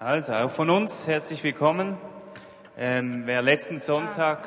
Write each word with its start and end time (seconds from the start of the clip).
Also 0.00 0.32
auch 0.32 0.50
von 0.50 0.70
uns 0.70 1.08
herzlich 1.08 1.42
willkommen. 1.42 1.96
Ähm, 2.76 3.22
wer 3.24 3.42
letzten 3.42 3.80
Sonntag 3.80 4.46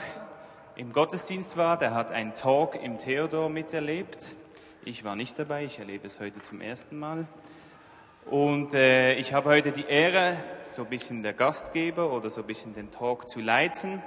im 0.78 0.94
Gottesdienst 0.94 1.58
war, 1.58 1.78
der 1.78 1.94
hat 1.94 2.14
einen 2.14 2.36
Talk 2.36 2.82
im 2.82 2.98
Theodor 2.98 3.50
miterlebt. 3.50 4.38
Ich 4.86 5.04
war 5.04 5.18
nicht 5.18 5.38
dabei, 5.38 5.66
ich 5.66 5.80
erlebe 5.80 6.08
es 6.08 6.22
heute 6.22 6.40
zum 6.40 6.62
ersten 6.62 6.98
Mal. 6.98 7.28
Und 8.28 8.74
äh, 8.74 9.16
ich 9.16 9.34
habe 9.34 9.50
heute 9.50 9.74
die 9.74 9.84
Ehre, 9.84 10.38
so 10.70 10.84
ein 10.84 10.90
bisschen 10.90 11.22
der 11.22 11.34
Gastgeber 11.34 12.14
oder 12.14 12.30
so 12.30 12.40
ein 12.40 12.48
bisschen 12.48 12.74
den 12.74 12.90
Talk 12.90 13.28
zu 13.28 13.42
leiten 13.42 14.02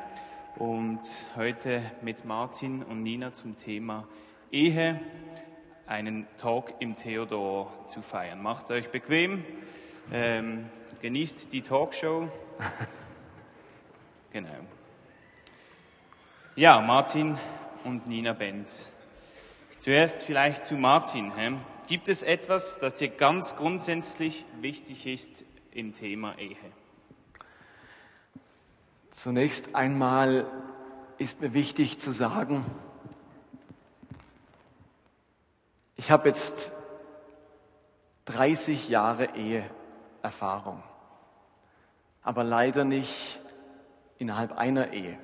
und 0.57 1.03
heute 1.37 1.83
mit 2.01 2.25
Martin 2.25 2.83
und 2.83 3.03
Nina 3.03 3.35
zum 3.35 3.59
Thema 3.59 4.09
Ehe 4.51 4.99
einen 5.87 6.27
Talk 6.39 6.73
im 6.79 6.97
Theodor 6.97 7.71
zu 7.85 8.01
feiern. 8.01 8.43
Macht 8.43 8.71
euch 8.71 8.89
bequem, 8.89 9.45
ähm, 10.11 10.71
genießt 11.05 11.53
die 11.53 11.61
Talkshow. 11.61 12.31
genau. 14.33 14.49
Ja, 16.57 16.81
Martin 16.81 17.39
und 17.85 18.07
Nina 18.07 18.33
Benz. 18.33 18.91
Zuerst 19.77 20.25
vielleicht 20.25 20.65
zu 20.65 20.77
Martin. 20.77 21.31
Hä? 21.37 21.59
Gibt 21.89 22.09
es 22.09 22.23
etwas, 22.23 22.79
das 22.79 22.95
dir 22.95 23.09
ganz 23.09 23.55
grundsätzlich 23.57 24.47
wichtig 24.63 25.07
ist 25.07 25.45
im 25.73 25.93
Thema 25.93 26.39
Ehe? 26.39 26.57
Zunächst 29.11 29.75
einmal 29.75 30.47
ist 31.19 31.43
mir 31.43 31.53
wichtig 31.53 31.99
zu 31.99 32.13
sagen, 32.13 32.65
ich 35.97 36.11
habe 36.11 36.29
jetzt 36.29 36.73
30 38.25 38.89
Jahre 38.89 39.37
Eheerfahrung, 39.37 40.83
aber 42.25 42.43
leider 42.43 42.85
nicht 42.85 43.41
innerhalb 44.19 44.53
einer 44.53 44.93
Ehe, 44.93 45.19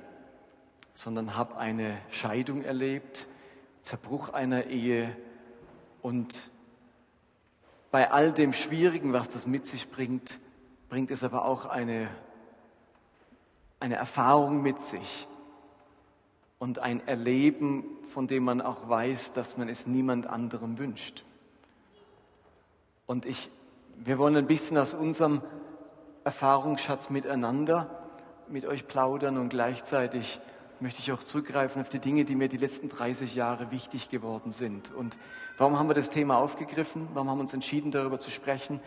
sondern 0.93 1.35
habe 1.35 1.57
eine 1.57 1.97
Scheidung 2.11 2.63
erlebt, 2.63 3.27
Zerbruch 3.83 4.29
einer 4.29 4.67
Ehe 4.67 5.15
und 6.01 6.49
bei 7.91 8.09
all 8.09 8.31
dem 8.31 8.53
Schwierigen, 8.53 9.11
was 9.11 9.27
das 9.27 9.47
mit 9.47 9.65
sich 9.65 9.91
bringt, 9.91 10.39
bringt 10.87 11.11
es 11.11 11.23
aber 11.23 11.43
auch 11.43 11.65
eine 11.65 12.07
eine 13.81 13.95
Erfahrung 13.95 14.61
mit 14.61 14.79
sich 14.79 15.27
und 16.59 16.79
ein 16.79 17.05
Erleben, 17.07 17.83
von 18.13 18.27
dem 18.27 18.43
man 18.43 18.61
auch 18.61 18.87
weiß, 18.87 19.33
dass 19.33 19.57
man 19.57 19.67
es 19.67 19.87
niemand 19.87 20.27
anderem 20.27 20.77
wünscht. 20.77 21.25
Und 23.07 23.25
ich, 23.25 23.49
wir 23.97 24.19
wollen 24.19 24.37
ein 24.37 24.45
bisschen 24.45 24.77
aus 24.77 24.93
unserem 24.93 25.41
Erfahrungsschatz 26.23 27.09
miteinander 27.09 27.89
mit 28.47 28.65
euch 28.65 28.87
plaudern 28.87 29.37
und 29.37 29.49
gleichzeitig 29.49 30.39
möchte 30.79 30.99
ich 30.99 31.11
auch 31.11 31.23
zurückgreifen 31.23 31.81
auf 31.81 31.89
die 31.89 31.99
Dinge, 31.99 32.25
die 32.25 32.35
mir 32.35 32.47
die 32.47 32.57
letzten 32.57 32.89
30 32.89 33.35
Jahre 33.35 33.71
wichtig 33.71 34.09
geworden 34.09 34.51
sind. 34.51 34.93
Und 34.93 35.17
warum 35.57 35.77
haben 35.77 35.89
wir 35.89 35.93
das 35.93 36.09
Thema 36.09 36.37
aufgegriffen? 36.37 37.07
Warum 37.13 37.29
haben 37.29 37.37
wir 37.37 37.43
uns 37.43 37.53
entschieden, 37.53 37.91
darüber 37.91 38.19
zu 38.19 38.31
sprechen? 38.31 38.79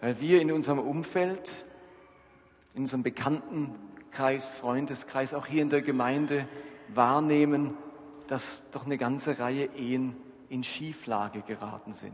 Weil 0.00 0.20
wir 0.20 0.40
in 0.40 0.52
unserem 0.52 0.78
Umfeld, 0.78 1.64
in 2.74 2.82
unserem 2.82 3.02
bekannten 3.02 3.74
Kreis, 4.10 4.48
Freundeskreis, 4.48 5.34
auch 5.34 5.46
hier 5.46 5.62
in 5.62 5.70
der 5.70 5.82
Gemeinde 5.82 6.46
wahrnehmen, 6.94 7.74
dass 8.28 8.62
doch 8.70 8.86
eine 8.86 8.98
ganze 8.98 9.38
Reihe 9.38 9.70
Ehen 9.76 10.16
in 10.48 10.64
Schieflage 10.64 11.42
geraten 11.42 11.92
sind. 11.92 12.12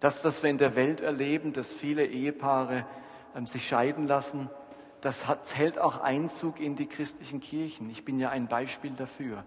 Das, 0.00 0.24
was 0.24 0.42
wir 0.42 0.50
in 0.50 0.58
der 0.58 0.76
Welt 0.76 1.00
erleben, 1.00 1.52
dass 1.52 1.72
viele 1.72 2.04
Ehepaare 2.06 2.84
sich 3.44 3.68
scheiden 3.68 4.06
lassen, 4.06 4.48
das 5.02 5.28
hat, 5.28 5.56
hält 5.56 5.78
auch 5.78 6.00
Einzug 6.00 6.58
in 6.58 6.74
die 6.74 6.86
christlichen 6.86 7.40
Kirchen. 7.40 7.90
Ich 7.90 8.04
bin 8.04 8.18
ja 8.18 8.30
ein 8.30 8.48
Beispiel 8.48 8.92
dafür. 8.92 9.44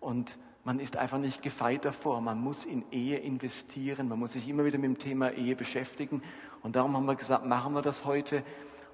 Und 0.00 0.38
man 0.64 0.78
ist 0.78 0.96
einfach 0.96 1.18
nicht 1.18 1.42
gefeit 1.42 1.84
davor. 1.84 2.20
Man 2.20 2.38
muss 2.38 2.64
in 2.64 2.84
Ehe 2.92 3.18
investieren. 3.18 4.08
Man 4.08 4.18
muss 4.18 4.32
sich 4.32 4.48
immer 4.48 4.64
wieder 4.64 4.78
mit 4.78 4.84
dem 4.84 4.98
Thema 4.98 5.30
Ehe 5.30 5.56
beschäftigen. 5.56 6.22
Und 6.62 6.76
darum 6.76 6.96
haben 6.96 7.06
wir 7.06 7.16
gesagt, 7.16 7.46
machen 7.46 7.72
wir 7.72 7.82
das 7.82 8.04
heute. 8.04 8.42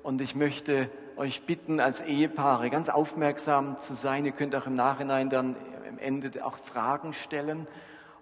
Und 0.03 0.21
ich 0.21 0.35
möchte 0.35 0.89
euch 1.17 1.43
bitten, 1.43 1.81
als 1.81 2.01
Ehepaare 2.01 2.71
ganz 2.71 2.89
aufmerksam 2.89 3.79
zu 3.79 3.95
sein. 3.95 4.25
Ihr 4.25 4.33
könnt 4.33 4.55
auch 4.55 4.67
im 4.67 4.77
Nachhinein 4.77 5.29
dann 5.29 5.57
am 5.89 5.99
Ende 5.99 6.45
auch 6.45 6.57
Fragen 6.59 7.13
stellen. 7.13 7.67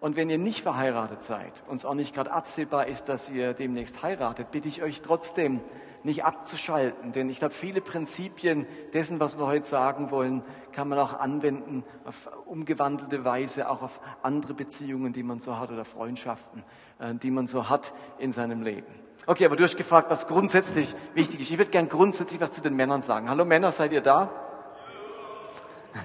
Und 0.00 0.16
wenn 0.16 0.30
ihr 0.30 0.38
nicht 0.38 0.62
verheiratet 0.62 1.22
seid 1.22 1.62
und 1.68 1.76
es 1.76 1.84
auch 1.84 1.94
nicht 1.94 2.14
gerade 2.14 2.32
absehbar 2.32 2.86
ist, 2.86 3.08
dass 3.08 3.30
ihr 3.30 3.54
demnächst 3.54 4.02
heiratet, 4.02 4.50
bitte 4.50 4.68
ich 4.68 4.82
euch 4.82 5.02
trotzdem 5.02 5.60
nicht 6.02 6.24
abzuschalten. 6.24 7.12
Denn 7.12 7.28
ich 7.30 7.38
glaube, 7.38 7.54
viele 7.54 7.80
Prinzipien 7.80 8.66
dessen, 8.92 9.20
was 9.20 9.38
wir 9.38 9.46
heute 9.46 9.66
sagen 9.66 10.10
wollen, 10.10 10.42
kann 10.72 10.88
man 10.88 10.98
auch 10.98 11.18
anwenden 11.18 11.84
auf 12.04 12.28
umgewandelte 12.46 13.24
Weise, 13.24 13.68
auch 13.70 13.82
auf 13.82 14.00
andere 14.22 14.54
Beziehungen, 14.54 15.12
die 15.12 15.22
man 15.22 15.40
so 15.40 15.58
hat 15.58 15.70
oder 15.70 15.84
Freundschaften, 15.84 16.64
äh, 16.98 17.14
die 17.14 17.30
man 17.30 17.46
so 17.46 17.68
hat 17.68 17.94
in 18.18 18.32
seinem 18.32 18.62
Leben. 18.62 18.86
Okay, 19.26 19.44
aber 19.44 19.56
du 19.56 19.64
hast 19.64 19.76
gefragt, 19.76 20.08
was 20.10 20.28
grundsätzlich 20.28 20.94
wichtig 21.14 21.40
ist. 21.40 21.50
Ich 21.50 21.58
würde 21.58 21.72
gern 21.72 21.88
grundsätzlich 21.88 22.40
was 22.40 22.52
zu 22.52 22.60
den 22.60 22.76
Männern 22.76 23.02
sagen. 23.02 23.28
Hallo 23.28 23.44
Männer, 23.44 23.72
seid 23.72 23.90
ihr 23.92 24.00
da? 24.02 24.30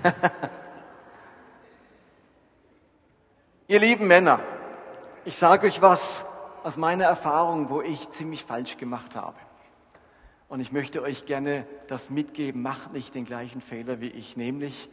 ihr 3.68 3.80
lieben 3.80 4.08
Männer, 4.08 4.40
ich 5.26 5.38
sage 5.38 5.68
euch 5.68 5.82
was 5.82 6.26
aus 6.64 6.78
meiner 6.78 7.06
Erfahrung, 7.06 7.70
wo 7.70 7.82
ich 7.82 8.10
ziemlich 8.12 8.44
falsch 8.44 8.78
gemacht 8.78 9.16
habe. 9.16 9.36
Und 10.52 10.60
ich 10.60 10.74
möchte 10.74 11.02
euch 11.02 11.26
gerne 11.26 11.66
das 11.88 12.10
mitgeben, 12.10 12.62
macht 12.62 12.92
nicht 12.92 13.16
den 13.16 13.24
gleichen 13.24 13.62
Fehler 13.62 14.02
wie 14.02 14.10
ich, 14.10 14.36
nämlich 14.36 14.90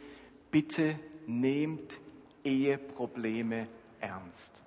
bitte 0.51 0.97
nehmt 1.27 1.99
Eheprobleme 2.45 3.67
ernst. 3.99 4.61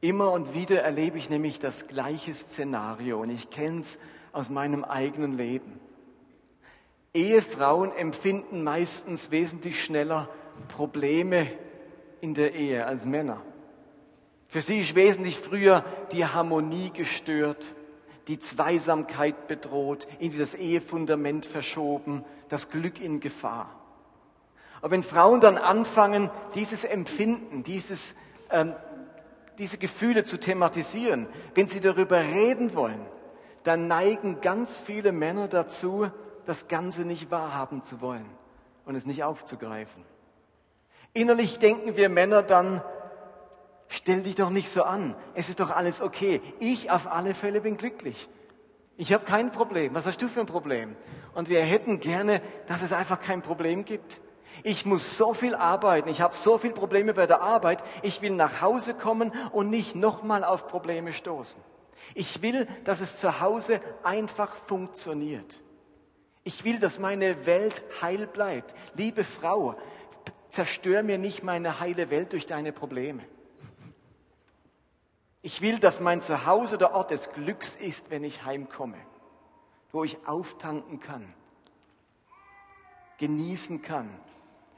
Immer 0.00 0.32
und 0.32 0.54
wieder 0.54 0.82
erlebe 0.82 1.18
ich 1.18 1.30
nämlich 1.30 1.60
das 1.60 1.86
gleiche 1.86 2.34
Szenario 2.34 3.20
und 3.20 3.30
ich 3.30 3.48
kenne 3.48 3.82
es 3.82 4.00
aus 4.32 4.50
meinem 4.50 4.82
eigenen 4.82 5.36
Leben. 5.36 5.78
Ehefrauen 7.14 7.92
empfinden 7.92 8.64
meistens 8.64 9.30
wesentlich 9.30 9.84
schneller 9.84 10.28
Probleme 10.66 11.46
in 12.20 12.34
der 12.34 12.56
Ehe 12.56 12.84
als 12.84 13.06
Männer. 13.06 13.40
Für 14.48 14.62
sie 14.62 14.80
ist 14.80 14.96
wesentlich 14.96 15.38
früher 15.38 15.84
die 16.10 16.26
Harmonie 16.26 16.90
gestört, 16.90 17.72
die 18.28 18.38
Zweisamkeit 18.38 19.48
bedroht, 19.48 20.08
irgendwie 20.18 20.38
das 20.38 20.54
Ehefundament 20.54 21.46
verschoben, 21.46 22.24
das 22.48 22.70
Glück 22.70 23.00
in 23.00 23.20
Gefahr. 23.20 23.74
Aber 24.80 24.90
wenn 24.90 25.02
Frauen 25.02 25.40
dann 25.40 25.56
anfangen, 25.58 26.30
dieses 26.54 26.84
Empfinden, 26.84 27.62
dieses 27.62 28.14
ähm, 28.50 28.74
diese 29.58 29.78
Gefühle 29.78 30.24
zu 30.24 30.38
thematisieren, 30.38 31.26
wenn 31.54 31.68
sie 31.68 31.80
darüber 31.80 32.18
reden 32.18 32.74
wollen, 32.74 33.00
dann 33.64 33.88
neigen 33.88 34.40
ganz 34.40 34.78
viele 34.78 35.12
Männer 35.12 35.48
dazu, 35.48 36.10
das 36.44 36.68
Ganze 36.68 37.04
nicht 37.04 37.30
wahrhaben 37.30 37.82
zu 37.82 38.00
wollen 38.00 38.26
und 38.84 38.94
es 38.94 39.06
nicht 39.06 39.24
aufzugreifen. 39.24 40.04
Innerlich 41.12 41.58
denken 41.58 41.96
wir 41.96 42.08
Männer 42.08 42.42
dann, 42.42 42.82
stell 43.88 44.22
dich 44.22 44.34
doch 44.34 44.50
nicht 44.50 44.70
so 44.70 44.82
an, 44.82 45.14
es 45.34 45.48
ist 45.48 45.60
doch 45.60 45.70
alles 45.70 46.00
okay. 46.00 46.40
Ich 46.60 46.90
auf 46.90 47.10
alle 47.10 47.34
Fälle 47.34 47.60
bin 47.60 47.76
glücklich. 47.76 48.28
Ich 48.96 49.12
habe 49.12 49.24
kein 49.24 49.52
Problem. 49.52 49.94
Was 49.94 50.06
hast 50.06 50.22
du 50.22 50.28
für 50.28 50.40
ein 50.40 50.46
Problem? 50.46 50.96
Und 51.34 51.48
wir 51.48 51.60
hätten 51.60 52.00
gerne, 52.00 52.40
dass 52.66 52.82
es 52.82 52.92
einfach 52.92 53.20
kein 53.20 53.42
Problem 53.42 53.84
gibt. 53.84 54.20
Ich 54.62 54.86
muss 54.86 55.18
so 55.18 55.34
viel 55.34 55.54
arbeiten, 55.54 56.08
ich 56.08 56.22
habe 56.22 56.34
so 56.34 56.56
viele 56.56 56.72
Probleme 56.72 57.12
bei 57.12 57.26
der 57.26 57.42
Arbeit, 57.42 57.84
ich 58.02 58.22
will 58.22 58.30
nach 58.30 58.62
Hause 58.62 58.94
kommen 58.94 59.32
und 59.52 59.68
nicht 59.68 59.94
nochmal 59.94 60.44
auf 60.44 60.66
Probleme 60.66 61.12
stoßen. 61.12 61.60
Ich 62.14 62.40
will, 62.40 62.66
dass 62.84 63.00
es 63.00 63.18
zu 63.18 63.40
Hause 63.40 63.80
einfach 64.02 64.54
funktioniert. 64.66 65.62
Ich 66.42 66.64
will, 66.64 66.78
dass 66.78 66.98
meine 66.98 67.44
Welt 67.44 67.82
heil 68.00 68.26
bleibt. 68.26 68.74
Liebe 68.94 69.24
Frau, 69.24 69.76
zerstör 70.50 71.02
mir 71.02 71.18
nicht 71.18 71.42
meine 71.42 71.80
heile 71.80 72.08
Welt 72.08 72.32
durch 72.32 72.46
deine 72.46 72.72
Probleme. 72.72 73.24
Ich 75.46 75.60
will, 75.60 75.78
dass 75.78 76.00
mein 76.00 76.22
Zuhause 76.22 76.76
der 76.76 76.92
Ort 76.92 77.12
des 77.12 77.30
Glücks 77.30 77.76
ist, 77.76 78.10
wenn 78.10 78.24
ich 78.24 78.44
heimkomme, 78.44 78.96
wo 79.92 80.02
ich 80.02 80.18
auftanken 80.26 80.98
kann, 80.98 81.32
genießen 83.18 83.80
kann, 83.80 84.10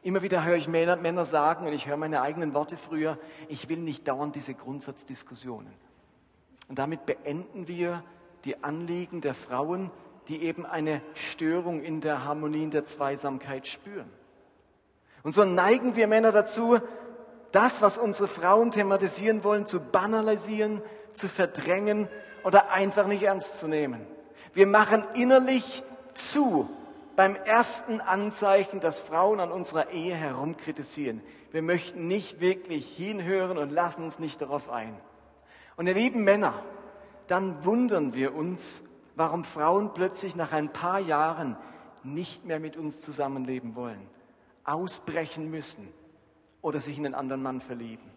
Immer 0.02 0.22
wieder 0.22 0.44
höre 0.44 0.56
ich 0.56 0.68
Männer, 0.68 0.96
Männer 0.96 1.24
sagen, 1.24 1.66
und 1.66 1.72
ich 1.72 1.86
höre 1.86 1.96
meine 1.96 2.22
eigenen 2.22 2.54
Worte 2.54 2.76
früher, 2.76 3.18
ich 3.48 3.68
will 3.68 3.78
nicht 3.78 4.06
dauernd 4.06 4.36
diese 4.36 4.54
Grundsatzdiskussionen. 4.54 5.72
Und 6.68 6.78
damit 6.78 7.04
beenden 7.04 7.66
wir 7.66 8.04
die 8.44 8.62
Anliegen 8.62 9.20
der 9.20 9.34
Frauen, 9.34 9.90
die 10.28 10.42
eben 10.42 10.66
eine 10.66 11.02
Störung 11.14 11.82
in 11.82 12.00
der 12.00 12.24
Harmonie, 12.24 12.62
in 12.62 12.70
der 12.70 12.84
Zweisamkeit 12.84 13.66
spüren. 13.66 14.10
Und 15.22 15.32
so 15.32 15.44
neigen 15.44 15.96
wir 15.96 16.06
Männer 16.06 16.30
dazu, 16.30 16.78
das, 17.52 17.82
was 17.82 17.98
unsere 17.98 18.28
Frauen 18.28 18.70
thematisieren 18.70 19.44
wollen, 19.44 19.66
zu 19.66 19.80
banalisieren, 19.80 20.82
zu 21.12 21.28
verdrängen 21.28 22.08
oder 22.44 22.70
einfach 22.70 23.06
nicht 23.06 23.22
ernst 23.22 23.58
zu 23.58 23.68
nehmen. 23.68 24.06
Wir 24.52 24.66
machen 24.66 25.04
innerlich 25.14 25.82
zu 26.14 26.68
beim 27.16 27.34
ersten 27.36 28.00
Anzeichen, 28.00 28.80
dass 28.80 29.00
Frauen 29.00 29.40
an 29.40 29.50
unserer 29.50 29.90
Ehe 29.90 30.14
herumkritisieren. 30.14 31.20
Wir 31.50 31.62
möchten 31.62 32.06
nicht 32.06 32.40
wirklich 32.40 32.86
hinhören 32.94 33.58
und 33.58 33.72
lassen 33.72 34.04
uns 34.04 34.18
nicht 34.18 34.40
darauf 34.40 34.70
ein. 34.70 34.94
Und 35.76 35.86
ihr 35.86 35.94
lieben 35.94 36.22
Männer, 36.24 36.54
dann 37.26 37.64
wundern 37.64 38.14
wir 38.14 38.34
uns, 38.34 38.82
warum 39.16 39.44
Frauen 39.44 39.94
plötzlich 39.94 40.36
nach 40.36 40.52
ein 40.52 40.72
paar 40.72 41.00
Jahren 41.00 41.56
nicht 42.04 42.44
mehr 42.44 42.60
mit 42.60 42.76
uns 42.76 43.00
zusammenleben 43.00 43.74
wollen, 43.74 44.00
ausbrechen 44.64 45.50
müssen 45.50 45.92
oder 46.62 46.80
sich 46.80 46.98
in 46.98 47.06
einen 47.06 47.14
anderen 47.14 47.42
Mann 47.42 47.60
verlieben. 47.60 48.10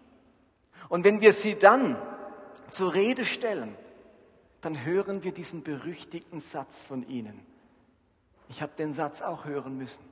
Und 0.89 1.03
wenn 1.03 1.21
wir 1.21 1.33
sie 1.33 1.55
dann 1.55 1.95
zur 2.69 2.93
Rede 2.93 3.25
stellen, 3.25 3.75
dann 4.61 4.85
hören 4.85 5.23
wir 5.23 5.31
diesen 5.31 5.63
berüchtigten 5.63 6.39
Satz 6.39 6.81
von 6.81 7.07
ihnen. 7.07 7.39
Ich 8.49 8.61
habe 8.61 8.73
den 8.77 8.93
Satz 8.93 9.21
auch 9.21 9.45
hören 9.45 9.77
müssen. 9.77 10.03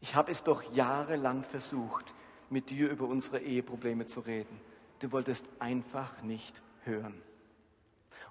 Ich 0.00 0.14
habe 0.14 0.30
es 0.32 0.42
doch 0.42 0.62
jahrelang 0.74 1.44
versucht, 1.44 2.14
mit 2.50 2.70
dir 2.70 2.90
über 2.90 3.06
unsere 3.06 3.40
Eheprobleme 3.40 4.06
zu 4.06 4.20
reden. 4.20 4.60
Du 5.00 5.12
wolltest 5.12 5.46
einfach 5.58 6.22
nicht 6.22 6.62
hören. 6.84 7.20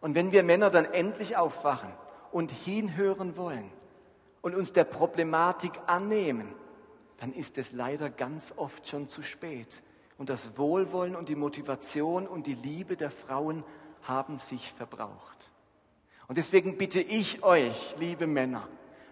Und 0.01 0.15
wenn 0.15 0.31
wir 0.31 0.43
Männer 0.43 0.69
dann 0.69 0.85
endlich 0.85 1.37
aufwachen 1.37 1.91
und 2.31 2.51
hinhören 2.51 3.37
wollen 3.37 3.71
und 4.41 4.55
uns 4.55 4.73
der 4.73 4.83
Problematik 4.83 5.71
annehmen, 5.87 6.53
dann 7.23 7.31
ist 7.31 7.57
es 7.57 7.71
leider 7.71 8.09
ganz 8.09 8.53
oft 8.57 8.89
schon 8.89 9.07
zu 9.07 9.23
spät. 9.23 9.81
Und 10.17 10.29
das 10.29 10.57
Wohlwollen 10.57 11.15
und 11.15 11.29
die 11.29 11.37
Motivation 11.37 12.27
und 12.27 12.47
die 12.47 12.53
Liebe 12.53 12.97
der 12.97 13.11
Frauen 13.11 13.63
haben 14.01 14.39
sich 14.39 14.73
verbraucht. 14.73 15.49
Und 16.27 16.37
deswegen 16.37 16.77
bitte 16.77 16.99
ich 16.99 17.41
euch, 17.41 17.95
liebe 17.97 18.27
Männer, 18.27 18.67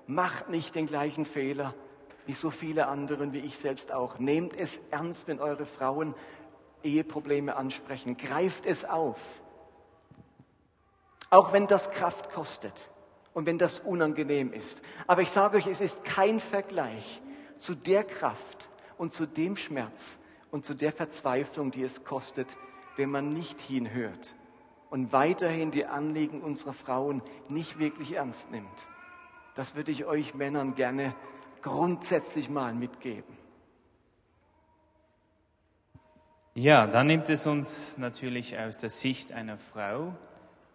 macht 0.07 0.49
nicht 0.49 0.75
den 0.75 0.87
gleichen 0.87 1.23
Fehler 1.23 1.73
wie 2.25 2.33
so 2.33 2.49
viele 2.49 2.87
anderen, 2.87 3.31
wie 3.31 3.39
ich 3.39 3.57
selbst 3.57 3.93
auch. 3.93 4.19
Nehmt 4.19 4.57
es 4.57 4.81
ernst, 4.91 5.29
wenn 5.29 5.39
eure 5.39 5.65
Frauen 5.65 6.13
Eheprobleme 6.83 7.55
ansprechen. 7.55 8.17
Greift 8.17 8.65
es 8.65 8.83
auf. 8.83 9.21
Auch 11.29 11.53
wenn 11.53 11.65
das 11.65 11.91
Kraft 11.91 12.29
kostet 12.33 12.91
und 13.33 13.45
wenn 13.45 13.57
das 13.57 13.79
unangenehm 13.79 14.51
ist. 14.51 14.81
Aber 15.07 15.21
ich 15.21 15.31
sage 15.31 15.55
euch, 15.55 15.67
es 15.67 15.79
ist 15.79 16.03
kein 16.03 16.41
Vergleich 16.41 17.21
zu 17.61 17.75
der 17.75 18.03
Kraft 18.03 18.69
und 18.97 19.13
zu 19.13 19.25
dem 19.25 19.55
Schmerz 19.55 20.17
und 20.51 20.65
zu 20.65 20.73
der 20.73 20.91
Verzweiflung, 20.91 21.71
die 21.71 21.83
es 21.83 22.03
kostet, 22.03 22.57
wenn 22.97 23.09
man 23.09 23.33
nicht 23.33 23.61
hinhört 23.61 24.35
und 24.89 25.13
weiterhin 25.13 25.71
die 25.71 25.85
Anliegen 25.85 26.41
unserer 26.41 26.73
Frauen 26.73 27.21
nicht 27.47 27.79
wirklich 27.79 28.13
ernst 28.13 28.51
nimmt. 28.51 28.67
Das 29.55 29.75
würde 29.75 29.91
ich 29.91 30.05
euch 30.05 30.33
Männern 30.33 30.75
gerne 30.75 31.15
grundsätzlich 31.61 32.49
mal 32.49 32.73
mitgeben. 32.73 33.37
Ja, 36.53 36.85
dann 36.85 37.07
nimmt 37.07 37.29
es 37.29 37.47
uns 37.47 37.97
natürlich 37.97 38.59
aus 38.59 38.77
der 38.77 38.89
Sicht 38.89 39.31
einer 39.31 39.57
Frau 39.57 40.13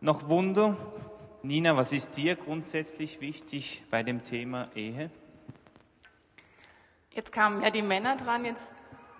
noch 0.00 0.28
Wunder. 0.28 0.76
Nina, 1.42 1.76
was 1.76 1.92
ist 1.92 2.16
dir 2.16 2.34
grundsätzlich 2.34 3.20
wichtig 3.20 3.82
bei 3.90 4.02
dem 4.02 4.24
Thema 4.24 4.70
Ehe? 4.74 5.10
Jetzt 7.16 7.32
kamen 7.32 7.62
ja 7.62 7.70
die 7.70 7.80
Männer 7.80 8.14
dran, 8.16 8.44
jetzt 8.44 8.66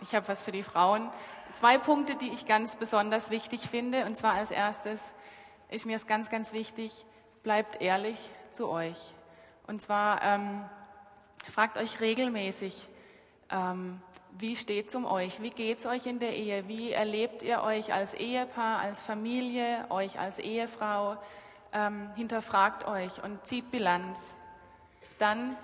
ich 0.03 0.15
habe 0.15 0.29
was 0.29 0.43
für 0.43 0.53
die 0.53 0.63
Frauen. 0.63 1.11
Zwei 1.55 1.79
Punkte, 1.79 2.15
die 2.15 2.29
ich 2.29 2.45
ganz 2.45 2.77
besonders 2.77 3.31
wichtig 3.31 3.63
finde. 3.63 4.05
Und 4.05 4.19
zwar 4.19 4.35
als 4.35 4.51
erstes 4.51 5.15
ist 5.71 5.87
mir 5.87 5.97
es 5.97 6.07
ganz, 6.07 6.29
ganz 6.29 6.53
wichtig, 6.53 7.07
bleibt 7.43 7.81
ehrlich 7.81 8.19
zu 8.53 8.69
euch. 8.69 9.15
Und 9.67 9.81
zwar 9.81 10.23
ähm, 10.23 10.67
fragt 11.51 11.79
euch 11.79 11.99
regelmäßig, 12.03 12.87
ähm, 13.49 14.03
wie 14.39 14.57
steht 14.57 14.89
es 14.89 14.95
um 14.95 15.07
euch? 15.07 15.41
Wie 15.41 15.49
geht 15.49 15.79
es 15.79 15.87
euch 15.87 16.05
in 16.05 16.19
der 16.19 16.37
Ehe? 16.37 16.69
Wie 16.69 16.93
erlebt 16.93 17.41
ihr 17.41 17.63
euch 17.63 17.95
als 17.95 18.13
Ehepaar, 18.13 18.81
als 18.81 19.01
Familie, 19.01 19.87
euch 19.89 20.19
als 20.21 20.39
Ehefrau? 20.39 21.17
Ähm, 21.73 22.11
hinterfragt 22.15 22.87
euch 22.87 23.25
und 23.25 23.47
zieht 23.47 23.71
Bilanz. 23.71 24.37
Dann, 25.19 25.57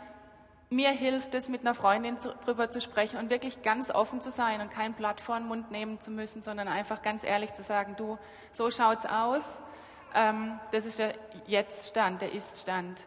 mir 0.72 0.90
hilft 0.90 1.34
es, 1.34 1.48
mit 1.48 1.60
einer 1.60 1.74
Freundin 1.74 2.18
zu, 2.18 2.34
drüber 2.44 2.70
zu 2.70 2.80
sprechen 2.80 3.18
und 3.18 3.30
wirklich 3.30 3.62
ganz 3.62 3.90
offen 3.90 4.20
zu 4.20 4.30
sein 4.30 4.60
und 4.60 4.70
kein 4.70 4.94
Blatt 4.94 5.20
vor 5.20 5.36
den 5.38 5.46
Mund 5.46 5.70
nehmen 5.70 6.00
zu 6.00 6.10
müssen, 6.10 6.42
sondern 6.42 6.66
einfach 6.66 7.02
ganz 7.02 7.24
ehrlich 7.24 7.52
zu 7.52 7.62
sagen, 7.62 7.94
du, 7.96 8.18
so 8.52 8.70
schaut's 8.70 9.06
aus. 9.06 9.58
Ähm, 10.14 10.58
das 10.72 10.86
ist 10.86 10.98
der 10.98 11.14
Jetzt-Stand, 11.46 12.22
der 12.22 12.32
Ist-Stand. 12.32 13.04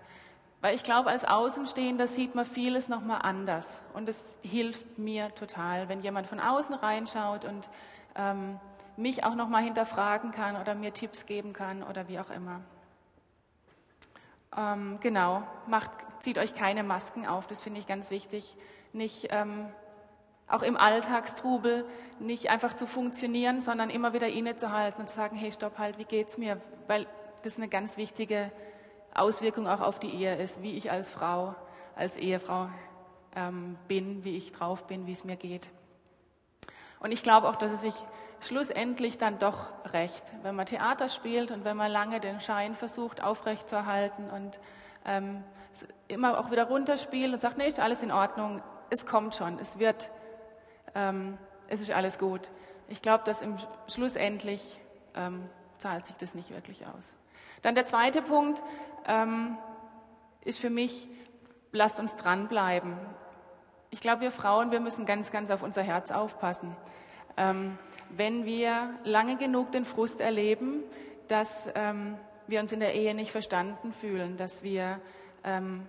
Weil 0.62 0.76
ich 0.76 0.84
glaube, 0.84 1.10
als 1.10 1.26
Außenstehender 1.26 2.08
sieht 2.08 2.34
man 2.36 2.46
vieles 2.46 2.88
nochmal 2.88 3.22
anders. 3.24 3.82
Und 3.94 4.10
es 4.10 4.38
hilft 4.42 4.98
mir 4.98 5.34
total, 5.36 5.90
wenn 5.90 6.02
jemand 6.02 6.28
von 6.28 6.40
außen 6.40 6.76
reinschaut 6.76 7.46
und 7.46 7.68
ähm, 8.16 8.60
mich 8.98 9.24
auch 9.24 9.36
nochmal 9.36 9.64
hinterfragen 9.64 10.32
kann 10.32 10.56
oder 10.56 10.76
mir 10.76 10.94
Tipps 10.94 11.26
geben 11.26 11.54
kann 11.54 11.84
oder 11.84 12.08
wie 12.08 12.20
auch 12.20 12.30
immer. 12.30 12.62
Ähm, 14.58 15.00
genau, 15.02 15.44
macht, 15.68 15.92
zieht 16.20 16.38
euch 16.38 16.56
keine 16.56 16.84
Masken 16.84 17.26
auf, 17.26 17.48
das 17.48 17.62
finde 17.62 17.80
ich 17.80 17.88
ganz 17.88 18.12
wichtig. 18.12 18.56
Nicht 18.94 19.28
ähm, 19.32 19.68
auch 20.48 20.62
im 20.62 20.78
Alltagstrubel 20.78 21.86
nicht 22.20 22.50
einfach 22.50 22.76
zu 22.76 22.88
funktionieren, 22.88 23.62
sondern 23.62 23.90
immer 23.90 24.14
wieder 24.14 24.28
innezuhalten 24.28 25.02
und 25.02 25.10
zu 25.10 25.16
sagen, 25.16 25.36
hey, 25.36 25.52
stopp 25.52 25.78
halt, 25.78 25.98
wie 25.98 26.06
geht's 26.06 26.38
mir? 26.38 26.62
Weil 26.88 27.08
das 27.42 27.58
eine 27.58 27.68
ganz 27.68 27.98
wichtige 27.98 28.52
Auswirkung 29.14 29.68
auch 29.68 29.82
auf 29.82 30.00
die 30.00 30.14
Ehe 30.14 30.36
ist, 30.36 30.62
wie 30.62 30.76
ich 30.78 30.92
als 30.92 31.10
Frau, 31.10 31.56
als 31.96 32.18
Ehefrau 32.18 32.70
ähm, 33.36 33.78
bin, 33.88 34.24
wie 34.24 34.38
ich 34.38 34.52
drauf 34.52 34.88
bin, 34.88 35.08
wie 35.08 35.14
es 35.14 35.24
mir 35.24 35.36
geht. 35.36 35.70
Und 37.00 37.12
ich 37.12 37.24
glaube 37.24 37.48
auch, 37.48 37.56
dass 37.56 37.72
es 37.72 37.82
sich 37.82 37.96
schlussendlich 38.42 39.18
dann 39.18 39.40
doch 39.40 39.72
recht, 39.94 40.24
wenn 40.44 40.56
man 40.56 40.66
Theater 40.66 41.10
spielt 41.10 41.52
und 41.52 41.66
wenn 41.66 41.78
man 41.78 41.92
lange 41.92 42.20
den 42.20 42.40
Schein 42.40 42.76
versucht 42.76 43.24
aufrechtzuerhalten 43.24 44.30
und 44.30 44.60
ähm, 45.06 45.44
immer 46.08 46.40
auch 46.40 46.52
wieder 46.52 46.66
runterspielt 46.66 47.34
und 47.34 47.40
sagt, 47.40 47.58
nee, 47.58 47.68
ist 47.68 47.80
alles 47.80 48.04
in 48.04 48.12
Ordnung, 48.12 48.62
es 48.90 49.06
kommt 49.06 49.36
schon, 49.36 49.60
es 49.60 49.80
wird, 49.80 50.10
ähm, 50.94 51.38
es 51.68 51.82
ist 51.82 51.92
alles 51.92 52.18
gut. 52.18 52.52
Ich 52.88 53.02
glaube, 53.02 53.24
dass 53.24 53.42
im 53.42 53.58
schlussendlich 53.88 54.80
ähm, 55.16 55.50
zahlt 55.80 56.06
sich 56.06 56.16
das 56.18 56.36
nicht 56.36 56.52
wirklich 56.52 56.86
aus. 56.86 57.14
Dann 57.62 57.76
der 57.76 57.86
zweite 57.86 58.22
Punkt, 58.22 58.62
ähm, 59.08 59.58
ist 60.42 60.60
für 60.60 60.70
mich, 60.70 61.08
lasst 61.72 62.00
uns 62.00 62.16
dranbleiben. 62.16 62.96
Ich 63.90 64.02
glaube, 64.02 64.22
wir 64.22 64.32
Frauen, 64.32 64.72
wir 64.72 64.80
müssen 64.80 65.06
ganz, 65.06 65.32
ganz 65.32 65.50
auf 65.52 65.64
unser 65.64 65.82
Herz 65.82 66.12
aufpassen. 66.12 66.76
Ähm, 67.38 67.78
wenn 68.10 68.46
wir 68.46 68.92
lange 69.04 69.36
genug 69.38 69.72
den 69.72 69.86
Frust 69.86 70.22
erleben, 70.22 70.84
dass 71.28 71.70
ähm, 71.76 72.18
wir 72.48 72.60
uns 72.60 72.72
in 72.72 72.80
der 72.80 72.94
Ehe 72.94 73.16
nicht 73.16 73.32
verstanden 73.32 73.94
fühlen, 73.94 74.38
dass 74.38 74.64
wir 74.64 75.00
ähm, 75.46 75.88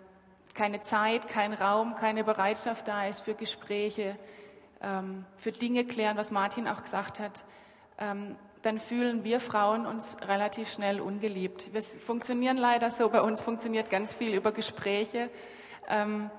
keine 0.55 0.81
Zeit, 0.83 1.29
kein 1.29 1.53
Raum, 1.53 1.97
keine 1.97 2.23
Bereitschaft 2.25 2.87
da 2.87 3.07
ist 3.07 3.21
für 3.21 3.35
Gespräche, 3.35 4.17
ähm, 4.81 5.25
für 5.37 5.53
Dinge 5.53 5.85
klären, 5.85 6.17
was 6.17 6.31
Martin 6.31 6.69
auch 6.69 6.83
gesagt 6.83 7.19
hat, 7.19 7.45
ähm, 7.99 8.37
dann 8.63 8.79
fühlen 8.79 9.23
wir 9.23 9.41
Frauen 9.41 9.87
uns 9.87 10.17
relativ 10.27 10.73
schnell 10.73 11.01
ungeliebt. 11.01 11.73
Wir 11.73 11.83
funktionieren 11.83 12.57
leider 12.57 12.91
so, 12.91 13.09
bei 13.09 13.21
uns 13.21 13.41
funktioniert 13.41 13.91
ganz 13.91 14.13
viel 14.13 14.35
über 14.35 14.53
Gespräche. 14.53 15.31
Ähm, 15.89 16.31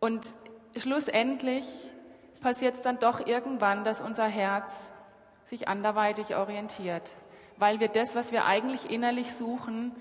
und 0.00 0.32
schlussendlich 0.76 1.66
passiert 2.40 2.74
es 2.74 2.82
dann 2.82 2.98
doch 2.98 3.26
irgendwann, 3.26 3.84
dass 3.84 4.00
unser 4.00 4.26
Herz 4.26 4.90
sich 5.46 5.66
anderweitig 5.66 6.36
orientiert, 6.36 7.14
weil 7.56 7.80
wir 7.80 7.88
das, 7.88 8.14
was 8.14 8.32
wir 8.32 8.44
eigentlich 8.44 8.90
innerlich 8.90 9.32
suchen, 9.34 9.92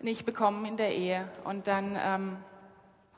nicht 0.00 0.24
bekommen 0.24 0.64
in 0.64 0.76
der 0.76 0.94
Ehe. 0.94 1.28
Und 1.44 1.66
dann 1.66 1.98
ähm, 2.00 2.36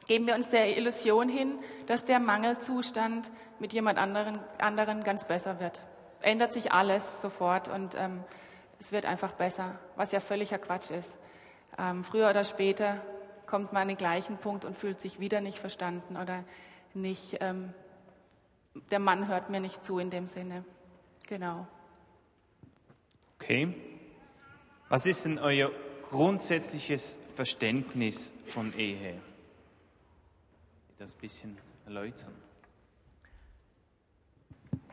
geben 0.06 0.26
wir 0.26 0.34
uns 0.34 0.48
der 0.48 0.76
Illusion 0.76 1.28
hin, 1.28 1.58
dass 1.86 2.04
der 2.04 2.20
Mangelzustand 2.20 3.30
mit 3.58 3.72
jemand 3.72 3.98
anderen, 3.98 4.38
anderen 4.58 5.04
ganz 5.04 5.26
besser 5.26 5.60
wird 5.60 5.82
ändert 6.22 6.52
sich 6.52 6.72
alles 6.72 7.20
sofort 7.20 7.68
und 7.68 7.94
ähm, 7.94 8.22
es 8.78 8.92
wird 8.92 9.06
einfach 9.06 9.32
besser, 9.32 9.78
was 9.96 10.12
ja 10.12 10.20
völliger 10.20 10.58
Quatsch 10.58 10.90
ist. 10.90 11.18
Ähm, 11.78 12.04
früher 12.04 12.30
oder 12.30 12.44
später 12.44 13.02
kommt 13.46 13.72
man 13.72 13.82
an 13.82 13.88
den 13.88 13.96
gleichen 13.96 14.38
Punkt 14.38 14.64
und 14.64 14.76
fühlt 14.76 15.00
sich 15.00 15.20
wieder 15.20 15.40
nicht 15.40 15.58
verstanden 15.58 16.16
oder 16.16 16.44
nicht, 16.94 17.38
ähm, 17.40 17.72
der 18.90 18.98
Mann 18.98 19.28
hört 19.28 19.50
mir 19.50 19.60
nicht 19.60 19.84
zu 19.84 19.98
in 19.98 20.10
dem 20.10 20.26
Sinne. 20.26 20.64
Genau. 21.26 21.66
Okay. 23.36 23.74
Was 24.88 25.06
ist 25.06 25.24
denn 25.24 25.38
euer 25.38 25.70
grundsätzliches 26.10 27.16
Verständnis 27.34 28.32
von 28.44 28.76
Ehe? 28.76 29.14
Das 30.98 31.14
ein 31.14 31.20
bisschen 31.20 31.58
erläutern. 31.86 32.34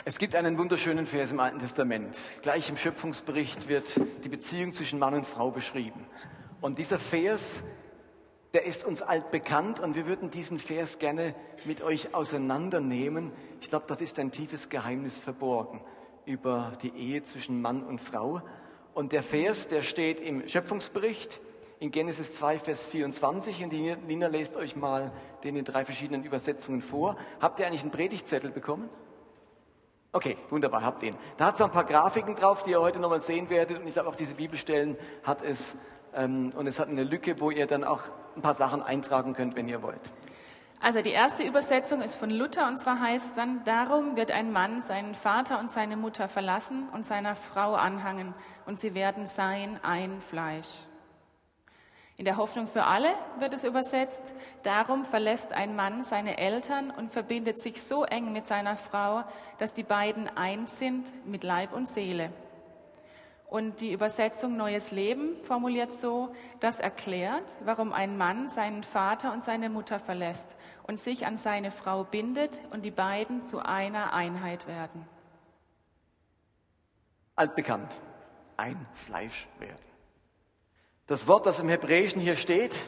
Es 0.06 0.20
gibt 0.20 0.36
einen 0.36 0.58
wunderschönen 0.58 1.06
Vers 1.06 1.32
im 1.32 1.40
Alten 1.42 1.60
Testament. 1.60 2.18
Gleich 2.42 2.70
im 2.70 2.78
Schöpfungsbericht 2.78 3.68
wird 3.68 4.00
die 4.24 4.30
Beziehung 4.30 4.72
zwischen 4.72 5.00
Mann 5.00 5.14
und 5.16 5.26
Frau 5.26 5.52
beschrieben. 5.52 6.06
Und 6.62 6.80
dieser 6.80 6.98
Vers, 6.98 7.64
der 8.54 8.66
ist 8.66 8.86
uns 8.86 9.02
altbekannt 9.02 9.82
und 9.82 9.96
wir 9.96 10.06
würden 10.06 10.32
diesen 10.32 10.60
Vers 10.60 11.00
gerne 11.00 11.36
mit 11.66 11.82
euch 11.82 12.14
auseinandernehmen. 12.14 13.34
Ich 13.60 13.70
glaube, 13.70 13.86
dort 13.88 14.02
ist 14.02 14.18
ein 14.20 14.32
tiefes 14.32 14.70
Geheimnis 14.70 15.20
verborgen 15.20 15.82
über 16.26 16.74
die 16.82 16.96
Ehe 16.96 17.24
zwischen 17.24 17.62
Mann 17.62 17.84
und 17.84 18.00
Frau. 18.00 18.42
Und 18.98 19.12
der 19.12 19.22
Vers, 19.22 19.68
der 19.68 19.84
steht 19.84 20.20
im 20.20 20.48
Schöpfungsbericht 20.48 21.40
in 21.80 21.92
Genesis 21.92 22.34
2, 22.34 22.58
Vers 22.58 22.88
24. 22.88 23.64
Und 23.64 23.70
die 23.70 23.96
Nina 23.96 24.26
lest 24.26 24.58
euch 24.58 24.76
mal 24.76 25.12
den 25.44 25.56
in 25.56 25.66
drei 25.66 25.86
verschiedenen 25.86 26.24
Übersetzungen 26.24 26.82
vor. 26.82 27.16
Habt 27.40 27.60
ihr 27.60 27.68
eigentlich 27.68 27.84
einen 27.84 27.92
Predigtzettel 27.92 28.50
bekommen? 28.50 28.90
Okay, 30.14 30.36
wunderbar, 30.50 30.82
habt 30.82 31.04
ihn. 31.04 31.16
Da 31.38 31.46
hat 31.46 31.54
es 31.54 31.62
ein 31.62 31.70
paar 31.70 31.84
Grafiken 31.84 32.36
drauf, 32.36 32.64
die 32.64 32.72
ihr 32.72 32.82
heute 32.82 32.98
nochmal 32.98 33.22
sehen 33.22 33.52
werdet. 33.52 33.80
Und 33.80 33.86
ich 33.86 33.94
glaube, 33.94 34.10
auch 34.10 34.16
diese 34.16 34.34
Bibelstellen 34.34 34.98
hat 35.24 35.44
es. 35.44 35.78
Ähm, 36.16 36.52
und 36.56 36.66
es 36.66 36.80
hat 36.80 36.90
eine 36.90 37.04
Lücke, 37.04 37.40
wo 37.40 37.52
ihr 37.52 37.68
dann 37.68 37.84
auch 37.84 38.02
ein 38.36 38.42
paar 38.42 38.56
Sachen 38.56 38.82
eintragen 38.82 39.34
könnt, 39.34 39.56
wenn 39.56 39.70
ihr 39.70 39.84
wollt. 39.84 40.12
Also 40.80 41.02
die 41.02 41.12
erste 41.12 41.44
Übersetzung 41.44 42.02
ist 42.02 42.16
von 42.16 42.30
Luther 42.30 42.68
und 42.68 42.78
zwar 42.78 43.00
heißt 43.00 43.36
dann, 43.36 43.64
darum 43.64 44.16
wird 44.16 44.30
ein 44.32 44.52
Mann 44.52 44.82
seinen 44.82 45.16
Vater 45.16 45.60
und 45.60 45.72
seine 45.72 45.98
Mutter 45.98 46.30
verlassen 46.30 46.88
und 46.90 47.06
seiner 47.06 47.36
Frau 47.36 47.74
anhangen 47.74 48.34
und 48.66 48.80
sie 48.80 48.94
werden 48.94 49.26
sein 49.26 49.80
ein 49.82 50.22
Fleisch. 50.22 50.70
In 52.16 52.26
der 52.26 52.38
Hoffnung 52.38 52.68
für 52.68 52.84
alle 52.86 53.10
wird 53.40 53.54
es 53.54 53.64
übersetzt, 53.64 54.24
darum 54.64 55.04
verlässt 55.04 55.52
ein 55.52 55.76
Mann 55.76 56.04
seine 56.04 56.38
Eltern 56.38 56.92
und 56.92 57.12
verbindet 57.12 57.60
sich 57.60 57.84
so 57.84 58.04
eng 58.06 58.32
mit 58.32 58.46
seiner 58.46 58.76
Frau, 58.76 59.24
dass 59.58 59.74
die 59.74 59.84
beiden 59.84 60.28
eins 60.36 60.78
sind 60.78 61.12
mit 61.26 61.44
Leib 61.44 61.74
und 61.74 61.88
Seele. 61.88 62.32
Und 63.50 63.80
die 63.80 63.94
Übersetzung 63.94 64.58
Neues 64.58 64.92
Leben 64.92 65.42
formuliert 65.44 65.94
so, 65.94 66.34
das 66.60 66.80
erklärt, 66.80 67.56
warum 67.64 67.94
ein 67.94 68.18
Mann 68.18 68.50
seinen 68.50 68.84
Vater 68.84 69.32
und 69.32 69.44
seine 69.44 69.70
Mutter 69.70 70.00
verlässt 70.00 70.56
und 70.88 71.00
sich 71.00 71.26
an 71.26 71.38
seine 71.38 71.72
Frau 71.72 72.04
bindet 72.04 72.60
und 72.72 72.84
die 72.84 72.92
beiden 72.92 73.46
zu 73.46 73.60
einer 73.60 74.14
Einheit 74.14 74.68
werden. 74.68 75.06
Altbekannt, 77.36 78.00
ein 78.56 78.88
Fleisch 78.94 79.48
werden. 79.60 79.78
Das 81.06 81.28
Wort, 81.28 81.46
das 81.46 81.60
im 81.60 81.70
Hebräischen 81.70 82.20
hier 82.20 82.36
steht, 82.36 82.88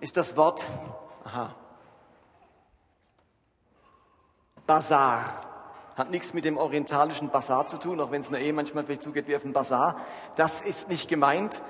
ist 0.00 0.16
das 0.16 0.36
Wort 0.36 0.66
aha, 1.24 1.54
Bazar. 4.66 5.46
Hat 5.96 6.10
nichts 6.10 6.32
mit 6.32 6.44
dem 6.44 6.56
orientalischen 6.56 7.30
Bazar 7.30 7.66
zu 7.66 7.76
tun, 7.76 8.00
auch 8.00 8.10
wenn 8.10 8.20
es 8.20 8.28
in 8.28 8.34
der 8.34 8.42
Ehe 8.42 8.52
manchmal 8.52 8.84
vielleicht 8.84 9.02
zugeht 9.02 9.26
wie 9.26 9.36
auf 9.36 9.42
dem 9.42 9.52
Bazar. 9.52 10.00
Das 10.36 10.62
ist 10.62 10.88
nicht 10.88 11.08
gemeint, 11.08 11.60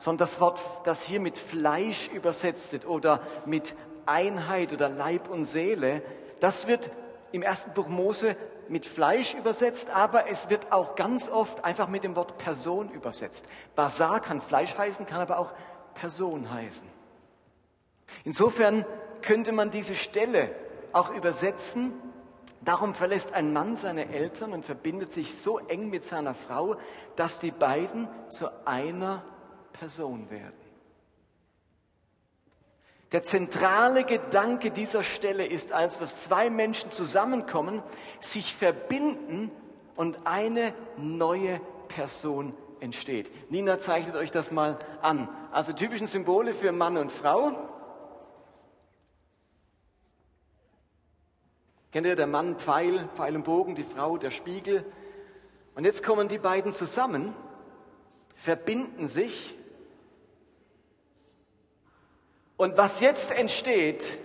sondern 0.00 0.26
das 0.26 0.40
Wort, 0.40 0.60
das 0.82 1.02
hier 1.02 1.20
mit 1.20 1.38
Fleisch 1.38 2.08
übersetzt 2.08 2.72
wird 2.72 2.86
oder 2.86 3.20
mit 3.46 3.76
Einheit 4.06 4.72
oder 4.72 4.88
Leib 4.88 5.30
und 5.30 5.44
Seele, 5.44 6.02
das 6.40 6.66
wird 6.66 6.90
im 7.30 7.42
ersten 7.42 7.72
Buch 7.74 7.86
Mose 7.86 8.34
mit 8.68 8.86
Fleisch 8.86 9.34
übersetzt, 9.34 9.90
aber 9.90 10.28
es 10.28 10.50
wird 10.50 10.72
auch 10.72 10.96
ganz 10.96 11.28
oft 11.28 11.64
einfach 11.64 11.88
mit 11.88 12.02
dem 12.02 12.16
Wort 12.16 12.38
Person 12.38 12.90
übersetzt. 12.90 13.44
Bazar 13.76 14.20
kann 14.20 14.40
Fleisch 14.40 14.76
heißen, 14.76 15.06
kann 15.06 15.20
aber 15.20 15.38
auch 15.38 15.52
Person 15.94 16.52
heißen. 16.52 16.88
Insofern 18.24 18.84
könnte 19.22 19.52
man 19.52 19.70
diese 19.70 19.94
Stelle 19.94 20.50
auch 20.92 21.10
übersetzen 21.10 21.92
Darum 22.62 22.94
verlässt 22.94 23.32
ein 23.32 23.54
Mann 23.54 23.74
seine 23.74 24.12
Eltern 24.12 24.52
und 24.52 24.66
verbindet 24.66 25.10
sich 25.10 25.38
so 25.38 25.58
eng 25.58 25.88
mit 25.88 26.04
seiner 26.04 26.34
Frau, 26.34 26.76
dass 27.16 27.38
die 27.38 27.52
beiden 27.52 28.06
zu 28.28 28.50
einer 28.66 29.22
Person 29.80 30.28
werden. 30.28 30.52
Der 33.12 33.22
zentrale 33.22 34.04
Gedanke 34.04 34.70
dieser 34.70 35.02
Stelle 35.02 35.46
ist 35.46 35.72
also, 35.72 36.00
dass 36.00 36.20
zwei 36.20 36.50
Menschen 36.50 36.92
zusammenkommen, 36.92 37.82
sich 38.20 38.54
verbinden 38.54 39.50
und 39.96 40.26
eine 40.26 40.74
neue 40.98 41.62
Person 41.88 42.54
entsteht. 42.80 43.32
Nina 43.50 43.80
zeichnet 43.80 44.16
euch 44.16 44.30
das 44.30 44.50
mal 44.50 44.78
an. 45.00 45.30
Also 45.50 45.72
typischen 45.72 46.06
Symbole 46.06 46.52
für 46.52 46.72
Mann 46.72 46.98
und 46.98 47.10
Frau. 47.10 47.52
Kennt 51.90 52.06
ihr 52.06 52.16
der 52.16 52.26
Mann 52.26 52.56
Pfeil, 52.56 53.08
Pfeil 53.16 53.34
und 53.34 53.44
Bogen, 53.44 53.74
die 53.76 53.84
Frau 53.84 54.18
der 54.18 54.30
Spiegel? 54.30 54.84
Und 55.74 55.84
jetzt 55.84 56.04
kommen 56.04 56.28
die 56.28 56.38
beiden 56.38 56.74
zusammen, 56.74 57.34
verbinden 58.36 59.08
sich. 59.08 59.56
Und 62.60 62.76
was 62.76 63.00
jetzt 63.00 63.30
entsteht, 63.30 64.18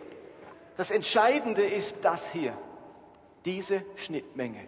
das 0.75 0.91
Entscheidende 0.91 1.65
ist 1.65 2.03
das 2.03 2.29
hier, 2.29 2.51
diese 3.45 3.81
Schnittmenge, 3.95 4.59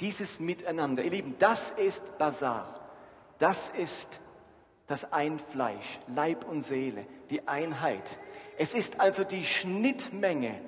dieses 0.00 0.40
Miteinander. 0.40 1.04
Ihr 1.04 1.12
Lieben, 1.12 1.36
das 1.38 1.70
ist 1.70 2.18
Basar. 2.18 2.90
Das 3.38 3.68
ist 3.68 4.08
das 4.88 5.12
Einfleisch, 5.12 6.00
Leib 6.08 6.44
und 6.44 6.62
Seele, 6.62 7.06
die 7.30 7.46
Einheit. 7.46 8.18
Es 8.58 8.74
ist 8.74 8.98
also 8.98 9.22
die 9.22 9.44
Schnittmenge 9.44 10.60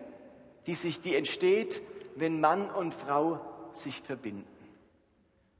die, 0.68 0.76
sich, 0.76 1.00
die 1.00 1.16
entsteht, 1.16 1.82
wenn 2.14 2.40
Mann 2.40 2.70
und 2.70 2.94
Frau 2.94 3.40
sich 3.72 4.02
verbinden. 4.02 4.46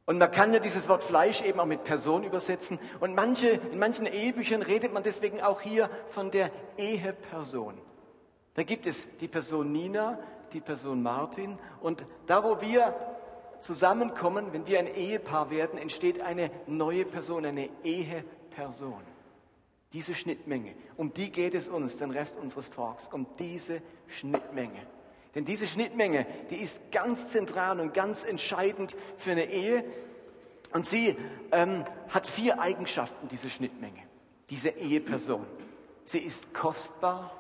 Und 0.06 0.18
man 0.18 0.30
kann 0.30 0.54
ja 0.54 0.60
dieses 0.60 0.88
Wort 0.88 1.02
Fleisch 1.02 1.42
eben 1.42 1.58
auch 1.58 1.66
mit 1.66 1.82
Person 1.82 2.22
übersetzen. 2.22 2.78
Und 3.00 3.16
manche, 3.16 3.48
in 3.48 3.78
manchen 3.78 4.06
Ehebüchern 4.06 4.62
redet 4.62 4.92
man 4.92 5.02
deswegen 5.02 5.42
auch 5.42 5.60
hier 5.60 5.90
von 6.10 6.30
der 6.30 6.50
Eheperson. 6.78 7.74
Da 8.54 8.62
gibt 8.62 8.86
es 8.86 9.18
die 9.18 9.26
Person 9.26 9.72
Nina, 9.72 10.18
die 10.52 10.60
Person 10.60 11.02
Martin. 11.02 11.58
Und 11.80 12.06
da, 12.26 12.44
wo 12.44 12.60
wir 12.60 12.94
zusammenkommen, 13.60 14.52
wenn 14.52 14.66
wir 14.68 14.78
ein 14.78 14.94
Ehepaar 14.94 15.50
werden, 15.50 15.76
entsteht 15.76 16.20
eine 16.20 16.52
neue 16.68 17.04
Person, 17.04 17.44
eine 17.44 17.68
Eheperson. 17.82 19.02
Diese 19.92 20.14
Schnittmenge, 20.14 20.74
um 20.96 21.12
die 21.12 21.32
geht 21.32 21.54
es 21.54 21.68
uns, 21.68 21.96
den 21.96 22.12
Rest 22.12 22.38
unseres 22.38 22.70
Talks, 22.70 23.08
um 23.08 23.26
diese 23.38 23.82
Schnittmenge. 24.06 24.86
Denn 25.36 25.44
diese 25.44 25.66
Schnittmenge, 25.66 26.26
die 26.48 26.56
ist 26.56 26.90
ganz 26.90 27.28
zentral 27.28 27.78
und 27.78 27.92
ganz 27.92 28.24
entscheidend 28.24 28.96
für 29.18 29.32
eine 29.32 29.44
Ehe. 29.44 29.84
Und 30.72 30.86
sie 30.86 31.14
ähm, 31.52 31.84
hat 32.08 32.26
vier 32.26 32.58
Eigenschaften, 32.58 33.28
diese 33.28 33.50
Schnittmenge, 33.50 34.02
diese 34.48 34.70
Eheperson. 34.70 35.44
Sie 36.06 36.20
ist 36.20 36.54
kostbar, 36.54 37.30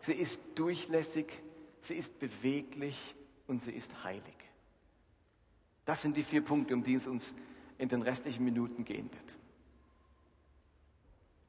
sie 0.00 0.14
ist 0.14 0.58
durchlässig, 0.58 1.26
sie 1.80 1.94
ist 1.94 2.18
beweglich 2.18 2.98
und 3.46 3.62
sie 3.62 3.72
ist 3.72 4.02
heilig. 4.02 4.34
Das 5.84 6.02
sind 6.02 6.16
die 6.16 6.24
vier 6.24 6.44
Punkte, 6.44 6.74
um 6.74 6.82
die 6.82 6.94
es 6.94 7.06
uns 7.06 7.36
in 7.78 7.88
den 7.88 8.02
restlichen 8.02 8.44
Minuten 8.44 8.84
gehen 8.84 9.08
wird. 9.08 9.36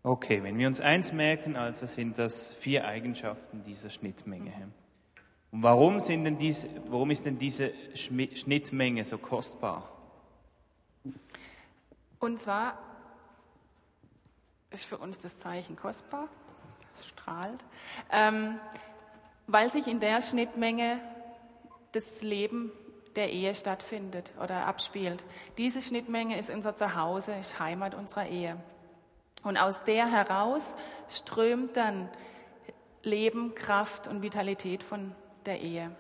Okay, 0.04 0.44
wenn 0.44 0.60
wir 0.60 0.68
uns 0.68 0.80
eins 0.80 1.12
merken, 1.12 1.56
also 1.56 1.88
sind 1.88 2.20
das 2.20 2.54
vier 2.54 2.86
Eigenschaften 2.86 3.64
dieser 3.64 3.90
Schnittmenge. 3.90 4.72
Und 5.52 5.64
warum, 5.64 6.00
sind 6.00 6.24
denn 6.24 6.38
diese, 6.38 6.68
warum 6.88 7.12
ist 7.12 7.26
denn 7.26 7.38
diese 7.38 7.74
Schnittmenge 7.94 9.04
so 9.04 9.18
kostbar? 9.18 9.88
Und 12.20 12.40
zwar 12.40 12.78
ist 14.70 14.86
für 14.86 14.98
uns 14.98 15.20
das 15.20 15.40
Zeichen 15.40 15.76
kostbar, 15.76 16.30
es 16.96 17.08
strahlt, 17.08 17.60
ähm, 18.12 18.60
weil 19.48 19.70
sich 19.72 19.88
in 19.88 20.00
der 20.00 20.22
Schnittmenge 20.22 21.00
das 21.92 22.22
Leben 22.22 22.72
der 23.18 23.32
Ehe 23.32 23.54
stattfindet 23.54 24.32
oder 24.42 24.66
abspielt. 24.66 25.26
Diese 25.58 25.82
Schnittmenge 25.82 26.40
ist 26.40 26.50
unser 26.50 26.78
Zuhause, 26.78 27.34
ist 27.34 27.60
Heimat 27.60 27.94
unserer 27.94 28.28
Ehe. 28.28 28.56
Und 29.44 29.58
aus 29.58 29.84
der 29.84 30.10
heraus 30.10 30.76
strömt 31.10 31.76
dann 31.76 32.08
Leben, 33.04 33.56
Kraft 33.56 34.08
und 34.08 34.22
Vitalität 34.22 34.84
von 34.84 35.14
der 35.46 35.62
Ehe. 35.62 35.92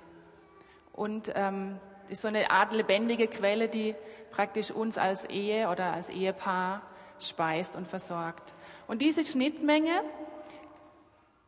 Und 0.93 1.31
ähm, 1.35 1.79
ist 2.09 2.21
so 2.21 2.27
eine 2.27 2.51
Art 2.51 2.73
lebendige 2.73 3.27
Quelle, 3.27 3.69
die 3.69 3.95
praktisch 4.31 4.71
uns 4.71 4.97
als 4.97 5.25
Ehe 5.25 5.69
oder 5.69 5.93
als 5.93 6.09
Ehepaar 6.09 6.81
speist 7.19 7.75
und 7.75 7.87
versorgt. 7.87 8.53
Und 8.87 9.01
diese 9.01 9.23
Schnittmenge 9.23 10.01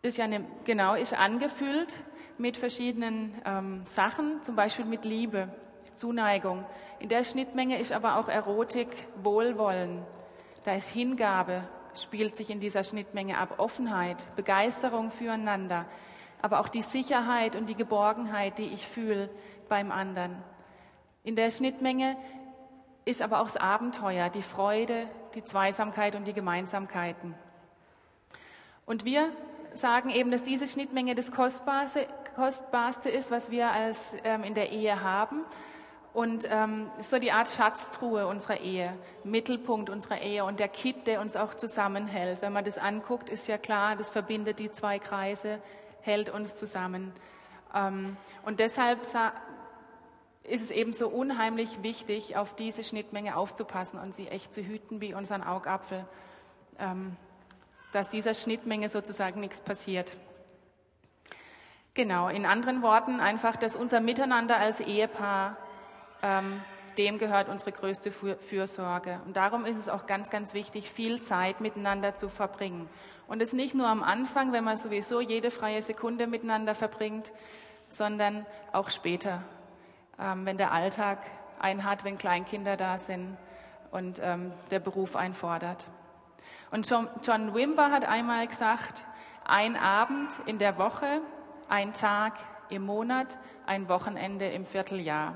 ist 0.02 0.18
ja 0.18 0.26
eine, 0.26 0.46
genau 0.66 0.96
ist 0.96 1.14
angefüllt 1.14 1.94
mit 2.38 2.58
verschiedenen 2.58 3.34
ähm, 3.46 3.84
Sachen, 3.86 4.44
zum 4.44 4.56
Beispiel 4.56 4.86
mit 4.86 5.06
Liebe, 5.06 5.50
Zuneigung. 5.94 6.66
In 7.00 7.10
der 7.10 7.24
Schnittmenge 7.24 7.80
ist 7.80 7.92
aber 7.92 8.18
auch 8.18 8.28
Erotik, 8.28 8.90
Wohlwollen, 9.22 10.02
da 10.64 10.76
ist 10.76 10.90
Hingabe, 10.90 11.64
spielt 11.96 12.36
sich 12.36 12.50
in 12.50 12.60
dieser 12.60 12.84
Schnittmenge 12.84 13.38
ab, 13.38 13.56
Offenheit, 13.58 14.34
Begeisterung 14.36 15.12
füreinander, 15.12 15.86
aber 16.44 16.60
auch 16.60 16.68
die 16.68 16.82
Sicherheit 16.82 17.56
und 17.56 17.68
die 17.68 17.76
Geborgenheit, 17.76 18.58
die 18.58 18.68
ich 18.68 18.86
fühle 18.86 19.30
beim 19.70 19.92
anderen. 19.92 20.36
In 21.24 21.38
der 21.38 21.50
Schnittmenge 21.52 22.18
ist 23.06 23.22
aber 23.22 23.40
auch 23.40 23.46
das 23.46 23.56
Abenteuer, 23.56 24.30
die 24.30 24.42
Freude, 24.42 25.08
die 25.36 25.46
Zweisamkeit 25.46 26.16
und 26.16 26.26
die 26.28 26.34
Gemeinsamkeiten. 26.34 27.34
Und 28.86 29.06
wir 29.06 29.30
sagen 29.74 30.10
eben, 30.10 30.32
dass 30.32 30.44
diese 30.44 30.68
Schnittmenge 30.68 31.16
das 31.16 31.32
Kostbarste, 31.32 32.06
Kostbarste 32.36 33.10
ist, 33.10 33.32
was 33.32 33.50
wir 33.50 33.72
als 33.72 34.14
ähm, 34.26 34.44
in 34.44 34.54
der 34.54 34.72
Ehe 34.72 35.02
haben. 35.02 35.46
Und 36.14 36.46
ähm, 36.52 36.92
so 37.00 37.20
die 37.20 37.32
Art 37.32 37.50
Schatztruhe 37.50 38.28
unserer 38.28 38.60
Ehe, 38.60 38.94
Mittelpunkt 39.24 39.90
unserer 39.90 40.20
Ehe 40.20 40.44
und 40.44 40.60
der 40.60 40.68
Kitt, 40.68 41.08
der 41.08 41.22
uns 41.22 41.38
auch 41.38 41.54
zusammenhält. 41.54 42.42
Wenn 42.42 42.52
man 42.52 42.66
das 42.66 42.78
anguckt, 42.78 43.30
ist 43.30 43.48
ja 43.48 43.58
klar, 43.58 43.96
das 43.96 44.10
verbindet 44.10 44.60
die 44.60 44.72
zwei 44.72 45.00
Kreise, 45.00 45.62
hält 46.04 46.30
uns 46.30 46.56
zusammen. 46.56 47.12
Ähm, 47.74 48.18
und 48.44 48.60
deshalb 48.60 49.02
ist 49.02 50.62
es 50.62 50.72
eben 50.72 50.94
so 50.94 51.08
unheimlich 51.08 51.82
wichtig, 51.82 52.38
auf 52.38 52.56
diese 52.56 52.84
Schnittmenge 52.84 53.36
aufzupassen 53.36 54.00
und 54.00 54.14
sie 54.14 54.28
echt 54.28 54.54
zu 54.54 54.62
hüten 54.62 55.02
wie 55.02 55.14
unseren 55.14 55.42
Augapfel, 55.42 56.06
ähm, 56.80 57.16
dass 57.94 58.10
dieser 58.10 58.34
Schnittmenge 58.34 58.90
sozusagen 58.90 59.40
nichts 59.40 59.62
passiert. 59.62 60.16
Genau, 61.94 62.28
in 62.28 62.46
anderen 62.46 62.82
Worten 62.82 63.20
einfach, 63.20 63.56
dass 63.56 63.76
unser 63.76 64.00
Miteinander 64.00 64.58
als 64.58 64.80
Ehepaar, 64.80 65.58
ähm, 66.24 66.62
dem 66.98 67.18
gehört 67.18 67.50
unsere 67.50 67.72
größte 67.72 68.12
Fürsorge. 68.12 69.20
Und 69.26 69.38
darum 69.38 69.66
ist 69.66 69.78
es 69.78 69.90
auch 69.90 70.06
ganz, 70.06 70.30
ganz 70.30 70.54
wichtig, 70.54 70.90
viel 70.90 71.22
Zeit 71.22 71.62
miteinander 71.62 72.16
zu 72.16 72.30
verbringen. 72.30 72.90
Und 73.28 73.42
es 73.42 73.54
nicht 73.54 73.76
nur 73.76 73.88
am 73.88 74.04
Anfang, 74.04 74.52
wenn 74.52 74.64
man 74.64 74.78
sowieso 74.78 75.22
jede 75.22 75.52
freie 75.52 75.82
Sekunde 75.82 76.28
miteinander 76.28 76.76
verbringt, 76.76 77.32
sondern 77.90 78.46
auch 78.72 78.90
später, 78.90 79.42
ähm, 80.20 80.46
wenn 80.46 80.58
der 80.58 80.72
Alltag 80.72 81.20
einen 81.60 81.84
hat, 81.84 82.04
wenn 82.04 82.18
Kleinkinder 82.18 82.78
da 82.78 82.98
sind 82.98 83.38
und 83.92 84.20
ähm, 84.22 84.52
der 84.72 84.80
Beruf 84.80 85.16
einfordert. 85.16 85.86
Und 86.72 86.90
John, 86.90 87.08
John 87.24 87.54
Wimber 87.54 87.92
hat 87.92 88.06
einmal 88.06 88.48
gesagt, 88.48 89.06
ein 89.46 89.76
Abend 89.76 90.32
in 90.46 90.58
der 90.58 90.78
Woche, 90.78 91.22
ein 91.70 91.94
Tag 91.94 92.34
im 92.70 92.86
Monat, 92.86 93.38
ein 93.66 93.88
Wochenende 93.90 94.48
im 94.48 94.66
Vierteljahr. 94.66 95.36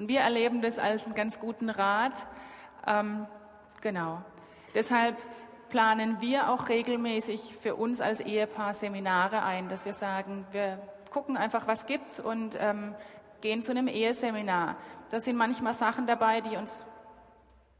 Und 0.00 0.08
wir 0.08 0.20
erleben 0.20 0.62
das 0.62 0.78
als 0.78 1.04
einen 1.04 1.14
ganz 1.14 1.40
guten 1.40 1.68
Rat. 1.68 2.14
Ähm, 2.86 3.26
genau. 3.82 4.22
Deshalb 4.74 5.14
planen 5.68 6.22
wir 6.22 6.48
auch 6.48 6.70
regelmäßig 6.70 7.54
für 7.60 7.74
uns 7.74 8.00
als 8.00 8.20
Ehepaar 8.20 8.72
Seminare 8.72 9.42
ein, 9.42 9.68
dass 9.68 9.84
wir 9.84 9.92
sagen, 9.92 10.46
wir 10.52 10.78
gucken 11.10 11.36
einfach, 11.36 11.68
was 11.68 11.84
gibt's 11.84 12.18
und 12.18 12.56
ähm, 12.58 12.94
gehen 13.42 13.62
zu 13.62 13.72
einem 13.72 13.88
Eheseminar. 13.88 14.76
Da 15.10 15.20
sind 15.20 15.36
manchmal 15.36 15.74
Sachen 15.74 16.06
dabei, 16.06 16.40
die 16.40 16.56
uns 16.56 16.82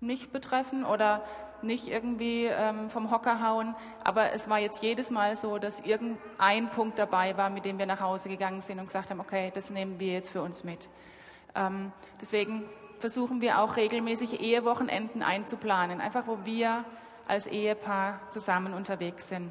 nicht 0.00 0.30
betreffen 0.30 0.84
oder 0.84 1.22
nicht 1.62 1.88
irgendwie 1.88 2.44
ähm, 2.44 2.90
vom 2.90 3.10
Hocker 3.10 3.42
hauen. 3.42 3.74
Aber 4.04 4.34
es 4.34 4.46
war 4.46 4.58
jetzt 4.58 4.82
jedes 4.82 5.10
Mal 5.10 5.36
so, 5.36 5.56
dass 5.56 5.80
irgendein 5.80 6.68
Punkt 6.68 6.98
dabei 6.98 7.38
war, 7.38 7.48
mit 7.48 7.64
dem 7.64 7.78
wir 7.78 7.86
nach 7.86 8.02
Hause 8.02 8.28
gegangen 8.28 8.60
sind 8.60 8.78
und 8.78 8.88
gesagt 8.88 9.08
haben, 9.08 9.20
okay, 9.20 9.50
das 9.54 9.70
nehmen 9.70 9.98
wir 9.98 10.12
jetzt 10.12 10.28
für 10.28 10.42
uns 10.42 10.64
mit. 10.64 10.90
Ähm, 11.54 11.92
deswegen 12.20 12.64
versuchen 12.98 13.40
wir 13.40 13.60
auch 13.60 13.76
regelmäßig 13.76 14.40
Ehewochenenden 14.40 15.22
einzuplanen, 15.22 16.00
einfach 16.00 16.26
wo 16.26 16.38
wir 16.44 16.84
als 17.26 17.46
Ehepaar 17.46 18.20
zusammen 18.30 18.74
unterwegs 18.74 19.28
sind. 19.28 19.50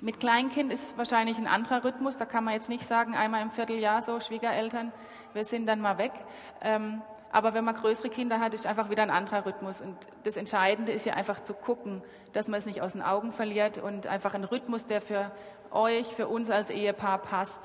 Mit 0.00 0.18
Kleinkind 0.18 0.72
ist 0.72 0.98
wahrscheinlich 0.98 1.38
ein 1.38 1.46
anderer 1.46 1.84
Rhythmus. 1.84 2.16
Da 2.16 2.24
kann 2.24 2.44
man 2.44 2.54
jetzt 2.54 2.68
nicht 2.68 2.86
sagen, 2.86 3.14
einmal 3.14 3.42
im 3.42 3.50
Vierteljahr 3.50 4.02
so, 4.02 4.18
Schwiegereltern, 4.18 4.92
wir 5.32 5.44
sind 5.44 5.66
dann 5.66 5.80
mal 5.80 5.98
weg. 5.98 6.12
Ähm, 6.60 7.02
aber 7.30 7.54
wenn 7.54 7.64
man 7.64 7.74
größere 7.74 8.10
Kinder 8.10 8.40
hat, 8.40 8.52
ist 8.52 8.66
einfach 8.66 8.90
wieder 8.90 9.02
ein 9.02 9.10
anderer 9.10 9.46
Rhythmus. 9.46 9.80
Und 9.80 9.96
das 10.24 10.36
Entscheidende 10.36 10.92
ist 10.92 11.06
ja 11.06 11.14
einfach 11.14 11.42
zu 11.42 11.54
gucken, 11.54 12.02
dass 12.32 12.48
man 12.48 12.58
es 12.58 12.66
nicht 12.66 12.82
aus 12.82 12.92
den 12.92 13.02
Augen 13.02 13.32
verliert 13.32 13.78
und 13.78 14.06
einfach 14.06 14.34
einen 14.34 14.44
Rhythmus, 14.44 14.86
der 14.86 15.00
für 15.00 15.30
euch, 15.70 16.06
für 16.08 16.28
uns 16.28 16.50
als 16.50 16.68
Ehepaar 16.70 17.18
passt, 17.18 17.60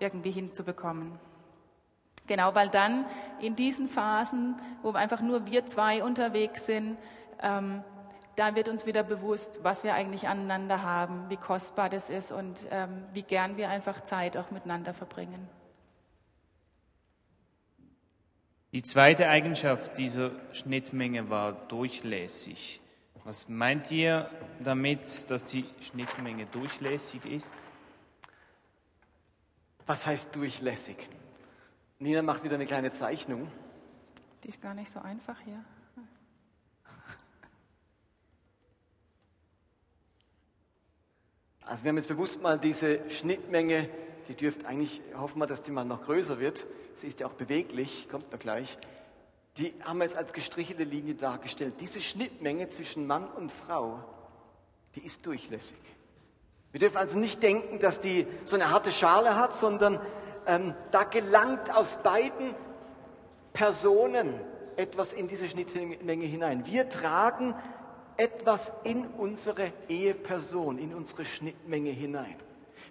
irgendwie 0.00 0.30
hinzubekommen. 0.30 1.18
Genau, 2.26 2.54
weil 2.54 2.68
dann 2.68 3.04
in 3.40 3.56
diesen 3.56 3.88
Phasen, 3.88 4.56
wo 4.82 4.92
einfach 4.92 5.20
nur 5.20 5.46
wir 5.46 5.66
zwei 5.66 6.04
unterwegs 6.04 6.66
sind, 6.66 6.96
ähm, 7.40 7.82
da 8.36 8.54
wird 8.54 8.68
uns 8.68 8.86
wieder 8.86 9.02
bewusst, 9.02 9.60
was 9.62 9.84
wir 9.84 9.94
eigentlich 9.94 10.28
aneinander 10.28 10.82
haben, 10.82 11.28
wie 11.28 11.36
kostbar 11.36 11.90
das 11.90 12.08
ist 12.08 12.32
und 12.32 12.66
ähm, 12.70 13.04
wie 13.12 13.22
gern 13.22 13.56
wir 13.56 13.68
einfach 13.68 14.02
Zeit 14.04 14.36
auch 14.36 14.50
miteinander 14.50 14.94
verbringen. 14.94 15.48
Die 18.72 18.82
zweite 18.82 19.28
Eigenschaft 19.28 19.98
dieser 19.98 20.30
Schnittmenge 20.52 21.28
war 21.28 21.52
durchlässig. 21.52 22.80
Was 23.24 23.48
meint 23.48 23.90
ihr 23.90 24.30
damit, 24.60 25.30
dass 25.30 25.44
die 25.44 25.66
Schnittmenge 25.80 26.46
durchlässig 26.46 27.26
ist? 27.26 27.54
Was 29.86 30.06
heißt 30.06 30.34
durchlässig? 30.34 30.96
Nina 32.02 32.20
macht 32.20 32.42
wieder 32.42 32.56
eine 32.56 32.66
kleine 32.66 32.90
Zeichnung. 32.90 33.46
Die 34.42 34.48
ist 34.48 34.60
gar 34.60 34.74
nicht 34.74 34.90
so 34.90 34.98
einfach 34.98 35.38
hier. 35.44 35.64
Also 41.64 41.84
wir 41.84 41.90
haben 41.90 41.96
jetzt 41.96 42.08
bewusst 42.08 42.42
mal 42.42 42.58
diese 42.58 43.08
Schnittmenge, 43.08 43.88
die 44.26 44.34
dürfte 44.34 44.66
eigentlich, 44.66 45.00
hoffen 45.16 45.38
wir, 45.38 45.46
dass 45.46 45.62
die 45.62 45.70
mal 45.70 45.84
noch 45.84 46.02
größer 46.02 46.40
wird. 46.40 46.66
Sie 46.96 47.06
ist 47.06 47.20
ja 47.20 47.28
auch 47.28 47.34
beweglich, 47.34 48.08
kommt 48.10 48.32
noch 48.32 48.40
gleich. 48.40 48.78
Die 49.58 49.72
haben 49.84 49.98
wir 49.98 50.04
jetzt 50.04 50.16
als 50.16 50.32
gestrichelte 50.32 50.82
Linie 50.82 51.14
dargestellt. 51.14 51.76
Diese 51.78 52.00
Schnittmenge 52.00 52.68
zwischen 52.68 53.06
Mann 53.06 53.28
und 53.28 53.52
Frau, 53.52 54.02
die 54.96 55.06
ist 55.06 55.24
durchlässig. 55.24 55.78
Wir 56.72 56.80
dürfen 56.80 56.96
also 56.96 57.16
nicht 57.16 57.40
denken, 57.44 57.78
dass 57.78 58.00
die 58.00 58.26
so 58.44 58.56
eine 58.56 58.70
harte 58.70 58.90
Schale 58.90 59.36
hat, 59.36 59.54
sondern 59.54 60.00
ähm, 60.46 60.74
da 60.90 61.04
gelangt 61.04 61.74
aus 61.74 61.98
beiden 62.02 62.54
Personen 63.52 64.34
etwas 64.76 65.12
in 65.12 65.28
diese 65.28 65.48
Schnittmenge 65.48 66.24
hinein. 66.24 66.66
Wir 66.66 66.88
tragen 66.88 67.54
etwas 68.16 68.72
in 68.84 69.06
unsere 69.06 69.72
Eheperson, 69.88 70.78
in 70.78 70.94
unsere 70.94 71.24
Schnittmenge 71.24 71.90
hinein. 71.90 72.36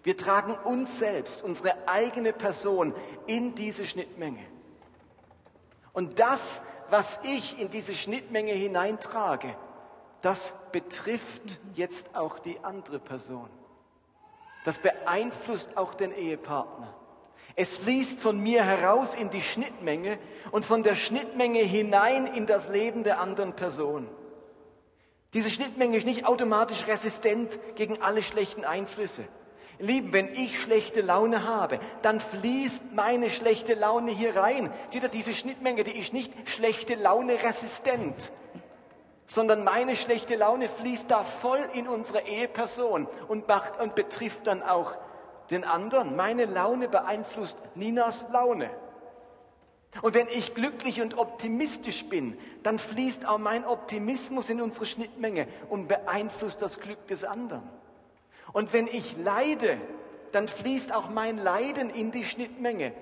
Wir 0.03 0.17
tragen 0.17 0.53
uns 0.63 0.99
selbst, 0.99 1.43
unsere 1.43 1.87
eigene 1.87 2.33
Person 2.33 2.93
in 3.27 3.53
diese 3.53 3.85
Schnittmenge. 3.85 4.43
Und 5.93 6.19
das, 6.19 6.61
was 6.89 7.19
ich 7.23 7.59
in 7.59 7.69
diese 7.69 7.93
Schnittmenge 7.93 8.53
hineintrage, 8.53 9.55
das 10.21 10.53
betrifft 10.71 11.59
jetzt 11.73 12.15
auch 12.15 12.39
die 12.39 12.59
andere 12.63 12.99
Person. 12.99 13.49
Das 14.65 14.79
beeinflusst 14.79 15.77
auch 15.77 15.93
den 15.93 16.13
Ehepartner. 16.13 16.93
Es 17.55 17.79
fließt 17.79 18.19
von 18.19 18.39
mir 18.39 18.63
heraus 18.63 19.15
in 19.15 19.29
die 19.29 19.41
Schnittmenge 19.41 20.17
und 20.51 20.65
von 20.65 20.83
der 20.83 20.95
Schnittmenge 20.95 21.59
hinein 21.59 22.27
in 22.27 22.45
das 22.45 22.69
Leben 22.69 23.03
der 23.03 23.19
anderen 23.19 23.53
Person. 23.53 24.07
Diese 25.33 25.49
Schnittmenge 25.49 25.97
ist 25.97 26.05
nicht 26.05 26.25
automatisch 26.25 26.87
resistent 26.87 27.57
gegen 27.75 28.01
alle 28.01 28.21
schlechten 28.21 28.65
Einflüsse. 28.65 29.23
Lieben, 29.79 30.13
wenn 30.13 30.33
ich 30.33 30.61
schlechte 30.61 31.01
Laune 31.01 31.45
habe, 31.45 31.79
dann 32.01 32.19
fließt 32.19 32.93
meine 32.93 33.29
schlechte 33.29 33.73
Laune 33.73 34.11
hier 34.11 34.35
rein. 34.35 34.71
Diese 35.13 35.33
Schnittmenge, 35.33 35.83
die 35.83 35.97
ist 35.97 36.13
nicht 36.13 36.33
schlechte 36.45 36.95
Laune 36.95 37.41
resistent, 37.41 38.31
sondern 39.25 39.63
meine 39.63 39.95
schlechte 39.95 40.35
Laune 40.35 40.69
fließt 40.69 41.09
da 41.09 41.23
voll 41.23 41.61
in 41.73 41.87
unsere 41.87 42.21
Eheperson 42.27 43.07
und 43.27 43.47
macht 43.47 43.79
und 43.79 43.95
betrifft 43.95 44.45
dann 44.45 44.61
auch 44.61 44.93
den 45.51 45.63
anderen. 45.63 46.15
Meine 46.15 46.45
Laune 46.45 46.87
beeinflusst 46.87 47.57
Ninas 47.75 48.25
Laune. 48.31 48.69
Und 50.01 50.13
wenn 50.13 50.29
ich 50.29 50.55
glücklich 50.55 51.01
und 51.01 51.17
optimistisch 51.17 52.05
bin, 52.05 52.37
dann 52.63 52.79
fließt 52.79 53.27
auch 53.27 53.37
mein 53.37 53.65
Optimismus 53.65 54.49
in 54.49 54.61
unsere 54.61 54.85
Schnittmenge 54.85 55.47
und 55.69 55.87
beeinflusst 55.87 56.61
das 56.61 56.79
Glück 56.79 57.07
des 57.07 57.25
anderen. 57.25 57.63
Und 58.53 58.71
wenn 58.71 58.87
ich 58.87 59.17
leide, 59.17 59.77
dann 60.31 60.47
fließt 60.47 60.93
auch 60.93 61.09
mein 61.09 61.37
Leiden 61.37 61.89
in 61.89 62.11
die 62.11 62.23
Schnittmenge. 62.23 62.93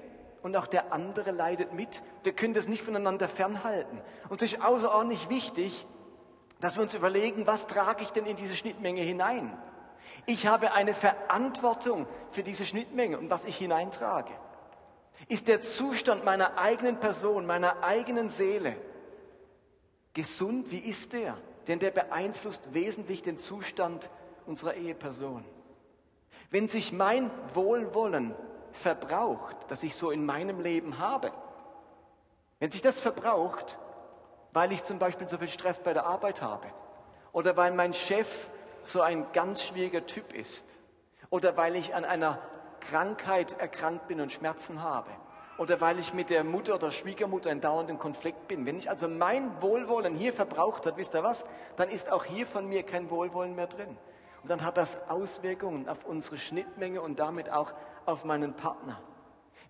Und 0.42 0.56
auch 0.56 0.68
der 0.68 0.94
andere 0.94 1.32
leidet 1.32 1.74
mit. 1.74 2.02
Wir 2.24 2.32
können 2.32 2.54
das 2.54 2.68
nicht 2.68 2.82
voneinander 2.82 3.28
fernhalten. 3.28 4.02
Und 4.30 4.42
es 4.42 4.54
ist 4.54 4.64
außerordentlich 4.64 5.30
wichtig, 5.30 5.86
dass 6.60 6.76
wir 6.76 6.84
uns 6.84 6.94
überlegen, 6.96 7.46
was 7.46 7.68
trage 7.68 8.04
ich 8.04 8.12
denn 8.12 8.26
in 8.26 8.36
diese 8.36 8.56
Schnittmenge 8.56 9.02
hinein? 9.02 9.58
Ich 10.26 10.48
habe 10.48 10.74
eine 10.74 10.94
Verantwortung 10.94 12.08
für 12.32 12.44
diese 12.44 12.66
Schnittmenge 12.66 13.18
und 13.18 13.30
was 13.30 13.46
ich 13.46 13.58
hineintrage. 13.58 14.32
Ist 15.28 15.48
der 15.48 15.62
Zustand 15.62 16.24
meiner 16.24 16.58
eigenen 16.58 17.00
Person, 17.00 17.46
meiner 17.46 17.84
eigenen 17.84 18.30
Seele 18.30 18.76
gesund? 20.14 20.72
Wie 20.72 20.80
ist 20.80 21.14
der? 21.14 21.38
Denn 21.68 21.80
der 21.80 21.92
beeinflusst 21.92 22.74
wesentlich 22.74 23.22
den 23.22 23.38
Zustand 23.38 24.10
unserer 24.46 24.76
Eheperson. 24.76 25.44
Wenn 26.50 26.68
sich 26.68 26.92
mein 26.92 27.30
Wohlwollen 27.54 28.34
verbraucht, 28.72 29.56
das 29.68 29.84
ich 29.84 29.96
so 29.96 30.10
in 30.10 30.26
meinem 30.26 30.62
Leben 30.62 31.00
habe, 31.00 31.32
wenn 32.60 32.72
sich 32.72 32.82
das 32.82 33.00
verbraucht, 33.02 33.80
weil 34.52 34.72
ich 34.72 34.84
zum 34.84 35.00
Beispiel 35.00 35.28
so 35.28 35.38
viel 35.38 35.50
Stress 35.50 35.80
bei 35.80 35.94
der 35.94 36.06
Arbeit 36.06 36.42
habe 36.42 36.68
oder 37.32 37.56
weil 37.56 37.72
mein 37.72 37.94
Chef 37.94 38.50
so 38.90 39.02
ein 39.02 39.32
ganz 39.34 39.64
schwieriger 39.64 40.06
Typ 40.06 40.34
ist 40.34 40.78
oder 41.30 41.58
weil 41.58 41.76
ich 41.76 41.96
an 41.96 42.06
einer 42.06 42.40
Krankheit 42.80 43.60
erkrankt 43.60 44.08
bin 44.08 44.22
und 44.22 44.32
Schmerzen 44.32 44.82
habe 44.82 45.10
oder 45.58 45.82
weil 45.82 46.00
ich 46.00 46.14
mit 46.14 46.30
der 46.30 46.44
Mutter 46.44 46.76
oder 46.76 46.90
Schwiegermutter 46.90 47.52
in 47.52 47.60
dauerndem 47.60 48.00
Konflikt 48.00 48.48
bin. 48.48 48.66
Wenn 48.66 48.78
ich 48.78 48.90
also 48.90 49.10
mein 49.10 49.62
Wohlwollen 49.62 50.16
hier 50.16 50.32
verbraucht 50.32 50.86
habe, 50.86 50.98
wisst 50.98 51.14
ihr 51.14 51.24
was, 51.24 51.46
dann 51.76 51.90
ist 51.90 52.12
auch 52.12 52.24
hier 52.24 52.48
von 52.48 52.68
mir 52.68 52.84
kein 52.84 53.10
Wohlwollen 53.10 53.56
mehr 53.56 53.68
drin. 53.68 53.98
Und 54.42 54.50
dann 54.50 54.64
hat 54.64 54.78
das 54.78 55.10
Auswirkungen 55.10 55.90
auf 55.90 56.06
unsere 56.06 56.38
Schnittmenge 56.38 57.02
und 57.02 57.20
damit 57.20 57.52
auch 57.52 57.74
auf 58.06 58.24
meinen 58.24 58.54
Partner. 58.54 59.02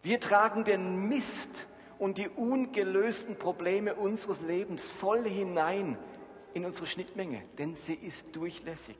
Wir 0.03 0.19
tragen 0.19 0.63
den 0.63 1.10
Mist 1.10 1.65
und 1.97 2.19
die 2.19 2.29
ungelösten 2.29 3.36
Probleme 3.36 3.95
unseres 3.95 4.41
Lebens 4.41 4.91
voll 4.91 5.23
hinein 5.23 5.97
in 6.53 6.65
unsere 6.65 6.88
Schnittmenge, 6.88 7.41
denn 7.57 7.75
sie 7.75 7.95
ist 7.95 8.35
durchlässig. 8.35 8.97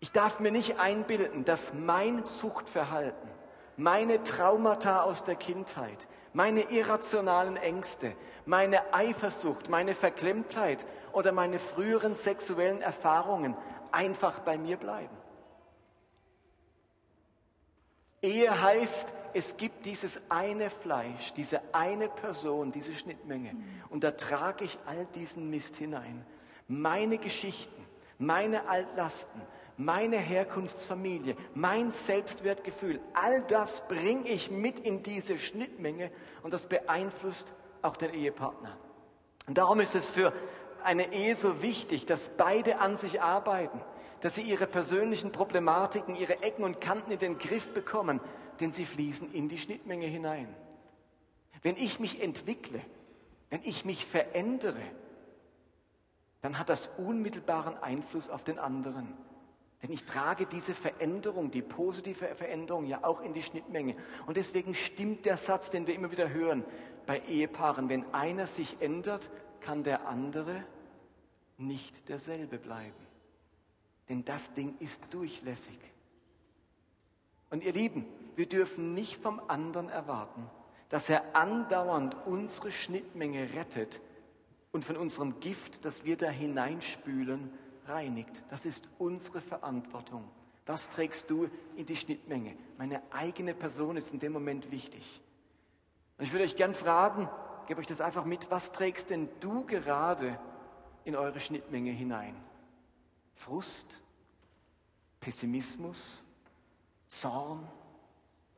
Ich 0.00 0.12
darf 0.12 0.40
mir 0.40 0.50
nicht 0.50 0.78
einbilden, 0.78 1.44
dass 1.44 1.72
mein 1.72 2.26
Suchtverhalten, 2.26 3.28
meine 3.76 4.22
Traumata 4.22 5.02
aus 5.02 5.24
der 5.24 5.36
Kindheit, 5.36 6.06
meine 6.32 6.70
irrationalen 6.70 7.56
Ängste, 7.56 8.14
meine 8.44 8.92
Eifersucht, 8.92 9.68
meine 9.70 9.94
Verklemmtheit 9.94 10.84
oder 11.12 11.32
meine 11.32 11.58
früheren 11.58 12.16
sexuellen 12.16 12.82
Erfahrungen 12.82 13.56
einfach 13.92 14.40
bei 14.40 14.58
mir 14.58 14.76
bleiben. 14.76 15.16
Ehe 18.20 18.62
heißt, 18.62 19.12
es 19.34 19.56
gibt 19.56 19.84
dieses 19.84 20.20
eine 20.30 20.70
Fleisch, 20.70 21.32
diese 21.34 21.60
eine 21.72 22.08
Person, 22.08 22.72
diese 22.72 22.94
Schnittmenge. 22.94 23.54
Und 23.90 24.04
da 24.04 24.12
trage 24.12 24.64
ich 24.64 24.78
all 24.86 25.06
diesen 25.14 25.50
Mist 25.50 25.76
hinein. 25.76 26.24
Meine 26.68 27.18
Geschichten, 27.18 27.84
meine 28.18 28.68
Altlasten, 28.68 29.42
meine 29.76 30.18
Herkunftsfamilie, 30.18 31.36
mein 31.54 31.90
Selbstwertgefühl, 31.90 33.00
all 33.12 33.42
das 33.42 33.86
bringe 33.88 34.28
ich 34.28 34.50
mit 34.50 34.80
in 34.80 35.02
diese 35.02 35.38
Schnittmenge 35.38 36.10
und 36.42 36.52
das 36.52 36.66
beeinflusst 36.66 37.52
auch 37.82 37.96
den 37.96 38.14
Ehepartner. 38.14 38.76
Und 39.46 39.58
darum 39.58 39.80
ist 39.80 39.94
es 39.94 40.08
für 40.08 40.32
eine 40.84 41.12
Ehe 41.12 41.34
so 41.34 41.60
wichtig, 41.60 42.06
dass 42.06 42.28
beide 42.28 42.78
an 42.78 42.96
sich 42.96 43.20
arbeiten, 43.20 43.80
dass 44.20 44.36
sie 44.36 44.42
ihre 44.42 44.66
persönlichen 44.66 45.32
Problematiken, 45.32 46.14
ihre 46.14 46.42
Ecken 46.42 46.64
und 46.64 46.80
Kanten 46.80 47.10
in 47.10 47.18
den 47.18 47.38
Griff 47.38 47.74
bekommen, 47.74 48.20
denn 48.60 48.72
sie 48.72 48.84
fließen 48.84 49.32
in 49.32 49.48
die 49.48 49.58
Schnittmenge 49.58 50.06
hinein. 50.06 50.54
Wenn 51.62 51.76
ich 51.76 51.98
mich 51.98 52.22
entwickle, 52.22 52.80
wenn 53.50 53.62
ich 53.64 53.84
mich 53.84 54.04
verändere, 54.04 54.82
dann 56.42 56.58
hat 56.58 56.68
das 56.68 56.90
unmittelbaren 56.98 57.76
Einfluss 57.82 58.28
auf 58.28 58.44
den 58.44 58.58
anderen. 58.58 59.16
Denn 59.82 59.92
ich 59.92 60.04
trage 60.04 60.46
diese 60.46 60.74
Veränderung, 60.74 61.50
die 61.50 61.62
positive 61.62 62.34
Veränderung 62.34 62.86
ja 62.86 63.04
auch 63.04 63.20
in 63.20 63.32
die 63.32 63.42
Schnittmenge. 63.42 63.96
Und 64.26 64.36
deswegen 64.36 64.74
stimmt 64.74 65.26
der 65.26 65.36
Satz, 65.36 65.70
den 65.70 65.86
wir 65.86 65.94
immer 65.94 66.10
wieder 66.10 66.30
hören 66.30 66.64
bei 67.06 67.20
Ehepaaren, 67.20 67.88
wenn 67.88 68.12
einer 68.14 68.46
sich 68.46 68.76
ändert, 68.80 69.30
kann 69.60 69.82
der 69.82 70.08
andere 70.08 70.64
nicht 71.58 72.08
derselbe 72.08 72.58
bleiben. 72.58 73.06
Denn 74.08 74.24
das 74.24 74.52
Ding 74.52 74.74
ist 74.80 75.02
durchlässig. 75.10 75.78
Und 77.50 77.62
ihr 77.62 77.72
Lieben, 77.72 78.06
wir 78.36 78.48
dürfen 78.48 78.94
nicht 78.94 79.22
vom 79.22 79.40
anderen 79.48 79.88
erwarten, 79.88 80.48
dass 80.88 81.08
er 81.08 81.34
andauernd 81.34 82.16
unsere 82.26 82.70
Schnittmenge 82.70 83.54
rettet 83.54 84.00
und 84.72 84.84
von 84.84 84.96
unserem 84.96 85.40
Gift, 85.40 85.84
das 85.84 86.04
wir 86.04 86.16
da 86.16 86.28
hineinspülen, 86.28 87.50
reinigt. 87.86 88.44
Das 88.48 88.64
ist 88.64 88.88
unsere 88.98 89.40
Verantwortung. 89.40 90.24
Was 90.66 90.88
trägst 90.88 91.30
du 91.30 91.48
in 91.76 91.86
die 91.86 91.96
Schnittmenge? 91.96 92.56
Meine 92.78 93.02
eigene 93.12 93.54
Person 93.54 93.96
ist 93.96 94.12
in 94.12 94.18
dem 94.18 94.32
Moment 94.32 94.70
wichtig. 94.70 95.20
Und 96.16 96.24
ich 96.24 96.32
würde 96.32 96.44
euch 96.44 96.56
gern 96.56 96.74
fragen, 96.74 97.28
gebe 97.66 97.80
euch 97.80 97.86
das 97.86 98.00
einfach 98.00 98.24
mit, 98.24 98.50
was 98.50 98.72
trägst 98.72 99.10
denn 99.10 99.28
du 99.40 99.64
gerade 99.66 100.38
in 101.04 101.16
eure 101.16 101.40
Schnittmenge 101.40 101.90
hinein? 101.90 102.34
Frust, 103.34 103.86
Pessimismus, 105.20 106.24
Zorn, 107.06 107.68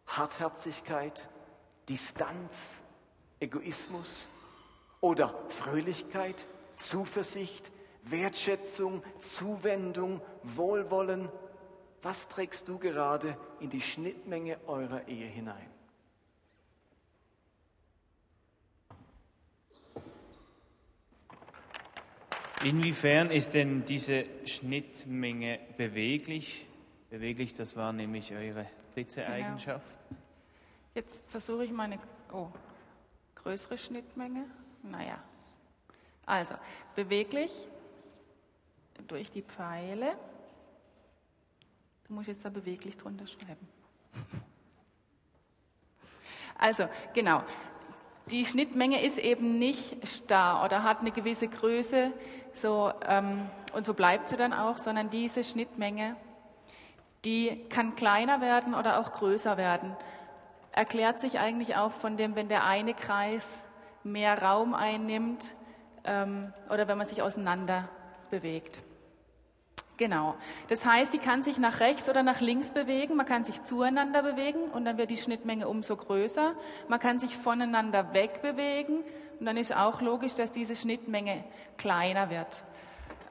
Hartherzigkeit, 0.06 1.28
Distanz, 1.88 2.82
Egoismus 3.40 4.28
oder 5.00 5.34
Fröhlichkeit, 5.50 6.46
Zuversicht, 6.76 7.70
Wertschätzung, 8.02 9.02
Zuwendung, 9.18 10.20
Wohlwollen. 10.42 11.28
Was 12.02 12.28
trägst 12.28 12.68
du 12.68 12.78
gerade 12.78 13.36
in 13.60 13.70
die 13.70 13.80
Schnittmenge 13.80 14.58
eurer 14.66 15.08
Ehe 15.08 15.26
hinein? 15.26 15.70
Inwiefern 22.64 23.30
ist 23.30 23.54
denn 23.54 23.84
diese 23.84 24.24
Schnittmenge 24.44 25.60
beweglich? 25.76 26.66
Beweglich, 27.10 27.54
das 27.54 27.76
war 27.76 27.92
nämlich 27.92 28.34
eure 28.34 28.66
dritte 28.96 29.20
genau. 29.20 29.34
Eigenschaft. 29.34 29.98
Jetzt 30.94 31.30
versuche 31.30 31.66
ich 31.66 31.70
meine 31.70 31.98
oh, 32.32 32.48
größere 33.34 33.76
Schnittmenge. 33.76 34.44
Naja. 34.82 35.18
Also, 36.24 36.54
beweglich 36.94 37.68
durch 39.06 39.30
die 39.30 39.42
Pfeile. 39.42 40.16
Du 42.08 42.14
musst 42.14 42.28
jetzt 42.28 42.44
da 42.44 42.48
beweglich 42.48 42.96
drunter 42.96 43.26
schreiben. 43.26 43.68
Also, 46.58 46.88
genau. 47.12 47.42
Die 48.30 48.46
Schnittmenge 48.46 49.04
ist 49.04 49.18
eben 49.18 49.58
nicht 49.58 50.08
starr 50.08 50.64
oder 50.64 50.82
hat 50.84 51.00
eine 51.00 51.12
gewisse 51.12 51.48
Größe, 51.48 52.12
so, 52.54 52.90
ähm, 53.06 53.48
und 53.74 53.84
so 53.84 53.92
bleibt 53.92 54.30
sie 54.30 54.38
dann 54.38 54.54
auch, 54.54 54.78
sondern 54.78 55.10
diese 55.10 55.44
Schnittmenge, 55.44 56.16
die 57.26 57.66
kann 57.68 57.96
kleiner 57.96 58.40
werden 58.40 58.74
oder 58.74 59.00
auch 59.00 59.12
größer 59.12 59.56
werden. 59.56 59.96
Erklärt 60.70 61.20
sich 61.20 61.40
eigentlich 61.40 61.76
auch 61.76 61.90
von 61.90 62.16
dem, 62.16 62.36
wenn 62.36 62.48
der 62.48 62.64
eine 62.64 62.94
Kreis 62.94 63.62
mehr 64.04 64.40
Raum 64.40 64.74
einnimmt 64.74 65.52
ähm, 66.04 66.52
oder 66.70 66.86
wenn 66.86 66.96
man 66.96 67.06
sich 67.06 67.22
auseinander 67.22 67.88
bewegt. 68.30 68.78
Genau. 69.96 70.36
Das 70.68 70.84
heißt, 70.84 71.12
die 71.14 71.18
kann 71.18 71.42
sich 71.42 71.58
nach 71.58 71.80
rechts 71.80 72.08
oder 72.08 72.22
nach 72.22 72.40
links 72.40 72.70
bewegen. 72.70 73.16
Man 73.16 73.26
kann 73.26 73.44
sich 73.44 73.62
zueinander 73.62 74.22
bewegen 74.22 74.68
und 74.68 74.84
dann 74.84 74.98
wird 74.98 75.10
die 75.10 75.16
Schnittmenge 75.16 75.66
umso 75.66 75.96
größer. 75.96 76.54
Man 76.86 77.00
kann 77.00 77.18
sich 77.18 77.36
voneinander 77.36 78.12
wegbewegen 78.12 79.02
und 79.40 79.46
dann 79.46 79.56
ist 79.56 79.74
auch 79.74 80.00
logisch, 80.00 80.34
dass 80.34 80.52
diese 80.52 80.76
Schnittmenge 80.76 81.42
kleiner 81.76 82.30
wird. 82.30 82.62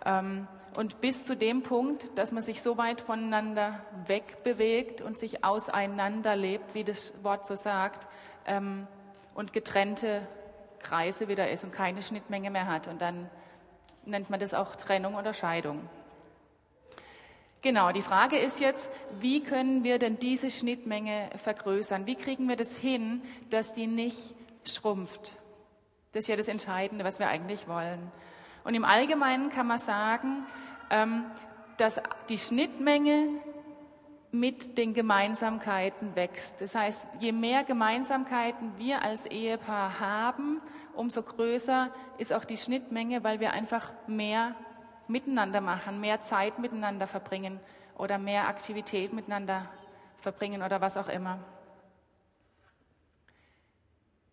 Ähm, 0.06 0.48
und 0.76 1.02
bis 1.02 1.24
zu 1.24 1.36
dem 1.36 1.64
Punkt, 1.64 2.18
dass 2.18 2.32
man 2.32 2.44
sich 2.44 2.62
so 2.62 2.78
weit 2.78 3.02
voneinander 3.02 3.80
wegbewegt 4.08 5.02
und 5.02 5.18
sich 5.18 5.44
auseinanderlebt, 5.44 6.76
wie 6.76 6.84
das 6.84 7.14
Wort 7.24 7.48
so 7.48 7.56
sagt, 7.56 8.08
ähm, 8.46 8.88
und 9.34 9.54
getrennte 9.54 10.22
Kreise 10.80 11.28
wieder 11.28 11.50
ist 11.50 11.64
und 11.64 11.74
keine 11.74 12.04
Schnittmenge 12.04 12.52
mehr 12.52 12.68
hat. 12.68 12.88
Und 12.88 13.02
dann 13.02 13.30
nennt 14.06 14.30
man 14.30 14.40
das 14.40 14.54
auch 14.54 14.76
Trennung 14.76 15.16
oder 15.16 15.34
Scheidung. 15.34 15.90
Genau, 17.62 17.92
die 17.92 18.04
Frage 18.04 18.38
ist 18.38 18.60
jetzt, 18.60 18.92
wie 19.20 19.42
können 19.42 19.84
wir 19.84 19.98
denn 19.98 20.20
diese 20.20 20.52
Schnittmenge 20.52 21.30
vergrößern? 21.38 22.06
Wie 22.06 22.16
kriegen 22.16 22.48
wir 22.48 22.56
das 22.56 22.78
hin, 22.78 23.24
dass 23.50 23.74
die 23.74 23.88
nicht 23.88 24.36
schrumpft? 24.66 25.36
Das 26.12 26.26
ist 26.26 26.28
ja 26.28 26.36
das 26.36 26.48
Entscheidende, 26.48 27.04
was 27.04 27.18
wir 27.18 27.28
eigentlich 27.28 27.68
wollen. 27.68 28.12
Und 28.64 28.76
im 28.76 28.86
Allgemeinen 28.86 29.50
kann 29.50 29.68
man 29.68 29.80
sagen, 29.80 30.46
dass 31.78 32.02
die 32.30 32.38
Schnittmenge 32.38 33.28
mit 34.32 34.78
den 34.78 34.94
Gemeinsamkeiten 34.94 36.16
wächst. 36.16 36.60
Das 36.60 36.76
heißt, 36.76 37.08
je 37.20 37.32
mehr 37.32 37.64
Gemeinsamkeiten 37.64 38.78
wir 38.78 39.02
als 39.02 39.26
Ehepaar 39.26 40.00
haben, 40.00 40.62
umso 40.94 41.22
größer 41.24 41.90
ist 42.18 42.34
auch 42.34 42.46
die 42.46 42.58
Schnittmenge, 42.58 43.24
weil 43.24 43.40
wir 43.40 43.54
einfach 43.54 43.94
mehr 44.08 44.56
miteinander 45.08 45.62
machen, 45.62 46.00
mehr 46.02 46.22
Zeit 46.22 46.60
miteinander 46.60 47.08
verbringen 47.08 47.60
oder 47.98 48.18
mehr 48.18 48.48
Aktivität 48.48 49.14
miteinander 49.14 49.70
verbringen 50.20 50.64
oder 50.64 50.82
was 50.82 50.98
auch 50.98 51.08
immer. 51.08 51.40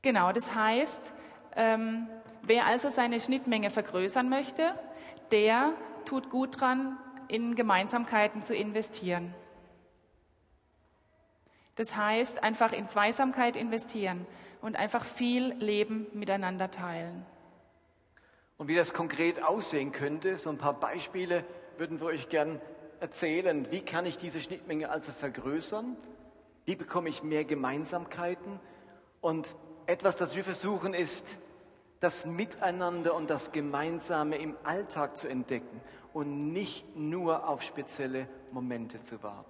Genau, 0.01 0.33
das 0.33 0.55
heißt, 0.55 1.13
ähm, 1.55 2.09
wer 2.43 2.67
also 2.67 2.91
seine 2.91 3.21
Schnittmenge 3.21 3.71
vergrößern 3.71 4.29
möchte, 4.29 4.75
der 5.31 5.73
tut 6.05 6.31
gut 6.31 6.61
dran, 6.61 6.97
in 7.29 7.55
Gemeinsamkeiten 7.55 8.45
zu 8.45 8.55
investieren. 8.55 9.35
Das 11.77 11.97
heißt, 11.97 12.43
einfach 12.43 12.73
in 12.73 12.89
Zweisamkeit 12.89 13.57
investieren 13.57 14.27
und 14.61 14.77
einfach 14.77 15.05
viel 15.05 15.55
Leben 15.55 16.07
miteinander 16.13 16.71
teilen. 16.71 17.25
Und 18.59 18.69
wie 18.69 18.77
das 18.77 18.93
konkret 18.93 19.43
aussehen 19.43 19.93
könnte, 19.93 20.37
so 20.39 20.51
ein 20.51 20.59
paar 20.59 20.79
Beispiele 20.79 21.45
würden 21.79 22.01
wir 22.01 22.07
euch 22.07 22.29
gern 22.29 22.61
erzählen. 23.01 23.67
Wie 23.71 23.81
kann 23.81 24.07
ich 24.07 24.19
diese 24.19 24.41
Schnittmenge 24.41 24.91
also 24.91 25.13
vergrößern? 25.13 25.97
Wie 26.65 26.77
bekomme 26.77 27.09
ich 27.09 27.23
mehr 27.23 27.45
Gemeinsamkeiten? 27.45 28.61
Und 29.21 29.57
etwas, 29.87 30.17
das 30.17 30.37
wir 30.37 30.45
versuchen, 30.45 30.95
ist, 30.95 31.39
das 32.03 32.27
Miteinander 32.27 33.15
und 33.15 33.31
das 33.31 33.53
Gemeinsame 33.53 34.37
im 34.37 34.57
Alltag 34.65 35.17
zu 35.17 35.29
entdecken 35.29 35.81
und 36.13 36.53
nicht 36.53 36.97
nur 36.97 37.49
auf 37.49 37.63
spezielle 37.63 38.27
Momente 38.51 39.01
zu 39.01 39.23
warten. 39.23 39.49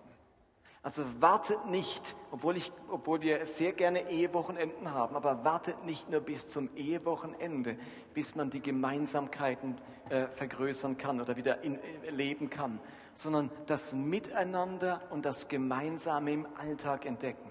Also 0.83 1.05
wartet 1.21 1.65
nicht, 1.67 2.15
obwohl, 2.31 2.59
ich, 2.59 2.71
obwohl 2.91 3.23
wir 3.23 3.47
sehr 3.47 3.73
gerne 3.73 4.11
Ehewochenenden 4.11 4.93
haben, 4.93 5.17
aber 5.17 5.45
wartet 5.45 5.87
nicht 5.87 6.11
nur 6.11 6.21
bis 6.21 6.51
zum 6.51 6.69
Ehewochenende, 6.77 7.77
bis 8.13 8.35
man 8.35 8.51
die 8.51 8.61
Gemeinsamkeiten 8.61 9.79
äh, 10.11 10.27
vergrößern 10.27 10.99
kann 10.99 11.23
oder 11.23 11.37
wieder 11.37 11.63
in, 11.63 11.77
äh, 11.77 12.11
leben 12.11 12.51
kann, 12.51 12.81
sondern 13.15 13.51
das 13.65 13.95
Miteinander 13.95 15.01
und 15.09 15.25
das 15.25 15.49
Gemeinsame 15.49 16.33
im 16.33 16.47
Alltag 16.59 17.07
entdecken. 17.07 17.49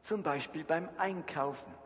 Zum 0.00 0.22
Beispiel 0.22 0.62
beim 0.62 0.88
Einkaufen. 0.96 1.83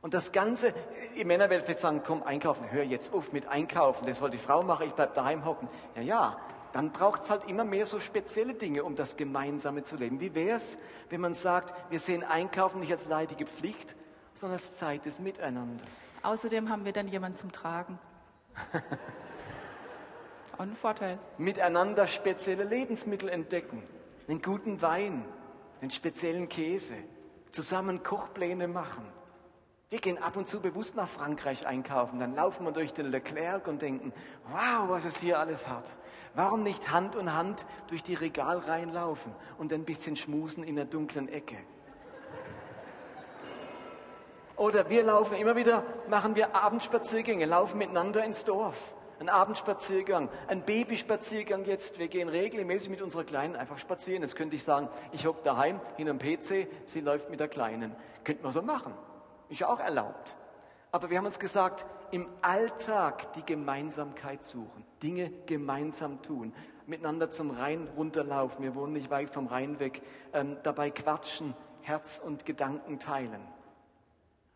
Und 0.00 0.14
das 0.14 0.30
Ganze, 0.30 0.72
die 1.16 1.24
Männer 1.24 1.50
werden 1.50 1.62
vielleicht 1.64 1.80
sagen, 1.80 2.02
komm, 2.04 2.22
einkaufen, 2.22 2.70
hör 2.70 2.84
jetzt 2.84 3.12
auf 3.12 3.32
mit 3.32 3.48
einkaufen, 3.48 4.06
das 4.06 4.18
soll 4.18 4.30
die 4.30 4.38
Frau 4.38 4.62
machen, 4.62 4.86
ich 4.86 4.92
bleib 4.92 5.14
daheim 5.14 5.44
hocken. 5.44 5.68
Ja, 5.96 6.02
ja, 6.02 6.36
dann 6.72 6.92
braucht 6.92 7.22
es 7.22 7.30
halt 7.30 7.48
immer 7.48 7.64
mehr 7.64 7.84
so 7.84 7.98
spezielle 7.98 8.54
Dinge, 8.54 8.84
um 8.84 8.94
das 8.94 9.16
Gemeinsame 9.16 9.82
zu 9.82 9.96
leben. 9.96 10.20
Wie 10.20 10.34
wäre 10.34 10.56
es, 10.56 10.78
wenn 11.10 11.20
man 11.20 11.34
sagt, 11.34 11.74
wir 11.90 11.98
sehen 11.98 12.22
Einkaufen 12.22 12.80
nicht 12.80 12.92
als 12.92 13.06
leidige 13.06 13.46
Pflicht, 13.46 13.96
sondern 14.34 14.58
als 14.58 14.74
Zeit 14.74 15.04
des 15.04 15.18
Miteinanders? 15.18 16.12
Außerdem 16.22 16.68
haben 16.68 16.84
wir 16.84 16.92
dann 16.92 17.08
jemanden 17.08 17.38
zum 17.38 17.50
Tragen. 17.50 17.98
Auch 20.54 20.60
ein 20.60 20.76
Vorteil. 20.76 21.18
Miteinander 21.38 22.06
spezielle 22.06 22.64
Lebensmittel 22.64 23.28
entdecken, 23.28 23.82
einen 24.28 24.42
guten 24.42 24.80
Wein, 24.80 25.24
einen 25.80 25.90
speziellen 25.90 26.48
Käse, 26.48 26.94
zusammen 27.50 28.04
Kochpläne 28.04 28.68
machen 28.68 29.17
wir 29.90 30.00
gehen 30.00 30.22
ab 30.22 30.36
und 30.36 30.46
zu 30.46 30.60
bewusst 30.60 30.96
nach 30.96 31.08
Frankreich 31.08 31.66
einkaufen, 31.66 32.18
dann 32.18 32.34
laufen 32.34 32.64
wir 32.64 32.72
durch 32.72 32.92
den 32.92 33.10
Leclerc 33.10 33.66
und 33.68 33.80
denken, 33.80 34.12
wow, 34.50 34.88
was 34.88 35.06
es 35.06 35.16
hier 35.16 35.38
alles 35.38 35.66
hat. 35.66 35.96
Warum 36.34 36.62
nicht 36.62 36.90
Hand 36.90 37.14
in 37.14 37.32
Hand 37.32 37.64
durch 37.86 38.02
die 38.02 38.14
Regalreihen 38.14 38.92
laufen 38.92 39.34
und 39.56 39.72
ein 39.72 39.84
bisschen 39.84 40.16
schmusen 40.16 40.62
in 40.62 40.76
der 40.76 40.84
dunklen 40.84 41.28
Ecke? 41.28 41.56
Oder 44.56 44.90
wir 44.90 45.04
laufen 45.04 45.36
immer 45.36 45.56
wieder, 45.56 45.84
machen 46.08 46.34
wir 46.34 46.54
Abendspaziergänge, 46.54 47.46
laufen 47.46 47.78
miteinander 47.78 48.24
ins 48.24 48.44
Dorf. 48.44 48.94
Ein 49.20 49.28
Abendspaziergang, 49.28 50.28
ein 50.48 50.62
Babyspaziergang 50.62 51.64
jetzt. 51.64 51.98
Wir 51.98 52.08
gehen 52.08 52.28
regelmäßig 52.28 52.90
mit 52.90 53.00
unserer 53.00 53.24
Kleinen 53.24 53.56
einfach 53.56 53.78
spazieren. 53.78 54.22
Jetzt 54.22 54.36
könnte 54.36 54.54
ich 54.54 54.64
sagen, 54.64 54.88
ich 55.12 55.26
hocke 55.26 55.42
daheim 55.44 55.80
hinterm 55.96 56.18
PC, 56.18 56.68
sie 56.84 57.00
läuft 57.00 57.30
mit 57.30 57.40
der 57.40 57.48
Kleinen. 57.48 57.96
Könnten 58.22 58.44
wir 58.44 58.52
so 58.52 58.62
machen. 58.62 58.94
Ist 59.48 59.60
ja 59.60 59.68
auch 59.68 59.80
erlaubt. 59.80 60.36
Aber 60.90 61.10
wir 61.10 61.18
haben 61.18 61.26
uns 61.26 61.38
gesagt, 61.38 61.86
im 62.10 62.26
Alltag 62.40 63.32
die 63.34 63.44
Gemeinsamkeit 63.44 64.42
suchen, 64.42 64.84
Dinge 65.02 65.30
gemeinsam 65.46 66.22
tun, 66.22 66.54
miteinander 66.86 67.28
zum 67.28 67.50
Rhein 67.50 67.88
runterlaufen, 67.96 68.62
wir 68.62 68.74
wohnen 68.74 68.94
nicht 68.94 69.10
weit 69.10 69.30
vom 69.30 69.46
Rhein 69.46 69.78
weg, 69.78 70.02
ähm, 70.32 70.56
dabei 70.62 70.90
quatschen, 70.90 71.54
Herz 71.82 72.20
und 72.24 72.46
Gedanken 72.46 72.98
teilen. 72.98 73.42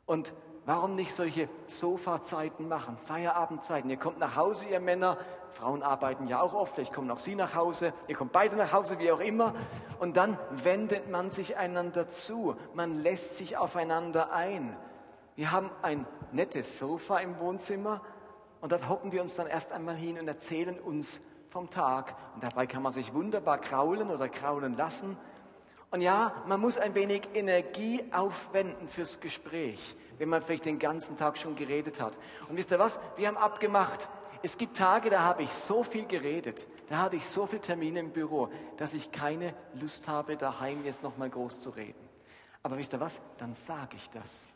Und 0.07 0.33
warum 0.65 0.97
nicht 0.97 1.15
solche 1.15 1.49
Sofazeiten 1.67 2.69
machen, 2.69 2.97
Feierabendzeiten? 2.97 3.91
Ihr 3.91 3.99
kommt 3.99 4.19
nach 4.19 4.37
Hause, 4.37 4.67
ihr 4.67 4.81
Männer, 4.81 5.19
Frauen 5.53 5.83
arbeiten 5.83 6.27
ja 6.27 6.41
auch 6.41 6.55
oft, 6.55 6.75
vielleicht 6.75 6.93
kommen 6.93 7.11
auch 7.11 7.19
Sie 7.19 7.35
nach 7.35 7.55
Hause, 7.55 7.93
ihr 8.09 8.17
kommt 8.17 8.33
beide 8.33 8.57
nach 8.57 8.73
Hause, 8.73 8.99
wie 8.99 9.13
auch 9.13 9.21
immer. 9.21 9.55
Und 10.01 10.17
dann 10.17 10.39
wendet 10.51 11.11
man 11.11 11.31
sich 11.31 11.57
einander 11.57 12.09
zu, 12.09 12.57
man 12.75 13.01
lässt 13.01 13.37
sich 13.37 13.57
aufeinander 13.57 14.33
ein. 14.33 14.77
Wir 15.37 15.53
haben 15.53 15.71
ein 15.83 16.07
nettes 16.33 16.79
Sofa 16.79 17.19
im 17.19 17.39
Wohnzimmer 17.39 18.01
und 18.61 18.73
dort 18.73 18.89
hocken 18.89 19.13
wir 19.13 19.23
uns 19.23 19.37
dann 19.37 19.47
erst 19.47 19.73
einmal 19.73 19.95
hin 19.95 20.19
und 20.19 20.29
erzählen 20.29 20.79
uns 20.79 21.21
vom 21.51 21.71
Tag. 21.71 22.15
Und 22.35 22.45
dabei 22.45 22.67
kann 22.67 22.83
man 22.83 22.93
sich 22.93 23.15
wunderbar 23.15 23.59
kraulen 23.59 24.11
oder 24.11 24.29
kraulen 24.29 24.77
lassen. 24.77 25.17
Und 25.91 26.01
ja, 26.01 26.33
man 26.47 26.59
muss 26.59 26.79
ein 26.79 26.95
wenig 26.95 27.29
Energie 27.35 28.03
aufwenden 28.13 28.89
fürs 28.89 29.21
Gespräch, 29.21 29.95
wenn 30.17 30.31
man 30.31 30.41
vielleicht 30.41 30.65
den 30.65 30.79
ganzen 30.79 31.19
Tag 31.19 31.37
schon 31.37 31.55
geredet 31.55 32.01
hat. 32.01 32.19
Und 32.49 32.57
wisst 32.57 32.71
ihr 32.71 32.79
was? 32.79 32.99
Wir 33.17 33.29
haben 33.29 33.37
abgemacht, 33.37 34.09
es 34.43 34.59
gibt 34.59 34.77
Tage, 34.77 35.11
da 35.11 35.23
habe 35.23 35.43
ich 35.43 35.53
so 35.53 35.85
viel 35.85 36.07
geredet, 36.07 36.67
da 36.89 36.99
hatte 36.99 37.17
ich 37.17 37.27
so 37.27 37.47
viele 37.47 37.63
Termine 37.63 38.01
im 38.01 38.11
Büro, 38.11 38.49
dass 38.77 38.95
ich 38.95 39.13
keine 39.13 39.55
Lust 39.75 40.09
habe, 40.09 40.37
daheim 40.37 40.85
jetzt 40.85 41.03
nochmal 41.03 41.31
groß 41.31 41.61
zu 41.61 41.71
reden. 41.71 42.09
Aber 42.63 42.77
wisst 42.79 42.93
ihr 42.93 43.01
was? 43.01 43.21
Dann 43.39 43.55
sage 43.55 43.97
ich 43.97 44.11
das. 44.11 44.49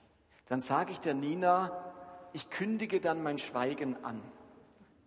Dann 0.49 0.61
sage 0.61 0.93
ich 0.93 1.01
der 1.01 1.15
Nina, 1.15 1.73
ich 2.33 2.51
kündige 2.51 3.01
dann 3.01 3.23
mein 3.23 3.39
Schweigen 3.39 3.97
an, 4.05 4.21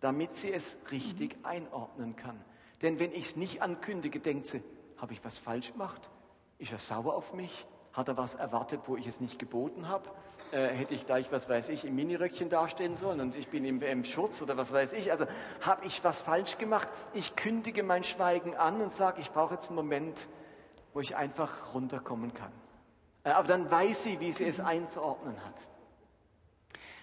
damit 0.00 0.36
sie 0.36 0.52
es 0.52 0.78
richtig 0.90 1.36
einordnen 1.44 2.16
kann. 2.16 2.42
Denn 2.82 2.98
wenn 2.98 3.12
ich 3.12 3.26
es 3.26 3.36
nicht 3.36 3.62
ankündige, 3.62 4.20
denkt 4.20 4.46
sie, 4.46 4.62
habe 4.96 5.12
ich 5.12 5.24
was 5.24 5.38
falsch 5.38 5.72
gemacht? 5.72 6.10
Ist 6.58 6.72
er 6.72 6.78
sauer 6.78 7.14
auf 7.14 7.32
mich? 7.32 7.66
Hat 7.92 8.08
er 8.08 8.16
was 8.16 8.34
erwartet, 8.34 8.82
wo 8.86 8.96
ich 8.96 9.06
es 9.06 9.20
nicht 9.20 9.38
geboten 9.38 9.88
habe? 9.88 10.08
äh, 10.52 10.68
hätte 10.68 10.94
ich 10.94 11.06
gleich, 11.06 11.30
was 11.30 11.48
weiß 11.48 11.68
ich, 11.68 11.84
im 11.84 11.94
Miniröckchen 11.94 12.48
dastehen 12.48 12.96
sollen 12.96 13.20
und 13.20 13.36
ich 13.36 13.48
bin 13.48 13.64
im, 13.64 13.82
im 13.82 14.04
Schurz 14.04 14.42
oder 14.42 14.56
was 14.56 14.72
weiß 14.72 14.92
ich. 14.94 15.12
Also 15.12 15.26
habe 15.60 15.86
ich 15.86 16.02
was 16.04 16.20
falsch 16.20 16.58
gemacht? 16.58 16.88
Ich 17.14 17.36
kündige 17.36 17.82
mein 17.82 18.04
Schweigen 18.04 18.56
an 18.56 18.80
und 18.80 18.92
sage, 18.92 19.20
ich 19.20 19.30
brauche 19.30 19.54
jetzt 19.54 19.68
einen 19.68 19.76
Moment, 19.76 20.28
wo 20.92 21.00
ich 21.00 21.16
einfach 21.16 21.74
runterkommen 21.74 22.34
kann. 22.34 22.52
Äh, 23.24 23.30
aber 23.30 23.48
dann 23.48 23.70
weiß 23.70 24.04
sie, 24.04 24.20
wie 24.20 24.32
sie 24.32 24.44
es 24.44 24.60
einzuordnen 24.60 25.36
hat. 25.44 25.62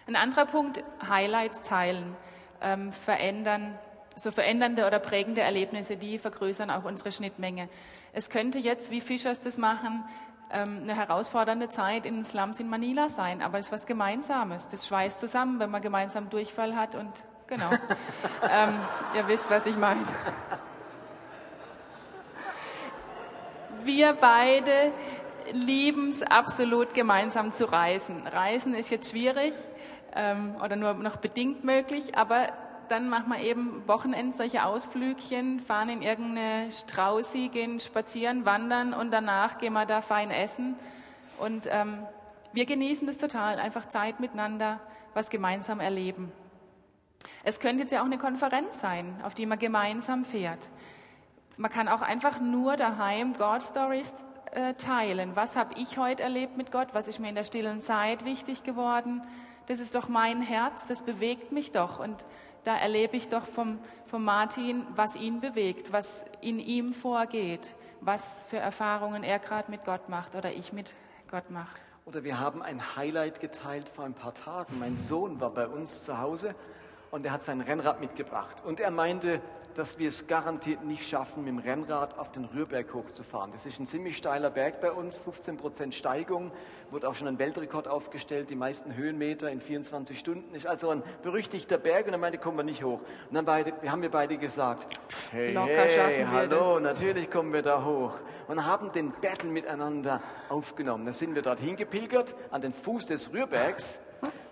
Ein 0.08 0.16
anderer 0.16 0.46
Punkt, 0.46 0.84
Highlights 1.08 1.62
teilen, 1.64 2.16
ähm, 2.62 2.94
verändern, 2.94 3.78
so 4.16 4.32
verändernde 4.32 4.88
oder 4.88 5.00
prägende 5.00 5.42
Erlebnisse, 5.42 5.98
die 5.98 6.18
vergrößern 6.18 6.72
auch 6.72 6.86
unsere 6.86 7.12
Schnittmenge. 7.12 7.70
Es 8.14 8.30
könnte 8.30 8.58
jetzt, 8.58 8.90
wie 8.90 9.02
Fischers 9.02 9.42
das 9.42 9.58
machen, 9.58 10.04
ähm, 10.52 10.80
eine 10.84 10.96
herausfordernde 10.96 11.70
Zeit 11.70 12.06
in 12.06 12.16
den 12.16 12.26
Slums 12.26 12.60
in 12.60 12.70
Manila 12.70 13.10
sein, 13.10 13.42
aber 13.42 13.60
es 13.60 13.68
ist 13.68 13.72
was 13.72 13.86
Gemeinsames. 13.86 14.68
Das 14.68 14.88
schweißt 14.88 15.20
zusammen, 15.20 15.60
wenn 15.60 15.70
man 15.70 15.82
gemeinsam 15.82 16.30
Durchfall 16.30 16.76
hat 16.76 16.96
und 16.96 17.12
genau. 17.48 17.70
ähm, 18.50 18.80
ihr 19.16 19.28
wisst, 19.28 19.50
was 19.50 19.66
ich 19.66 19.76
meine. 19.76 20.02
Wir 23.84 24.14
beide 24.14 24.92
lieben 25.54 26.10
es 26.10 26.22
absolut, 26.24 26.94
gemeinsam 26.94 27.54
zu 27.54 27.72
reisen. 27.72 28.28
Reisen 28.28 28.76
ist 28.76 28.90
jetzt 28.90 29.12
schwierig 29.12 29.54
ähm, 30.16 30.56
oder 30.64 30.76
nur 30.76 30.94
noch 30.96 31.18
bedingt 31.18 31.64
möglich, 31.64 32.18
aber 32.18 32.48
dann 32.90 33.10
machen 33.10 33.32
wir 33.32 33.40
eben 33.40 33.88
Wochenend 33.88 34.36
solche 34.36 34.66
Ausflügchen, 34.66 35.60
fahren 35.60 35.90
in 35.90 36.02
irgendeine 36.02 36.72
Straußi, 36.72 37.50
gehen 37.50 37.80
spazieren, 37.80 38.46
wandern 38.46 38.94
und 38.94 39.12
danach 39.12 39.58
gehen 39.58 39.74
wir 39.74 39.86
da 39.86 40.02
fein 40.02 40.32
essen. 40.32 40.76
Und 41.40 41.68
ähm, 41.70 42.06
wir 42.54 42.66
genießen 42.66 43.06
das 43.08 43.18
total, 43.18 43.60
einfach 43.60 43.88
Zeit 43.90 44.20
miteinander, 44.20 44.80
was 45.14 45.30
gemeinsam 45.30 45.80
erleben. 45.80 46.32
Es 47.44 47.60
könnte 47.60 47.84
jetzt 47.84 47.92
ja 47.92 48.02
auch 48.02 48.06
eine 48.06 48.18
Konferenz 48.18 48.80
sein, 48.80 49.20
auf 49.24 49.34
die 49.34 49.46
man 49.46 49.60
gemeinsam 49.60 50.26
fährt. 50.26 50.68
Man 51.58 51.72
kann 51.72 51.88
auch 51.88 52.02
einfach 52.02 52.40
nur 52.40 52.78
daheim 52.78 53.34
God 53.34 53.64
Stories 53.64 54.14
äh, 54.52 54.74
teilen. 54.74 55.36
Was 55.36 55.56
habe 55.56 55.74
ich 55.80 55.98
heute 55.98 56.24
erlebt 56.24 56.58
mit 56.58 56.72
Gott? 56.72 56.90
Was 56.94 57.08
ist 57.08 57.20
mir 57.20 57.30
in 57.30 57.36
der 57.36 57.44
stillen 57.44 57.82
Zeit 57.82 58.26
wichtig 58.26 58.64
geworden? 58.64 59.22
Das 59.68 59.80
ist 59.80 59.96
doch 59.96 60.08
mein 60.08 60.42
Herz, 60.42 60.86
das 60.88 61.04
bewegt 61.04 61.52
mich 61.52 61.72
doch. 61.72 62.00
Und 62.00 62.16
da 62.68 62.76
erlebe 62.76 63.16
ich 63.16 63.30
doch 63.30 63.46
vom, 63.46 63.80
vom 64.08 64.26
Martin, 64.26 64.86
was 64.94 65.16
ihn 65.16 65.40
bewegt, 65.40 65.94
was 65.94 66.26
in 66.42 66.60
ihm 66.60 66.94
vorgeht, 66.94 67.74
was 68.02 68.44
für 68.50 68.58
Erfahrungen 68.58 69.24
er 69.24 69.40
gerade 69.40 69.72
mit 69.72 69.86
Gott 69.86 70.10
macht 70.10 70.36
oder 70.36 70.52
ich 70.52 70.74
mit 70.74 70.94
Gott 71.32 71.50
mache. 71.50 71.78
Oder 72.04 72.26
wir 72.26 72.42
haben 72.42 72.62
ein 72.62 72.98
Highlight 72.98 73.40
geteilt 73.40 73.88
vor 73.88 74.04
ein 74.04 74.14
paar 74.14 74.34
Tagen. 74.34 74.80
Mein 74.80 74.98
Sohn 74.98 75.40
war 75.40 75.52
bei 75.52 75.66
uns 75.66 76.04
zu 76.04 76.18
Hause 76.20 76.50
und 77.18 77.26
er 77.26 77.32
hat 77.32 77.44
sein 77.44 77.62
Rennrad 77.62 78.00
mitgebracht. 78.00 78.64
Und 78.64 78.80
er 78.80 78.92
meinte, 78.92 79.42
dass 79.74 79.98
wir 79.98 80.08
es 80.08 80.28
garantiert 80.28 80.84
nicht 80.86 81.08
schaffen, 81.08 81.44
mit 81.44 81.52
dem 81.52 81.58
Rennrad 81.58 82.18
auf 82.18 82.32
den 82.32 82.46
Rührberg 82.46 82.94
hochzufahren. 82.94 83.52
Das 83.52 83.66
ist 83.66 83.80
ein 83.80 83.88
ziemlich 83.88 84.18
steiler 84.18 84.52
Berg 84.52 84.82
bei 84.82 84.92
uns, 84.92 85.18
15 85.18 85.58
Prozent 85.58 85.96
Steigung, 85.96 86.52
wurde 86.92 87.10
auch 87.10 87.16
schon 87.16 87.28
ein 87.28 87.40
Weltrekord 87.40 87.88
aufgestellt, 87.88 88.52
die 88.52 88.56
meisten 88.56 88.96
Höhenmeter 88.96 89.50
in 89.50 89.62
24 89.62 90.18
Stunden. 90.18 90.54
Ist 90.54 90.68
also 90.68 90.92
ein 90.92 91.02
berüchtigter 91.24 91.80
Berg 91.80 92.06
und 92.06 92.14
er 92.14 92.20
meinte, 92.20 92.38
kommen 92.38 92.58
wir 92.58 92.64
nicht 92.64 92.84
hoch. 92.84 93.02
Und 93.30 93.34
dann 93.34 93.46
beide, 93.46 93.74
haben 93.88 94.04
wir 94.04 94.12
beide 94.12 94.38
gesagt, 94.38 95.00
hey, 95.32 95.54
hey 95.56 96.26
hallo, 96.32 96.80
natürlich 96.80 97.32
kommen 97.32 97.52
wir 97.52 97.64
da 97.64 97.84
hoch. 97.84 98.14
Und 98.48 98.64
haben 98.64 98.92
den 98.92 99.12
Battle 99.12 99.50
miteinander 99.50 100.22
aufgenommen. 100.50 101.06
Da 101.06 101.14
sind 101.14 101.34
wir 101.34 101.42
dorthin 101.42 101.76
gepilgert, 101.76 102.36
an 102.52 102.62
den 102.62 102.74
Fuß 102.74 103.08
des 103.08 103.34
Rührbergs 103.34 104.00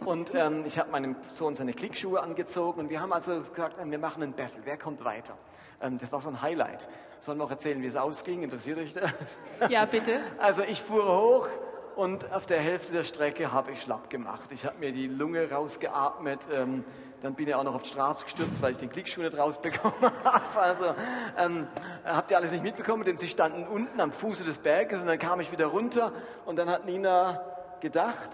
Und 0.05 0.33
ähm, 0.35 0.63
ich 0.65 0.77
habe 0.77 0.91
meinem 0.91 1.15
Sohn 1.27 1.55
seine 1.55 1.73
Klickschuhe 1.73 2.21
angezogen 2.21 2.79
und 2.79 2.89
wir 2.89 3.01
haben 3.01 3.11
also 3.11 3.41
gesagt, 3.41 3.77
wir 3.83 3.99
machen 3.99 4.21
ein 4.21 4.33
Battle. 4.33 4.61
Wer 4.63 4.77
kommt 4.77 5.03
weiter? 5.03 5.35
Ähm, 5.81 5.97
das 5.97 6.11
war 6.11 6.21
so 6.21 6.29
ein 6.29 6.41
Highlight. 6.41 6.87
Sollen 7.19 7.39
wir 7.39 7.45
auch 7.45 7.51
erzählen, 7.51 7.81
wie 7.81 7.87
es 7.87 7.95
ausging? 7.95 8.43
Interessiert 8.43 8.77
euch 8.77 8.93
das? 8.93 9.39
Ja, 9.69 9.85
bitte. 9.85 10.19
Also 10.37 10.61
ich 10.61 10.81
fuhr 10.81 11.07
hoch 11.07 11.47
und 11.95 12.31
auf 12.31 12.45
der 12.45 12.59
Hälfte 12.59 12.93
der 12.93 13.03
Strecke 13.03 13.51
habe 13.51 13.71
ich 13.71 13.81
schlapp 13.81 14.09
gemacht. 14.09 14.51
Ich 14.51 14.65
habe 14.65 14.77
mir 14.79 14.91
die 14.91 15.07
Lunge 15.07 15.49
rausgeatmet. 15.49 16.41
Ähm, 16.53 16.83
dann 17.21 17.33
bin 17.33 17.47
ich 17.47 17.55
auch 17.55 17.63
noch 17.63 17.73
auf 17.73 17.81
die 17.81 17.89
Straße 17.89 18.25
gestürzt, 18.25 18.61
weil 18.61 18.73
ich 18.73 18.77
den 18.77 18.89
Klickschuh 18.89 19.21
nicht 19.21 19.37
rausbekommen 19.37 19.99
habe. 20.23 20.59
Also 20.59 20.93
ähm, 21.37 21.67
habt 22.03 22.29
ihr 22.29 22.37
alles 22.37 22.51
nicht 22.51 22.63
mitbekommen, 22.63 23.03
denn 23.03 23.17
sie 23.17 23.27
standen 23.27 23.65
unten 23.67 23.99
am 23.99 24.11
Fuße 24.11 24.43
des 24.43 24.59
Berges 24.59 25.01
und 25.01 25.07
dann 25.07 25.17
kam 25.17 25.39
ich 25.39 25.51
wieder 25.51 25.67
runter 25.67 26.11
und 26.45 26.57
dann 26.57 26.69
hat 26.69 26.85
Nina 26.85 27.41
gedacht. 27.79 28.29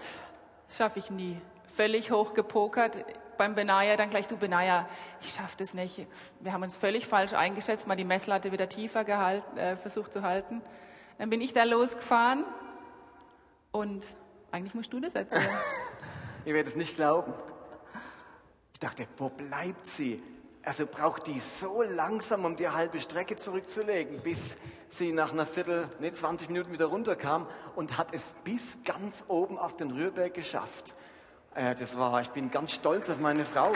Das 0.72 0.78
schaffe 0.78 1.00
ich 1.00 1.10
nie. 1.10 1.38
Völlig 1.76 2.10
hochgepokert. 2.10 2.96
Beim 3.36 3.54
Benaya 3.54 3.94
dann 3.98 4.08
gleich, 4.08 4.26
du 4.26 4.38
Benaya, 4.38 4.88
ich 5.20 5.34
schaffe 5.34 5.54
das 5.58 5.74
nicht. 5.74 6.06
Wir 6.40 6.54
haben 6.54 6.62
uns 6.62 6.78
völlig 6.78 7.06
falsch 7.06 7.34
eingeschätzt, 7.34 7.86
mal 7.86 7.94
die 7.94 8.06
Messlatte 8.06 8.52
wieder 8.52 8.70
tiefer 8.70 9.04
gehalten, 9.04 9.58
äh, 9.58 9.76
versucht 9.76 10.14
zu 10.14 10.22
halten. 10.22 10.62
Dann 11.18 11.28
bin 11.28 11.42
ich 11.42 11.52
da 11.52 11.64
losgefahren 11.64 12.46
und 13.70 14.02
eigentlich 14.50 14.72
musst 14.74 14.90
du 14.94 15.00
das 15.00 15.14
erzählen. 15.14 15.46
Ihr 16.46 16.54
werdet 16.54 16.68
es 16.68 16.76
nicht 16.76 16.96
glauben. 16.96 17.34
Ich 18.72 18.80
dachte, 18.80 19.06
wo 19.18 19.28
bleibt 19.28 19.86
sie? 19.86 20.22
Also 20.64 20.86
braucht 20.86 21.26
die 21.26 21.40
so 21.40 21.82
langsam, 21.82 22.44
um 22.44 22.54
die 22.54 22.68
halbe 22.68 23.00
Strecke 23.00 23.36
zurückzulegen, 23.36 24.20
bis 24.20 24.56
sie 24.88 25.12
nach 25.12 25.32
einer 25.32 25.44
Viertel, 25.44 25.88
ne, 25.98 26.12
20 26.12 26.50
Minuten 26.50 26.72
wieder 26.72 26.86
runterkam 26.86 27.48
und 27.74 27.98
hat 27.98 28.14
es 28.14 28.32
bis 28.44 28.78
ganz 28.84 29.24
oben 29.26 29.58
auf 29.58 29.76
den 29.76 29.90
Rührberg 29.90 30.34
geschafft. 30.34 30.94
Äh, 31.54 31.74
das 31.74 31.98
war, 31.98 32.20
ich 32.20 32.30
bin 32.30 32.50
ganz 32.50 32.72
stolz 32.72 33.10
auf 33.10 33.18
meine 33.18 33.44
Frau. 33.44 33.72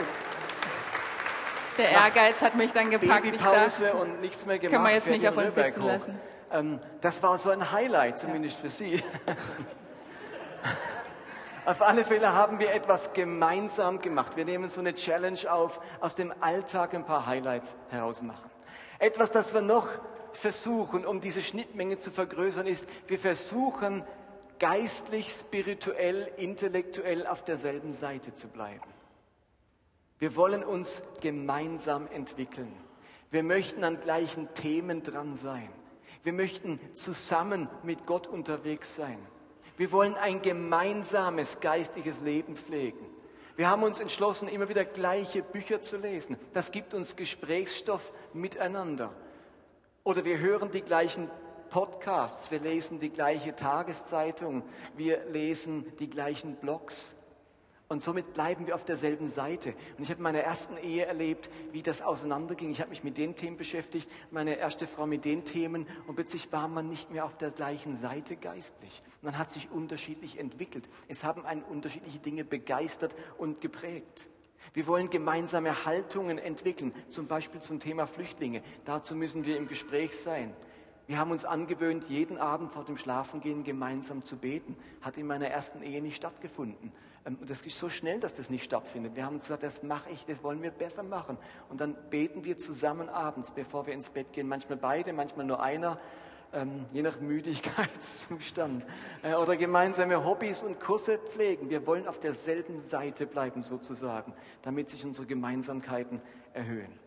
Der 1.77 1.91
Ehrgeiz 1.91 2.41
hat 2.41 2.55
mich 2.55 2.71
dann 2.71 2.89
gepackt. 2.89 3.23
Babypause 3.23 3.93
und 3.93 4.21
nichts 4.21 4.45
mehr 4.45 4.57
gemacht. 4.57 4.73
Können 4.73 4.85
wir 4.85 4.93
jetzt 4.93 5.07
nicht 5.07 5.27
auf 5.27 5.37
uns 5.37 5.55
sitzen 5.55 5.83
hoch. 5.83 5.87
lassen. 5.87 6.19
Ähm, 6.51 6.79
das 7.01 7.21
war 7.21 7.37
so 7.37 7.49
ein 7.49 7.71
Highlight, 7.71 8.17
zumindest 8.17 8.55
ja. 8.55 8.61
für 8.61 8.69
Sie. 8.69 9.03
Auf 11.67 11.81
alle 11.81 12.05
Fälle 12.05 12.31
haben 12.31 12.59
wir 12.59 12.73
etwas 12.73 13.11
gemeinsam 13.11 13.99
gemacht. 13.99 14.37
Wir 14.37 14.45
nehmen 14.45 14.69
so 14.69 14.79
eine 14.79 14.93
Challenge 14.93 15.51
auf, 15.51 15.81
aus 15.99 16.15
dem 16.15 16.33
Alltag 16.39 16.95
ein 16.95 17.05
paar 17.05 17.25
Highlights 17.25 17.75
herausmachen. 17.89 18.49
Etwas, 18.99 19.33
das 19.33 19.53
wir 19.53 19.59
noch 19.59 19.89
versuchen, 20.31 21.05
um 21.05 21.19
diese 21.19 21.41
Schnittmenge 21.41 21.97
zu 21.97 22.09
vergrößern, 22.09 22.67
ist, 22.67 22.87
wir 23.07 23.19
versuchen 23.19 24.05
geistlich, 24.59 25.29
spirituell, 25.29 26.31
intellektuell 26.37 27.27
auf 27.27 27.43
derselben 27.43 27.91
Seite 27.91 28.33
zu 28.33 28.47
bleiben. 28.47 28.89
Wir 30.19 30.37
wollen 30.37 30.63
uns 30.63 31.03
gemeinsam 31.19 32.07
entwickeln. 32.13 32.71
Wir 33.29 33.43
möchten 33.43 33.83
an 33.83 33.99
gleichen 33.99 34.47
Themen 34.53 35.03
dran 35.03 35.35
sein. 35.35 35.67
Wir 36.23 36.31
möchten 36.31 36.79
zusammen 36.93 37.67
mit 37.83 38.05
Gott 38.05 38.25
unterwegs 38.25 38.95
sein. 38.95 39.19
Wir 39.77 39.91
wollen 39.91 40.15
ein 40.15 40.41
gemeinsames 40.41 41.59
geistliches 41.59 42.21
Leben 42.21 42.55
pflegen. 42.55 43.05
Wir 43.55 43.69
haben 43.69 43.83
uns 43.83 43.99
entschlossen, 43.99 44.47
immer 44.47 44.69
wieder 44.69 44.85
gleiche 44.85 45.43
Bücher 45.43 45.81
zu 45.81 45.97
lesen. 45.97 46.37
Das 46.53 46.71
gibt 46.71 46.93
uns 46.93 47.15
Gesprächsstoff 47.15 48.11
miteinander. 48.33 49.11
Oder 50.03 50.25
wir 50.25 50.39
hören 50.39 50.71
die 50.71 50.81
gleichen 50.81 51.29
Podcasts, 51.69 52.49
wir 52.49 52.59
lesen 52.59 52.99
die 52.99 53.09
gleiche 53.09 53.55
Tageszeitung, 53.55 54.63
wir 54.95 55.25
lesen 55.25 55.85
die 55.99 56.09
gleichen 56.09 56.55
Blogs. 56.55 57.15
Und 57.89 58.03
somit 58.03 58.33
bleiben 58.33 58.67
wir 58.67 58.75
auf 58.75 58.83
derselben 58.83 59.29
Seite. 59.29 59.73
Und 59.97 60.03
ich 60.03 60.09
habe 60.09 60.17
in 60.17 60.23
meiner 60.23 60.41
ersten 60.41 60.77
Ehe 60.77 61.05
erlebt, 61.05 61.49
wie 61.71 61.81
das 61.81 62.01
auseinanderging. 62.01 62.69
Ich 62.71 62.81
habe 62.81 62.89
mich 62.89 63.05
mit 63.05 63.17
den 63.17 63.37
Themen 63.37 63.55
beschäftigt, 63.55 64.09
meine 64.29 64.57
erste 64.57 64.87
Frau 64.87 65.07
mit 65.07 65.23
den 65.23 65.45
Themen. 65.45 65.87
Und 66.05 66.15
plötzlich 66.15 66.51
war 66.51 66.67
man 66.67 66.89
nicht 66.89 67.11
mehr 67.11 67.23
auf 67.23 67.37
der 67.37 67.51
gleichen 67.51 67.95
Seite 67.95 68.35
geistlich. 68.35 69.01
Man 69.21 69.37
hat 69.37 69.51
sich 69.51 69.71
unterschiedlich 69.71 70.37
entwickelt. 70.37 70.89
Es 71.07 71.23
haben 71.23 71.45
einen 71.45 71.63
unterschiedliche 71.63 72.19
Dinge 72.19 72.43
begeistert 72.43 73.15
und 73.37 73.61
geprägt. 73.61 74.27
Wir 74.73 74.85
wollen 74.85 75.09
gemeinsame 75.09 75.85
Haltungen 75.85 76.37
entwickeln, 76.37 76.93
zum 77.07 77.27
Beispiel 77.27 77.61
zum 77.61 77.79
Thema 77.79 78.05
Flüchtlinge. 78.05 78.63
Dazu 78.83 79.15
müssen 79.15 79.45
wir 79.45 79.55
im 79.55 79.69
Gespräch 79.69 80.17
sein. 80.17 80.53
Wir 81.07 81.17
haben 81.17 81.31
uns 81.31 81.45
angewöhnt, 81.45 82.09
jeden 82.09 82.37
Abend 82.37 82.73
vor 82.73 82.83
dem 82.83 82.97
Schlafengehen 82.97 83.63
gemeinsam 83.63 84.25
zu 84.25 84.35
beten. 84.35 84.75
Hat 85.01 85.17
in 85.17 85.25
meiner 85.25 85.47
ersten 85.47 85.81
Ehe 85.81 86.01
nicht 86.01 86.17
stattgefunden. 86.17 86.91
Ähm, 87.27 87.37
und 87.39 87.49
das 87.49 87.61
ist 87.61 87.77
so 87.77 87.89
schnell, 87.89 88.19
dass 88.19 88.33
das 88.33 88.49
nicht 88.49 88.63
stattfindet. 88.63 89.15
Wir 89.15 89.25
haben 89.25 89.39
gesagt, 89.39 89.63
das 89.63 89.83
mache 89.83 90.09
ich, 90.09 90.25
das 90.25 90.43
wollen 90.43 90.61
wir 90.63 90.71
besser 90.71 91.03
machen. 91.03 91.37
Und 91.69 91.81
dann 91.81 91.95
beten 92.09 92.45
wir 92.45 92.57
zusammen 92.57 93.09
abends, 93.09 93.51
bevor 93.51 93.85
wir 93.85 93.93
ins 93.93 94.09
Bett 94.09 94.33
gehen. 94.33 94.47
Manchmal 94.47 94.77
beide, 94.77 95.13
manchmal 95.13 95.45
nur 95.45 95.61
einer, 95.61 95.99
ähm, 96.53 96.85
je 96.93 97.01
nach 97.01 97.19
Müdigkeitszustand. 97.19 98.85
Äh, 99.21 99.35
oder 99.35 99.57
gemeinsame 99.57 100.23
Hobbys 100.23 100.63
und 100.63 100.79
Kurse 100.79 101.17
pflegen. 101.17 101.69
Wir 101.69 101.85
wollen 101.85 102.07
auf 102.07 102.19
derselben 102.19 102.79
Seite 102.79 103.25
bleiben 103.25 103.63
sozusagen, 103.63 104.33
damit 104.61 104.89
sich 104.89 105.05
unsere 105.05 105.27
Gemeinsamkeiten 105.27 106.21
erhöhen. 106.53 106.97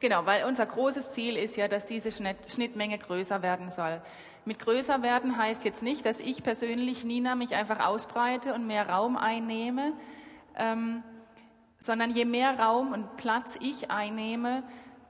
Genau, 0.00 0.26
weil 0.26 0.44
unser 0.44 0.66
großes 0.66 1.12
Ziel 1.12 1.36
ist 1.36 1.56
ja, 1.56 1.68
dass 1.68 1.86
diese 1.86 2.10
Schnittmenge 2.10 2.98
größer 2.98 3.42
werden 3.42 3.70
soll. 3.70 4.02
Mit 4.48 4.60
größer 4.60 5.02
werden 5.02 5.36
heißt 5.36 5.66
jetzt 5.66 5.82
nicht, 5.82 6.06
dass 6.06 6.20
ich 6.20 6.42
persönlich, 6.42 7.04
Nina, 7.04 7.34
mich 7.34 7.54
einfach 7.54 7.84
ausbreite 7.84 8.54
und 8.54 8.66
mehr 8.66 8.88
Raum 8.88 9.18
einnehme, 9.18 9.92
ähm, 10.56 11.02
sondern 11.78 12.12
je 12.12 12.24
mehr 12.24 12.58
Raum 12.58 12.94
und 12.94 13.18
Platz 13.18 13.58
ich 13.60 13.90
einnehme 13.90 14.62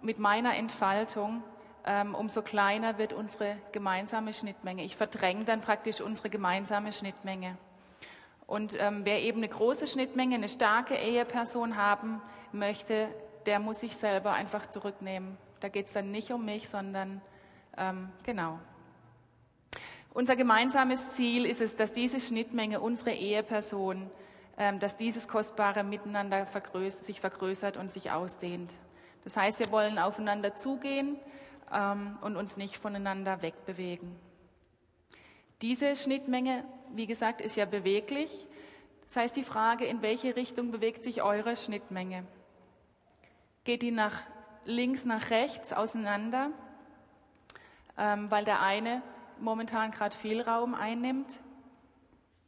mit 0.03 0.19
meiner 0.19 0.57
Entfaltung, 0.57 1.45
ähm, 1.87 2.17
umso 2.17 2.43
kleiner 2.43 2.99
wird 2.99 3.13
unsere 3.13 3.57
gemeinsame 3.71 4.35
Schnittmenge. 4.35 4.83
Ich 4.83 4.97
verdränge 4.97 5.45
dann 5.45 5.61
praktisch 5.61 6.01
unsere 6.01 6.31
gemeinsame 6.31 6.93
Schnittmenge. 6.93 7.57
Und 8.49 8.75
ähm, 8.81 9.03
wer 9.05 9.23
eben 9.23 9.39
eine 9.39 9.49
große 9.49 9.87
Schnittmenge, 9.87 10.35
eine 10.35 10.49
starke 10.49 10.97
Eheperson 10.97 11.77
haben 11.77 12.21
möchte, 12.51 13.07
der 13.47 13.61
muss 13.61 13.79
sich 13.79 13.97
selber 13.97 14.33
einfach 14.33 14.69
zurücknehmen. 14.69 15.39
Da 15.61 15.69
geht 15.69 15.87
es 15.87 15.93
dann 15.93 16.11
nicht 16.11 16.33
um 16.33 16.45
mich, 16.45 16.69
sondern 16.69 17.21
ähm, 17.77 18.09
genau. 18.25 18.59
Unser 20.15 20.37
gemeinsames 20.37 21.11
Ziel 21.13 21.45
ist 21.45 21.61
es, 21.61 21.77
dass 21.77 21.93
diese 21.93 22.21
Schnittmenge, 22.21 22.81
unsere 22.81 23.13
Eheperson, 23.13 24.11
ähm, 24.57 24.81
dass 24.81 24.97
dieses 24.97 25.29
kostbare 25.29 25.85
Miteinander 25.85 26.47
vergröß 26.47 27.07
sich 27.07 27.21
vergrößert 27.21 27.77
und 27.77 27.93
sich 27.93 28.11
ausdehnt. 28.11 28.71
Das 29.25 29.37
heißt, 29.37 29.61
wir 29.61 29.71
wollen 29.71 29.99
aufeinander 29.99 30.57
zugehen 30.57 31.17
ähm, 31.73 32.19
und 32.23 32.37
uns 32.37 32.57
nicht 32.57 32.79
voneinander 32.79 33.43
wegbewegen. 33.43 34.17
Diese 35.63 35.97
Schnittmenge, 35.97 36.65
wie 36.95 37.07
gesagt, 37.07 37.41
ist 37.41 37.57
ja 37.57 37.67
beweglich. 37.67 38.47
Das 39.09 39.17
heißt, 39.17 39.37
die 39.37 39.43
Frage, 39.43 39.85
in 39.85 40.03
welche 40.03 40.37
Richtung 40.37 40.71
bewegt 40.71 41.05
sich 41.05 41.23
eure 41.23 41.57
Schnittmenge? 41.57 42.25
Geht 43.65 43.83
die 43.83 43.91
nach 43.91 44.23
links, 44.65 45.05
nach 45.05 45.31
rechts 45.31 45.73
auseinander, 45.73 46.51
ähm, 47.97 48.31
weil 48.31 48.45
der 48.45 48.63
eine 48.63 49.03
momentan 49.41 49.91
gerade 49.91 50.17
viel 50.17 50.41
Raum 50.41 50.75
einnimmt? 50.75 51.39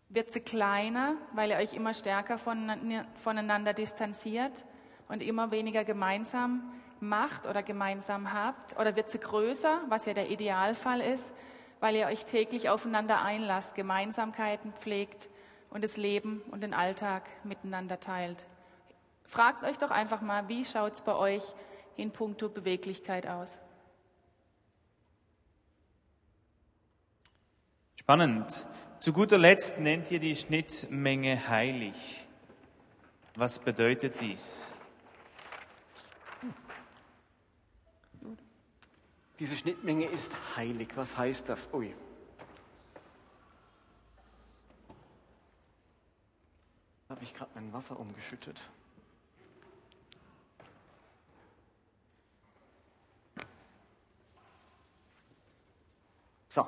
Wird 0.08 0.32
sie 0.32 0.40
kleiner, 0.40 1.14
weil 1.32 1.50
ihr 1.50 1.56
euch 1.56 1.74
immer 1.74 1.94
stärker 1.94 2.38
voneinander 2.38 3.72
distanziert 3.72 4.64
und 5.08 5.22
immer 5.22 5.50
weniger 5.50 5.84
gemeinsam 5.84 6.72
macht 6.98 7.46
oder 7.46 7.62
gemeinsam 7.62 8.32
habt? 8.32 8.78
Oder 8.78 8.96
wird 8.96 9.10
sie 9.10 9.20
größer, 9.20 9.80
was 9.88 10.06
ja 10.06 10.14
der 10.14 10.30
Idealfall 10.30 11.00
ist, 11.00 11.32
weil 11.78 11.94
ihr 11.94 12.06
euch 12.06 12.24
täglich 12.24 12.68
aufeinander 12.68 13.22
einlasst, 13.22 13.74
Gemeinsamkeiten 13.74 14.72
pflegt 14.72 15.28
und 15.70 15.84
das 15.84 15.96
Leben 15.96 16.42
und 16.50 16.62
den 16.62 16.74
Alltag 16.74 17.22
miteinander 17.44 18.00
teilt? 18.00 18.46
Fragt 19.24 19.62
euch 19.62 19.78
doch 19.78 19.92
einfach 19.92 20.22
mal, 20.22 20.48
wie 20.48 20.64
schaut 20.64 20.94
es 20.94 21.00
bei 21.02 21.14
euch 21.14 21.54
in 21.96 22.10
puncto 22.10 22.48
Beweglichkeit 22.48 23.28
aus? 23.28 23.60
Spannend. 28.10 28.66
Zu 28.98 29.12
guter 29.12 29.38
Letzt 29.38 29.78
nennt 29.78 30.10
ihr 30.10 30.18
die 30.18 30.34
Schnittmenge 30.34 31.48
heilig. 31.48 32.26
Was 33.36 33.60
bedeutet 33.60 34.20
dies? 34.20 34.72
Diese 39.38 39.56
Schnittmenge 39.56 40.06
ist 40.06 40.34
heilig. 40.56 40.88
Was 40.96 41.16
heißt 41.16 41.50
das? 41.50 41.72
Ui. 41.72 41.94
Habe 47.10 47.22
ich 47.22 47.32
gerade 47.32 47.52
mein 47.54 47.72
Wasser 47.72 47.96
umgeschüttet? 47.96 48.60
So, 56.48 56.66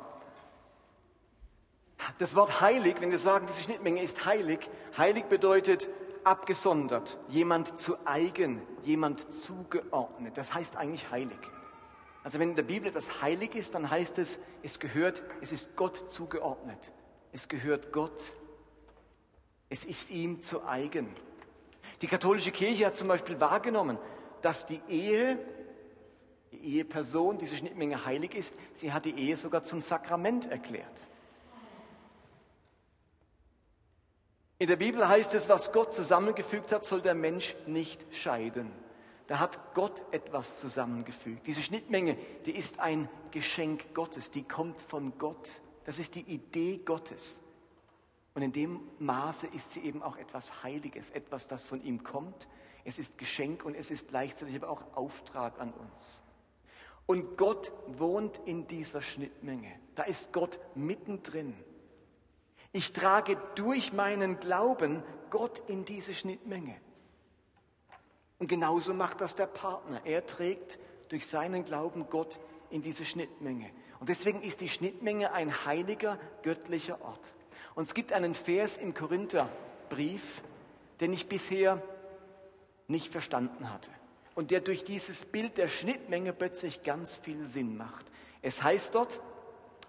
Das 2.18 2.34
Wort 2.34 2.60
heilig, 2.60 2.96
wenn 3.00 3.10
wir 3.10 3.18
sagen, 3.18 3.46
diese 3.46 3.62
Schnittmenge 3.62 4.02
ist 4.02 4.24
heilig, 4.24 4.68
heilig 4.96 5.24
bedeutet 5.24 5.88
abgesondert, 6.24 7.18
jemand 7.28 7.78
zu 7.78 7.96
eigen, 8.06 8.62
jemand 8.82 9.32
zugeordnet. 9.32 10.36
Das 10.36 10.54
heißt 10.54 10.76
eigentlich 10.76 11.10
heilig. 11.10 11.38
Also 12.24 12.38
wenn 12.38 12.50
in 12.50 12.56
der 12.56 12.62
Bibel 12.62 12.88
etwas 12.88 13.20
heilig 13.22 13.54
ist, 13.54 13.74
dann 13.74 13.90
heißt 13.90 14.18
es, 14.18 14.38
es 14.62 14.78
gehört, 14.78 15.22
es 15.40 15.50
ist 15.50 15.74
Gott 15.74 16.10
zugeordnet. 16.10 16.92
Es 17.32 17.48
gehört 17.48 17.92
Gott. 17.92 18.32
Es 19.68 19.84
ist 19.84 20.10
ihm 20.10 20.42
zu 20.42 20.64
eigen. 20.64 21.08
Die 22.02 22.06
katholische 22.06 22.52
Kirche 22.52 22.86
hat 22.86 22.96
zum 22.96 23.08
Beispiel 23.08 23.40
wahrgenommen, 23.40 23.98
dass 24.42 24.66
die 24.66 24.80
Ehe, 24.88 25.38
die 26.52 26.76
Eheperson, 26.76 27.38
diese 27.38 27.56
Schnittmenge 27.56 28.04
heilig 28.04 28.34
ist. 28.34 28.54
Sie 28.72 28.92
hat 28.92 29.04
die 29.04 29.18
Ehe 29.18 29.36
sogar 29.36 29.62
zum 29.62 29.80
Sakrament 29.80 30.50
erklärt. 30.50 31.08
In 34.62 34.68
der 34.68 34.76
Bibel 34.76 35.08
heißt 35.08 35.34
es, 35.34 35.48
was 35.48 35.72
Gott 35.72 35.92
zusammengefügt 35.92 36.70
hat, 36.70 36.84
soll 36.84 37.02
der 37.02 37.14
Mensch 37.14 37.56
nicht 37.66 38.06
scheiden. 38.14 38.70
Da 39.26 39.40
hat 39.40 39.74
Gott 39.74 40.04
etwas 40.12 40.60
zusammengefügt. 40.60 41.48
Diese 41.48 41.62
Schnittmenge, 41.62 42.16
die 42.46 42.52
ist 42.52 42.78
ein 42.78 43.08
Geschenk 43.32 43.92
Gottes, 43.92 44.30
die 44.30 44.44
kommt 44.44 44.78
von 44.78 45.18
Gott. 45.18 45.48
Das 45.82 45.98
ist 45.98 46.14
die 46.14 46.20
Idee 46.20 46.76
Gottes. 46.76 47.40
Und 48.34 48.42
in 48.42 48.52
dem 48.52 48.80
Maße 49.00 49.48
ist 49.48 49.72
sie 49.72 49.80
eben 49.80 50.00
auch 50.00 50.16
etwas 50.16 50.62
Heiliges, 50.62 51.10
etwas, 51.10 51.48
das 51.48 51.64
von 51.64 51.82
ihm 51.82 52.04
kommt. 52.04 52.46
Es 52.84 53.00
ist 53.00 53.18
Geschenk 53.18 53.64
und 53.64 53.74
es 53.74 53.90
ist 53.90 54.10
gleichzeitig 54.10 54.54
aber 54.54 54.70
auch 54.70 54.84
Auftrag 54.94 55.60
an 55.60 55.72
uns. 55.72 56.22
Und 57.06 57.36
Gott 57.36 57.72
wohnt 57.88 58.40
in 58.44 58.68
dieser 58.68 59.02
Schnittmenge. 59.02 59.72
Da 59.96 60.04
ist 60.04 60.32
Gott 60.32 60.60
mittendrin. 60.76 61.52
Ich 62.72 62.92
trage 62.92 63.36
durch 63.54 63.92
meinen 63.92 64.40
Glauben 64.40 65.02
Gott 65.30 65.62
in 65.68 65.84
diese 65.84 66.14
Schnittmenge. 66.14 66.74
Und 68.38 68.48
genauso 68.48 68.94
macht 68.94 69.20
das 69.20 69.34
der 69.34 69.46
Partner. 69.46 70.00
Er 70.04 70.26
trägt 70.26 70.78
durch 71.10 71.26
seinen 71.26 71.64
Glauben 71.64 72.08
Gott 72.08 72.40
in 72.70 72.82
diese 72.82 73.04
Schnittmenge. 73.04 73.70
Und 74.00 74.08
deswegen 74.08 74.42
ist 74.42 74.60
die 74.60 74.68
Schnittmenge 74.68 75.32
ein 75.32 75.64
heiliger, 75.64 76.18
göttlicher 76.42 77.00
Ort. 77.02 77.34
Und 77.74 77.84
es 77.84 77.94
gibt 77.94 78.12
einen 78.12 78.34
Vers 78.34 78.78
im 78.78 78.94
Korintherbrief, 78.94 80.42
den 81.00 81.12
ich 81.12 81.28
bisher 81.28 81.80
nicht 82.88 83.12
verstanden 83.12 83.70
hatte. 83.70 83.90
Und 84.34 84.50
der 84.50 84.60
durch 84.60 84.82
dieses 84.82 85.24
Bild 85.24 85.58
der 85.58 85.68
Schnittmenge 85.68 86.32
plötzlich 86.32 86.82
ganz 86.82 87.18
viel 87.18 87.44
Sinn 87.44 87.76
macht. 87.76 88.06
Es 88.40 88.62
heißt 88.62 88.94
dort, 88.94 89.20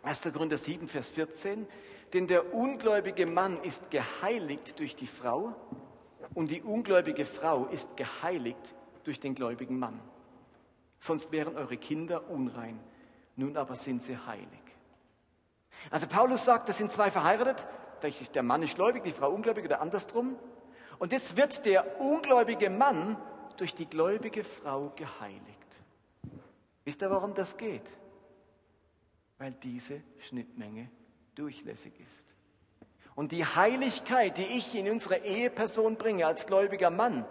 1. 0.04 0.22
Korinther 0.34 0.58
7, 0.58 0.88
Vers 0.90 1.12
14, 1.12 1.66
denn 2.14 2.28
der 2.28 2.54
ungläubige 2.54 3.26
Mann 3.26 3.60
ist 3.62 3.90
geheiligt 3.90 4.80
durch 4.80 4.96
die 4.96 5.08
Frau 5.08 5.56
und 6.36 6.52
die 6.52 6.62
ungläubige 6.62 7.26
Frau 7.26 7.66
ist 7.66 7.98
geheiligt 7.98 8.76
durch 9.04 9.20
den 9.20 9.34
gläubigen 9.34 9.80
Mann. 9.80 10.00
Sonst 11.00 11.32
wären 11.32 11.58
eure 11.58 11.76
Kinder 11.76 12.30
unrein, 12.30 12.80
nun 13.36 13.58
aber 13.58 13.76
sind 13.76 14.04
sie 14.04 14.16
heilig. 14.16 14.48
Also 15.90 16.08
Paulus 16.08 16.46
sagt, 16.46 16.70
das 16.70 16.78
sind 16.78 16.92
zwei 16.92 17.10
verheiratet, 17.10 17.68
der 18.36 18.44
Mann 18.44 18.62
ist 18.64 18.76
gläubig, 18.76 19.04
die 19.04 19.12
Frau 19.12 19.32
ungläubig 19.32 19.66
oder 19.66 19.82
andersrum. 19.82 20.38
Und 21.00 21.12
jetzt 21.12 21.36
wird 21.36 21.66
der 21.66 22.00
ungläubige 22.00 22.70
Mann 22.70 23.18
durch 23.58 23.74
die 23.74 23.86
gläubige 23.86 24.44
Frau 24.44 24.92
geheiligt. 24.96 25.42
Wisst 26.84 27.02
ihr, 27.02 27.10
warum 27.10 27.34
das 27.34 27.58
geht? 27.58 27.90
Weil 29.38 29.54
diese 29.54 30.02
Schnittmenge 30.20 30.90
durchlässig 31.36 31.94
ist. 32.00 32.36
Und 33.16 33.32
die 33.32 33.46
Heiligkeit, 33.46 34.38
die 34.38 34.44
ich 34.46 34.74
in 34.76 34.90
unsere 34.90 35.18
Eheperson 35.18 35.98
bringe 35.98 36.26
als 36.26 36.46
gläubiger 36.46 36.90
Mann, 36.90 37.26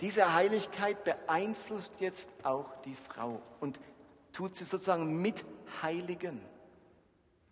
diese 0.00 0.34
Heiligkeit 0.34 1.04
beeinflusst 1.04 2.00
jetzt 2.00 2.30
auch 2.42 2.76
die 2.84 2.94
Frau 2.94 3.40
und 3.60 3.80
tut 4.32 4.56
sie 4.56 4.64
sozusagen 4.64 5.22
mit 5.22 5.44
Heiligen. 5.82 6.40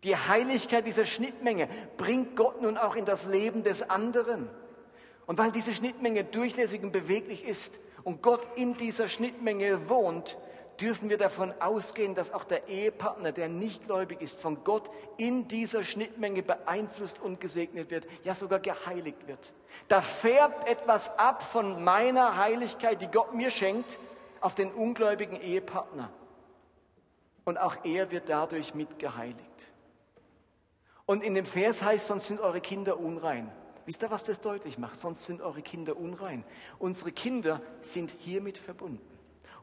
Die 0.02 0.14
Heiligkeit 0.14 0.84
dieser 0.84 1.06
Schnittmenge 1.06 1.68
bringt 1.96 2.36
Gott 2.36 2.60
nun 2.60 2.76
auch 2.76 2.94
in 2.94 3.06
das 3.06 3.24
Leben 3.24 3.62
des 3.62 3.88
anderen. 3.88 4.50
Und 5.24 5.38
weil 5.38 5.50
diese 5.50 5.72
Schnittmenge 5.72 6.24
durchlässig 6.24 6.82
und 6.82 6.92
beweglich 6.92 7.44
ist 7.44 7.80
und 8.02 8.20
Gott 8.20 8.46
in 8.56 8.76
dieser 8.76 9.08
Schnittmenge 9.08 9.88
wohnt, 9.88 10.36
dürfen 10.80 11.10
wir 11.10 11.18
davon 11.18 11.52
ausgehen, 11.60 12.14
dass 12.14 12.32
auch 12.32 12.44
der 12.44 12.68
Ehepartner, 12.68 13.32
der 13.32 13.48
nicht 13.48 13.86
gläubig 13.86 14.20
ist, 14.20 14.38
von 14.40 14.64
Gott 14.64 14.90
in 15.16 15.48
dieser 15.48 15.84
Schnittmenge 15.84 16.42
beeinflusst 16.42 17.20
und 17.20 17.40
gesegnet 17.40 17.90
wird, 17.90 18.06
ja 18.24 18.34
sogar 18.34 18.60
geheiligt 18.60 19.26
wird. 19.26 19.52
Da 19.88 20.02
färbt 20.02 20.68
etwas 20.68 21.18
ab 21.18 21.42
von 21.42 21.82
meiner 21.84 22.36
Heiligkeit, 22.36 23.00
die 23.00 23.08
Gott 23.08 23.34
mir 23.34 23.50
schenkt, 23.50 23.98
auf 24.40 24.54
den 24.54 24.72
ungläubigen 24.72 25.40
Ehepartner. 25.40 26.10
Und 27.44 27.58
auch 27.58 27.76
er 27.84 28.10
wird 28.10 28.28
dadurch 28.28 28.74
mitgeheiligt. 28.74 29.72
Und 31.06 31.22
in 31.22 31.34
dem 31.34 31.46
Vers 31.46 31.82
heißt, 31.82 32.06
sonst 32.06 32.28
sind 32.28 32.40
eure 32.40 32.60
Kinder 32.60 32.98
unrein. 32.98 33.50
Wisst 33.86 34.02
ihr, 34.02 34.10
was 34.10 34.24
das 34.24 34.40
deutlich 34.40 34.78
macht? 34.78 34.98
Sonst 34.98 35.26
sind 35.26 35.42
eure 35.42 35.60
Kinder 35.60 35.96
unrein. 35.96 36.44
Unsere 36.78 37.12
Kinder 37.12 37.60
sind 37.82 38.14
hiermit 38.18 38.56
verbunden. 38.56 39.13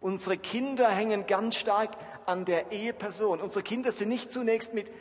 Unsere 0.02 0.36
Kinder 0.38 0.90
hängen 0.90 1.28
ganz 1.28 1.56
stark 1.56 1.92
an 2.26 2.44
der 2.44 2.72
Eheperson. 2.72 3.40
Unsere 3.40 3.64
Kinder 3.64 3.92
sind 3.92 4.10
nicht 4.10 4.32
zunächst 4.32 4.74
mit 4.74 4.92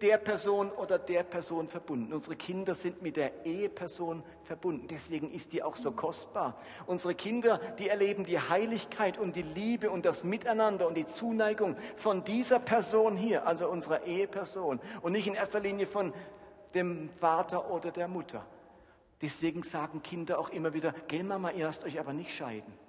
der 0.00 0.18
Person 0.18 0.70
oder 0.72 0.98
der 0.98 1.22
Person 1.22 1.68
verbunden. 1.68 2.12
Unsere 2.12 2.34
Kinder 2.34 2.74
sind 2.74 3.00
mit 3.00 3.16
der 3.16 3.46
Eheperson 3.46 4.24
verbunden. 4.42 4.88
Deswegen 4.88 5.32
ist 5.32 5.52
die 5.52 5.62
auch 5.62 5.76
so 5.76 5.92
kostbar. 5.92 6.60
Unsere 6.86 7.14
Kinder, 7.14 7.60
die 7.78 7.88
erleben 7.88 8.24
die 8.24 8.40
Heiligkeit 8.40 9.16
und 9.16 9.36
die 9.36 9.42
Liebe 9.42 9.90
und 9.90 10.04
das 10.04 10.24
Miteinander 10.24 10.88
und 10.88 10.94
die 10.94 11.06
Zuneigung 11.06 11.76
von 11.96 12.24
dieser 12.24 12.58
Person 12.58 13.16
hier, 13.16 13.46
also 13.46 13.68
unserer 13.68 14.04
Eheperson 14.06 14.80
und 15.02 15.12
nicht 15.12 15.28
in 15.28 15.34
erster 15.34 15.60
Linie 15.60 15.86
von 15.86 16.12
dem 16.74 17.10
Vater 17.20 17.70
oder 17.70 17.92
der 17.92 18.08
Mutter. 18.08 18.44
Deswegen 19.22 19.62
sagen 19.62 20.02
Kinder 20.02 20.40
auch 20.40 20.50
immer 20.50 20.74
wieder, 20.74 20.92
gell 21.06 21.22
Mama, 21.22 21.52
ihr 21.52 21.64
lasst 21.64 21.84
euch 21.84 21.98
aber 22.00 22.12
nicht 22.12 22.32
scheiden. 22.32 22.87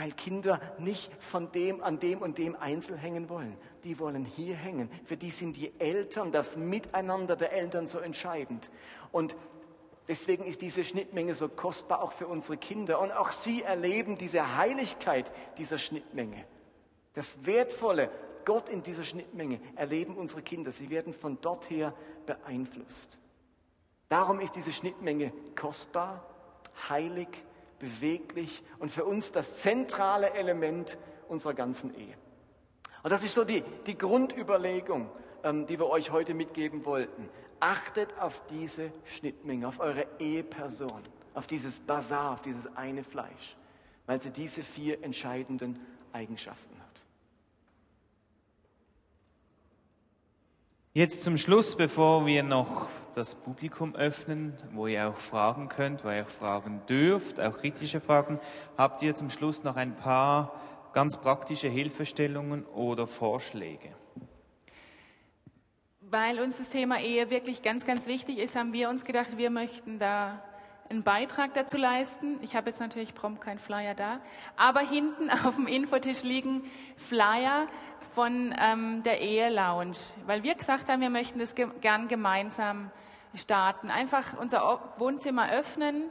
Weil 0.00 0.12
Kinder 0.12 0.62
nicht 0.78 1.12
von 1.22 1.52
dem 1.52 1.82
an 1.82 1.98
dem 1.98 2.22
und 2.22 2.38
dem 2.38 2.56
Einzel 2.56 2.96
hängen 2.96 3.28
wollen. 3.28 3.54
Die 3.84 3.98
wollen 3.98 4.24
hier 4.24 4.56
hängen. 4.56 4.90
Für 5.04 5.18
die 5.18 5.30
sind 5.30 5.58
die 5.58 5.78
Eltern, 5.78 6.32
das 6.32 6.56
Miteinander 6.56 7.36
der 7.36 7.52
Eltern 7.52 7.86
so 7.86 7.98
entscheidend. 7.98 8.70
Und 9.12 9.36
deswegen 10.08 10.46
ist 10.46 10.62
diese 10.62 10.84
Schnittmenge 10.84 11.34
so 11.34 11.50
kostbar 11.50 12.02
auch 12.02 12.12
für 12.12 12.28
unsere 12.28 12.56
Kinder. 12.56 12.98
Und 12.98 13.12
auch 13.12 13.30
sie 13.30 13.62
erleben 13.62 14.16
diese 14.16 14.56
Heiligkeit 14.56 15.30
dieser 15.58 15.76
Schnittmenge. 15.76 16.46
Das 17.12 17.44
Wertvolle, 17.44 18.10
Gott 18.46 18.70
in 18.70 18.82
dieser 18.82 19.04
Schnittmenge, 19.04 19.60
erleben 19.76 20.16
unsere 20.16 20.40
Kinder. 20.40 20.72
Sie 20.72 20.88
werden 20.88 21.12
von 21.12 21.36
dort 21.42 21.68
her 21.68 21.92
beeinflusst. 22.24 23.18
Darum 24.08 24.40
ist 24.40 24.56
diese 24.56 24.72
Schnittmenge 24.72 25.30
kostbar, 25.54 26.24
heilig 26.88 27.28
beweglich 27.80 28.62
und 28.78 28.92
für 28.92 29.04
uns 29.04 29.32
das 29.32 29.56
zentrale 29.56 30.34
Element 30.34 30.96
unserer 31.28 31.54
ganzen 31.54 31.92
Ehe. 31.96 32.14
Und 33.02 33.10
das 33.10 33.24
ist 33.24 33.34
so 33.34 33.44
die, 33.44 33.64
die 33.86 33.98
Grundüberlegung, 33.98 35.10
ähm, 35.42 35.66
die 35.66 35.78
wir 35.78 35.88
euch 35.88 36.12
heute 36.12 36.34
mitgeben 36.34 36.84
wollten. 36.84 37.28
Achtet 37.58 38.16
auf 38.20 38.42
diese 38.48 38.92
Schnittmenge, 39.04 39.66
auf 39.66 39.80
eure 39.80 40.06
Eheperson, 40.18 41.02
auf 41.34 41.46
dieses 41.46 41.78
Bazar, 41.78 42.32
auf 42.34 42.42
dieses 42.42 42.76
eine 42.76 43.02
Fleisch, 43.02 43.56
weil 44.06 44.20
sie 44.20 44.30
diese 44.30 44.62
vier 44.62 45.02
entscheidenden 45.02 45.78
Eigenschaften 46.12 46.78
hat. 46.78 47.02
Jetzt 50.92 51.22
zum 51.22 51.38
Schluss, 51.38 51.76
bevor 51.76 52.26
wir 52.26 52.42
noch 52.42 52.88
das 53.14 53.36
Publikum 53.36 53.94
öffnen, 53.94 54.54
wo 54.72 54.88
ihr 54.88 55.08
auch 55.08 55.14
fragen 55.14 55.68
könnt, 55.68 56.04
wo 56.04 56.10
ihr 56.10 56.24
auch 56.24 56.28
fragen 56.28 56.82
dürft, 56.88 57.40
auch 57.40 57.58
kritische 57.58 58.00
Fragen, 58.00 58.40
habt 58.76 59.00
ihr 59.00 59.14
zum 59.14 59.30
Schluss 59.30 59.62
noch 59.62 59.76
ein 59.76 59.94
paar 59.94 60.60
ganz 60.92 61.16
praktische 61.16 61.68
Hilfestellungen 61.68 62.66
oder 62.66 63.06
Vorschläge. 63.06 63.94
Weil 66.00 66.40
uns 66.40 66.58
das 66.58 66.70
Thema 66.70 66.98
Ehe 66.98 67.30
wirklich 67.30 67.62
ganz, 67.62 67.86
ganz 67.86 68.06
wichtig 68.06 68.38
ist, 68.38 68.56
haben 68.56 68.72
wir 68.72 68.90
uns 68.90 69.04
gedacht, 69.04 69.36
wir 69.36 69.50
möchten 69.50 70.00
da 70.00 70.42
einen 70.88 71.04
Beitrag 71.04 71.54
dazu 71.54 71.76
leisten. 71.76 72.40
Ich 72.42 72.56
habe 72.56 72.70
jetzt 72.70 72.80
natürlich 72.80 73.14
prompt 73.14 73.40
keinen 73.40 73.60
Flyer 73.60 73.94
da, 73.94 74.20
aber 74.56 74.80
hinten 74.80 75.30
auf 75.44 75.54
dem 75.54 75.68
Infotisch 75.68 76.24
liegen 76.24 76.64
Flyer 76.96 77.68
von 78.14 78.54
ähm, 78.60 79.02
der 79.02 79.20
Ehe 79.20 79.50
Lounge, 79.50 79.96
weil 80.26 80.42
wir 80.42 80.54
gesagt 80.54 80.88
haben, 80.88 81.00
wir 81.00 81.10
möchten 81.10 81.38
das 81.38 81.54
ge 81.54 81.68
gern 81.80 82.08
gemeinsam 82.08 82.90
starten. 83.34 83.90
Einfach 83.90 84.38
unser 84.38 84.80
Wohnzimmer 84.98 85.52
öffnen 85.52 86.04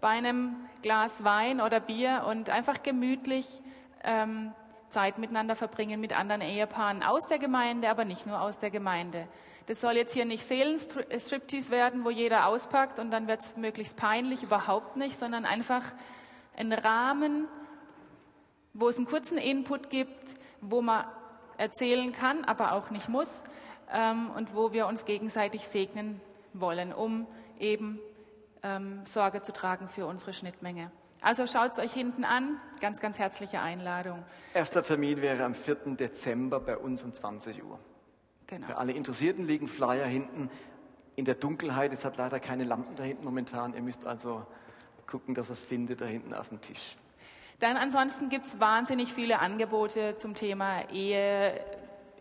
bei 0.00 0.10
einem 0.10 0.56
Glas 0.82 1.24
Wein 1.24 1.60
oder 1.60 1.80
Bier 1.80 2.24
und 2.28 2.50
einfach 2.50 2.82
gemütlich 2.82 3.60
ähm, 4.02 4.52
Zeit 4.90 5.18
miteinander 5.18 5.56
verbringen 5.56 6.00
mit 6.00 6.16
anderen 6.16 6.42
Ehepaaren 6.42 7.02
aus 7.02 7.26
der 7.26 7.38
Gemeinde, 7.38 7.88
aber 7.88 8.04
nicht 8.04 8.26
nur 8.26 8.40
aus 8.40 8.58
der 8.58 8.70
Gemeinde. 8.70 9.26
Das 9.66 9.80
soll 9.80 9.96
jetzt 9.96 10.12
hier 10.12 10.26
nicht 10.26 10.44
Seelenstriptease 10.44 11.70
werden, 11.70 12.04
wo 12.04 12.10
jeder 12.10 12.46
auspackt 12.46 12.98
und 12.98 13.10
dann 13.10 13.26
wird 13.26 13.40
es 13.40 13.56
möglichst 13.56 13.96
peinlich, 13.96 14.42
überhaupt 14.42 14.96
nicht, 14.96 15.18
sondern 15.18 15.46
einfach 15.46 15.82
ein 16.56 16.72
Rahmen, 16.72 17.48
wo 18.74 18.88
es 18.88 18.98
einen 18.98 19.06
kurzen 19.06 19.38
Input 19.38 19.88
gibt, 19.88 20.34
wo 20.70 20.82
man 20.82 21.04
erzählen 21.56 22.12
kann, 22.12 22.44
aber 22.44 22.72
auch 22.72 22.90
nicht 22.90 23.08
muss 23.08 23.44
ähm, 23.92 24.30
und 24.36 24.54
wo 24.54 24.72
wir 24.72 24.86
uns 24.86 25.04
gegenseitig 25.04 25.68
segnen 25.68 26.20
wollen, 26.52 26.92
um 26.92 27.26
eben 27.58 28.00
ähm, 28.62 29.02
Sorge 29.04 29.42
zu 29.42 29.52
tragen 29.52 29.88
für 29.88 30.06
unsere 30.06 30.32
Schnittmenge. 30.32 30.90
Also 31.20 31.46
schaut 31.46 31.72
es 31.72 31.78
euch 31.78 31.92
hinten 31.92 32.24
an. 32.24 32.60
Ganz, 32.80 33.00
ganz 33.00 33.18
herzliche 33.18 33.60
Einladung. 33.60 34.22
Erster 34.52 34.82
Termin 34.82 35.22
wäre 35.22 35.44
am 35.44 35.54
4. 35.54 35.96
Dezember 35.96 36.60
bei 36.60 36.76
uns 36.76 37.02
um 37.02 37.14
20 37.14 37.64
Uhr. 37.64 37.78
Genau. 38.46 38.66
Für 38.66 38.76
alle 38.76 38.92
Interessierten 38.92 39.46
liegen 39.46 39.68
Flyer 39.68 40.04
hinten 40.04 40.50
in 41.16 41.24
der 41.24 41.34
Dunkelheit. 41.34 41.92
Es 41.94 42.04
hat 42.04 42.18
leider 42.18 42.40
keine 42.40 42.64
Lampen 42.64 42.94
da 42.96 43.04
hinten 43.04 43.24
momentan. 43.24 43.74
Ihr 43.74 43.80
müsst 43.80 44.04
also 44.04 44.46
gucken, 45.06 45.34
dass 45.34 45.48
ihr 45.48 45.54
es 45.54 45.64
findet 45.64 46.02
da 46.02 46.04
hinten 46.04 46.34
auf 46.34 46.48
dem 46.48 46.60
Tisch. 46.60 46.96
Dann 47.64 47.78
ansonsten 47.78 48.28
gibt 48.28 48.44
es 48.44 48.60
wahnsinnig 48.60 49.14
viele 49.14 49.38
Angebote 49.38 50.18
zum 50.18 50.34
Thema 50.34 50.82
Ehe, 50.92 51.58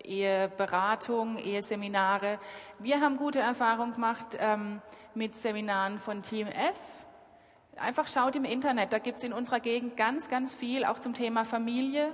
Eheberatung, 0.01 1.37
Eheseminare. 1.37 2.39
Wir 2.79 3.01
haben 3.01 3.17
gute 3.17 3.39
Erfahrungen 3.39 3.91
gemacht 3.91 4.37
ähm, 4.39 4.81
mit 5.13 5.35
Seminaren 5.35 5.99
von 5.99 6.21
Team 6.21 6.47
F. 6.47 6.77
Einfach 7.75 8.07
schaut 8.07 8.37
im 8.37 8.45
Internet, 8.45 8.93
da 8.93 8.99
gibt 8.99 9.17
es 9.17 9.25
in 9.25 9.33
unserer 9.33 9.59
Gegend 9.59 9.97
ganz, 9.97 10.29
ganz 10.29 10.53
viel, 10.53 10.85
auch 10.85 10.99
zum 10.99 11.11
Thema 11.11 11.43
Familie. 11.43 12.13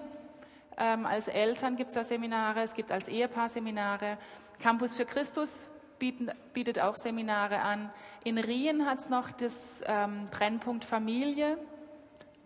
Ähm, 0.76 1.06
als 1.06 1.28
Eltern 1.28 1.76
gibt 1.76 1.90
es 1.90 1.94
da 1.98 2.04
Seminare, 2.04 2.64
es 2.64 2.74
gibt 2.74 2.92
als 2.92 3.08
Ehepaar 3.08 3.50
Seminare. 3.50 4.18
Campus 4.58 4.98
für 4.98 5.06
Christus 5.06 5.70
bieten, 6.00 6.32
bietet 6.56 6.80
auch 6.80 6.98
Seminare 6.98 7.60
an. 7.60 7.92
In 8.24 8.40
Rien 8.40 8.88
hat 8.88 9.02
es 9.02 9.10
noch 9.10 9.30
das 9.30 9.84
ähm, 9.86 10.30
Brennpunkt 10.32 10.84
Familie. 10.84 11.60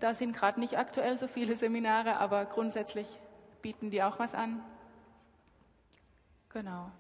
Da 0.04 0.14
sind 0.14 0.36
gerade 0.36 0.60
nicht 0.60 0.78
aktuell 0.78 1.18
so 1.18 1.30
viele 1.30 1.56
Seminare, 1.56 2.18
aber 2.18 2.44
grundsätzlich 2.44 3.08
bieten 3.62 3.90
die 3.90 4.04
auch 4.04 4.20
was 4.20 4.36
an. 4.36 4.62
Genau. 6.50 6.92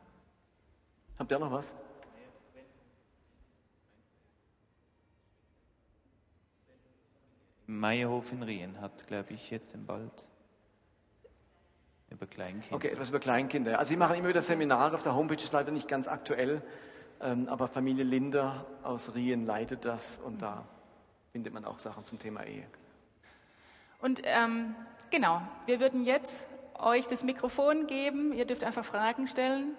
Habt 1.20 1.30
ihr 1.30 1.38
noch 1.38 1.52
was? 1.52 1.76
Meierhof 7.68 8.32
in 8.32 8.42
Rien 8.42 8.80
hat, 8.80 9.06
glaube 9.06 9.34
ich, 9.34 9.52
jetzt 9.52 9.74
den 9.74 9.86
bald. 9.86 10.30
Über 12.10 12.26
Kleinkinder. 12.26 12.74
Okay, 12.74 12.88
etwas 12.88 13.10
über 13.10 13.20
Kleinkinder. 13.20 13.80
Also, 13.80 13.90
Sie 13.90 13.98
machen 13.98 14.16
immer 14.16 14.30
wieder 14.30 14.42
Seminare. 14.42 14.96
Auf 14.96 15.04
der 15.04 15.14
Homepage 15.14 15.44
ist 15.44 15.52
leider 15.52 15.72
nicht 15.74 15.90
ganz 15.90 16.08
aktuell. 16.08 16.62
Ähm, 17.20 17.50
aber 17.50 17.68
Familie 17.68 18.06
Linder 18.06 18.66
aus 18.82 19.14
Rien 19.14 19.46
leitet 19.46 19.84
das 19.84 20.20
und 20.20 20.42
da 20.42 20.66
findet 21.34 21.54
man 21.54 21.66
auch 21.66 21.80
Sachen 21.80 22.06
zum 22.06 22.18
Thema 22.18 22.46
Ehe. 22.46 22.66
Und 24.04 24.22
ähm, 24.26 24.76
genau, 25.12 25.42
wir 25.66 25.80
würden 25.80 26.04
jetzt 26.04 26.46
euch 26.78 27.08
das 27.08 27.24
Mikrofon 27.24 27.88
geben. 27.88 28.34
Ihr 28.34 28.44
dürft 28.44 28.66
einfach 28.66 28.84
Fragen 28.84 29.28
stellen. 29.28 29.78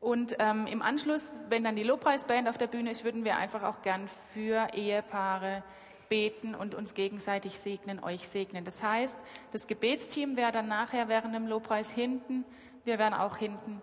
Und 0.00 0.34
ähm, 0.40 0.66
im 0.66 0.82
Anschluss, 0.82 1.30
wenn 1.48 1.62
dann 1.62 1.76
die 1.76 1.84
Lobpreisband 1.84 2.48
auf 2.48 2.58
der 2.58 2.66
Bühne 2.66 2.90
ist, 2.90 3.04
würden 3.04 3.24
wir 3.24 3.36
einfach 3.36 3.62
auch 3.62 3.80
gern 3.82 4.08
für 4.34 4.74
Ehepaare 4.74 5.62
beten 6.08 6.56
und 6.56 6.74
uns 6.74 6.94
gegenseitig 6.94 7.60
segnen, 7.60 8.02
euch 8.02 8.26
segnen. 8.26 8.64
Das 8.64 8.82
heißt, 8.82 9.16
das 9.52 9.68
Gebetsteam 9.68 10.36
wäre 10.36 10.50
dann 10.50 10.66
nachher 10.66 11.06
während 11.06 11.32
dem 11.32 11.46
Lobpreis 11.46 11.92
hinten. 11.92 12.44
Wir 12.84 12.98
wären 12.98 13.14
auch 13.14 13.36
hinten, 13.36 13.80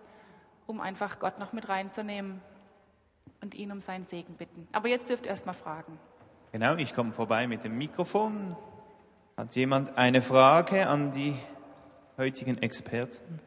um 0.66 0.82
einfach 0.82 1.18
Gott 1.18 1.38
noch 1.38 1.54
mit 1.54 1.70
reinzunehmen 1.70 2.42
und 3.40 3.54
ihn 3.54 3.72
um 3.72 3.80
seinen 3.80 4.04
Segen 4.04 4.34
bitten. 4.34 4.68
Aber 4.72 4.88
jetzt 4.88 5.08
dürft 5.08 5.24
ihr 5.24 5.30
erst 5.30 5.46
mal 5.46 5.54
fragen. 5.54 5.98
Genau, 6.52 6.76
ich 6.76 6.94
komme 6.94 7.12
vorbei 7.12 7.46
mit 7.46 7.64
dem 7.64 7.78
Mikrofon. 7.78 8.54
Hat 9.38 9.54
jemand 9.54 9.96
eine 9.96 10.20
Frage 10.20 10.88
an 10.88 11.12
die 11.12 11.32
heutigen 12.16 12.58
Experten? 12.60 13.38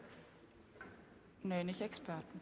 Nein, 1.43 1.65
nicht 1.65 1.81
Experten. 1.81 2.39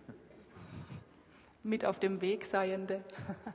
Mit 1.64 1.84
auf 1.84 2.00
dem 2.00 2.22
Weg 2.22 2.45
Seiende. 2.45 3.04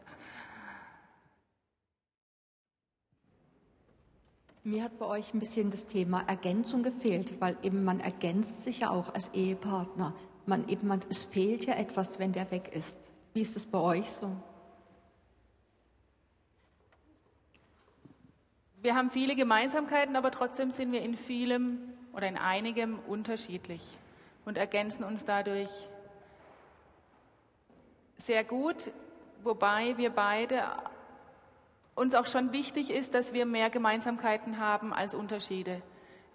Mir 4.65 4.83
hat 4.83 4.99
bei 4.99 5.07
euch 5.07 5.33
ein 5.33 5.39
bisschen 5.39 5.71
das 5.71 5.87
Thema 5.87 6.25
Ergänzung 6.27 6.83
gefehlt, 6.83 7.41
weil 7.41 7.57
eben 7.63 7.85
man 7.85 8.01
ergänzt 8.01 8.65
sich 8.65 8.81
ja 8.81 8.91
auch 8.91 9.15
als 9.15 9.29
Ehepartner. 9.33 10.13
Man 10.45 10.69
eben, 10.69 10.89
man, 10.89 11.03
es 11.09 11.25
fehlt 11.25 11.67
ja 11.67 11.75
etwas, 11.75 12.19
wenn 12.19 12.33
der 12.33 12.51
weg 12.51 12.75
ist. 12.75 13.13
Wie 13.33 13.43
ist 13.43 13.57
es 13.57 13.65
bei 13.65 13.79
euch 13.79 14.11
so? 14.11 14.35
Wir 18.85 18.95
haben 18.95 19.11
viele 19.11 19.35
Gemeinsamkeiten, 19.35 20.15
aber 20.15 20.31
trotzdem 20.31 20.71
sind 20.71 20.93
wir 20.93 21.01
in 21.01 21.17
vielem 21.17 21.79
oder 22.13 22.29
in 22.29 22.37
einigem 22.37 22.99
unterschiedlich 23.07 23.81
und 24.45 24.59
ergänzen 24.59 25.05
uns 25.05 25.25
dadurch 25.25 25.71
sehr 28.19 28.45
gut, 28.45 28.91
wobei 29.43 29.97
wir 29.97 30.11
beide 30.11 30.65
uns 31.95 32.15
auch 32.15 32.27
schon 32.27 32.53
wichtig 32.53 32.91
ist, 32.91 33.15
dass 33.15 33.33
wir 33.33 33.47
mehr 33.47 33.71
Gemeinsamkeiten 33.71 34.59
haben 34.59 34.93
als 34.93 35.15
Unterschiede. 35.15 35.81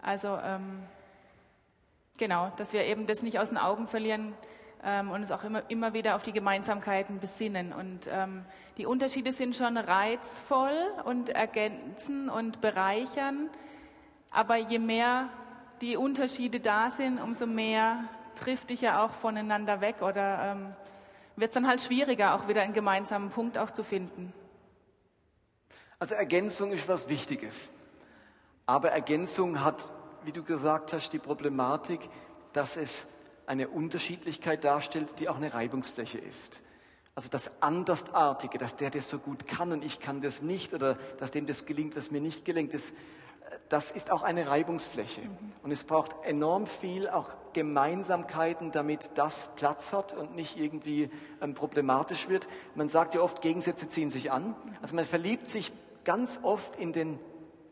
Also 0.02 0.36
ähm, 0.44 0.82
genau, 2.18 2.52
dass 2.58 2.74
wir 2.74 2.84
eben 2.86 3.06
das 3.06 3.22
nicht 3.22 3.38
aus 3.38 3.50
den 3.50 3.60
Augen 3.60 3.86
verlieren 3.86 4.34
ähm, 4.84 5.12
und 5.12 5.22
uns 5.22 5.32
auch 5.32 5.44
immer, 5.44 5.64
immer 5.70 5.94
wieder 5.94 6.16
auf 6.16 6.24
die 6.24 6.32
Gemeinsamkeiten 6.32 7.20
besinnen. 7.20 7.74
Und 7.74 8.08
ähm, 8.12 8.46
die 8.78 8.86
Unterschiede 8.86 9.34
sind 9.34 9.56
schon 9.56 9.78
reizvoll 9.78 10.74
und 11.06 11.30
ergänzen 11.30 12.30
und 12.30 12.62
bereichern, 12.62 13.50
aber 14.32 14.58
je 14.58 14.80
mehr 14.80 15.30
die 15.82 15.98
Unterschiede 15.98 16.60
da 16.60 16.92
sind, 16.92 17.22
umso 17.22 17.48
mehr 17.48 18.04
trifft 18.36 18.70
dich 18.70 18.82
ja 18.82 19.04
auch 19.04 19.12
voneinander 19.12 19.82
weg 19.82 20.02
oder 20.02 20.52
ähm, 20.52 20.74
wird 21.36 21.52
es 21.52 21.54
dann 21.54 21.68
halt 21.68 21.82
schwieriger, 21.82 22.36
auch 22.36 22.48
wieder 22.48 22.62
einen 22.62 22.74
gemeinsamen 22.74 23.30
Punkt 23.30 23.58
auch 23.58 23.72
zu 23.72 23.84
finden. 23.84 24.34
Also 25.98 26.16
Ergänzung 26.16 26.72
ist 26.72 26.88
was 26.88 27.10
Wichtiges. 27.10 27.72
Aber 28.66 28.92
Ergänzung 28.92 29.64
hat, 29.64 29.92
wie 30.24 30.32
du 30.32 30.44
gesagt 30.44 30.94
hast, 30.94 31.12
die 31.12 31.20
Problematik, 31.20 32.00
dass 32.54 32.78
es 32.78 33.08
eine 33.50 33.68
Unterschiedlichkeit 33.68 34.64
darstellt, 34.64 35.20
die 35.20 35.28
auch 35.28 35.38
eine 35.38 35.54
Reibungsfläche 35.54 36.20
ist. 36.20 36.62
Also 37.16 37.30
das 37.30 37.64
Andersartige, 37.64 38.60
dass 38.60 38.76
der 38.76 38.92
das 38.92 39.10
so 39.10 39.18
gut 39.18 39.48
kann 39.48 39.72
und 39.72 39.84
ich 39.84 40.00
kann 40.00 40.22
das 40.22 40.44
nicht 40.44 40.74
oder 40.74 41.00
dass 41.18 41.32
dem 41.32 41.48
das 41.48 41.66
gelingt, 41.66 41.98
was 41.98 42.12
mir 42.12 42.22
nicht 42.22 42.46
gelingt, 42.46 42.76
das, 42.76 42.94
das 43.68 43.92
ist 43.92 44.12
auch 44.12 44.22
eine 44.22 44.48
Reibungsfläche. 44.48 45.22
Und 45.64 45.72
es 45.72 45.84
braucht 45.84 46.16
enorm 46.24 46.68
viel 46.68 47.10
auch 47.10 47.36
Gemeinsamkeiten, 47.54 48.72
damit 48.72 49.12
das 49.16 49.50
Platz 49.56 49.94
hat 49.94 50.14
und 50.14 50.36
nicht 50.36 50.56
irgendwie 50.56 51.10
ähm, 51.42 51.56
problematisch 51.56 52.30
wird. 52.30 52.48
Man 52.76 52.88
sagt 52.88 53.16
ja 53.16 53.22
oft, 53.22 53.42
Gegensätze 53.42 53.90
ziehen 53.90 54.12
sich 54.12 54.32
an. 54.32 54.56
Also 54.84 54.96
man 54.96 55.06
verliebt 55.06 55.50
sich 55.50 55.72
ganz 56.04 56.40
oft 56.44 56.76
in 56.76 56.94
den 56.94 57.20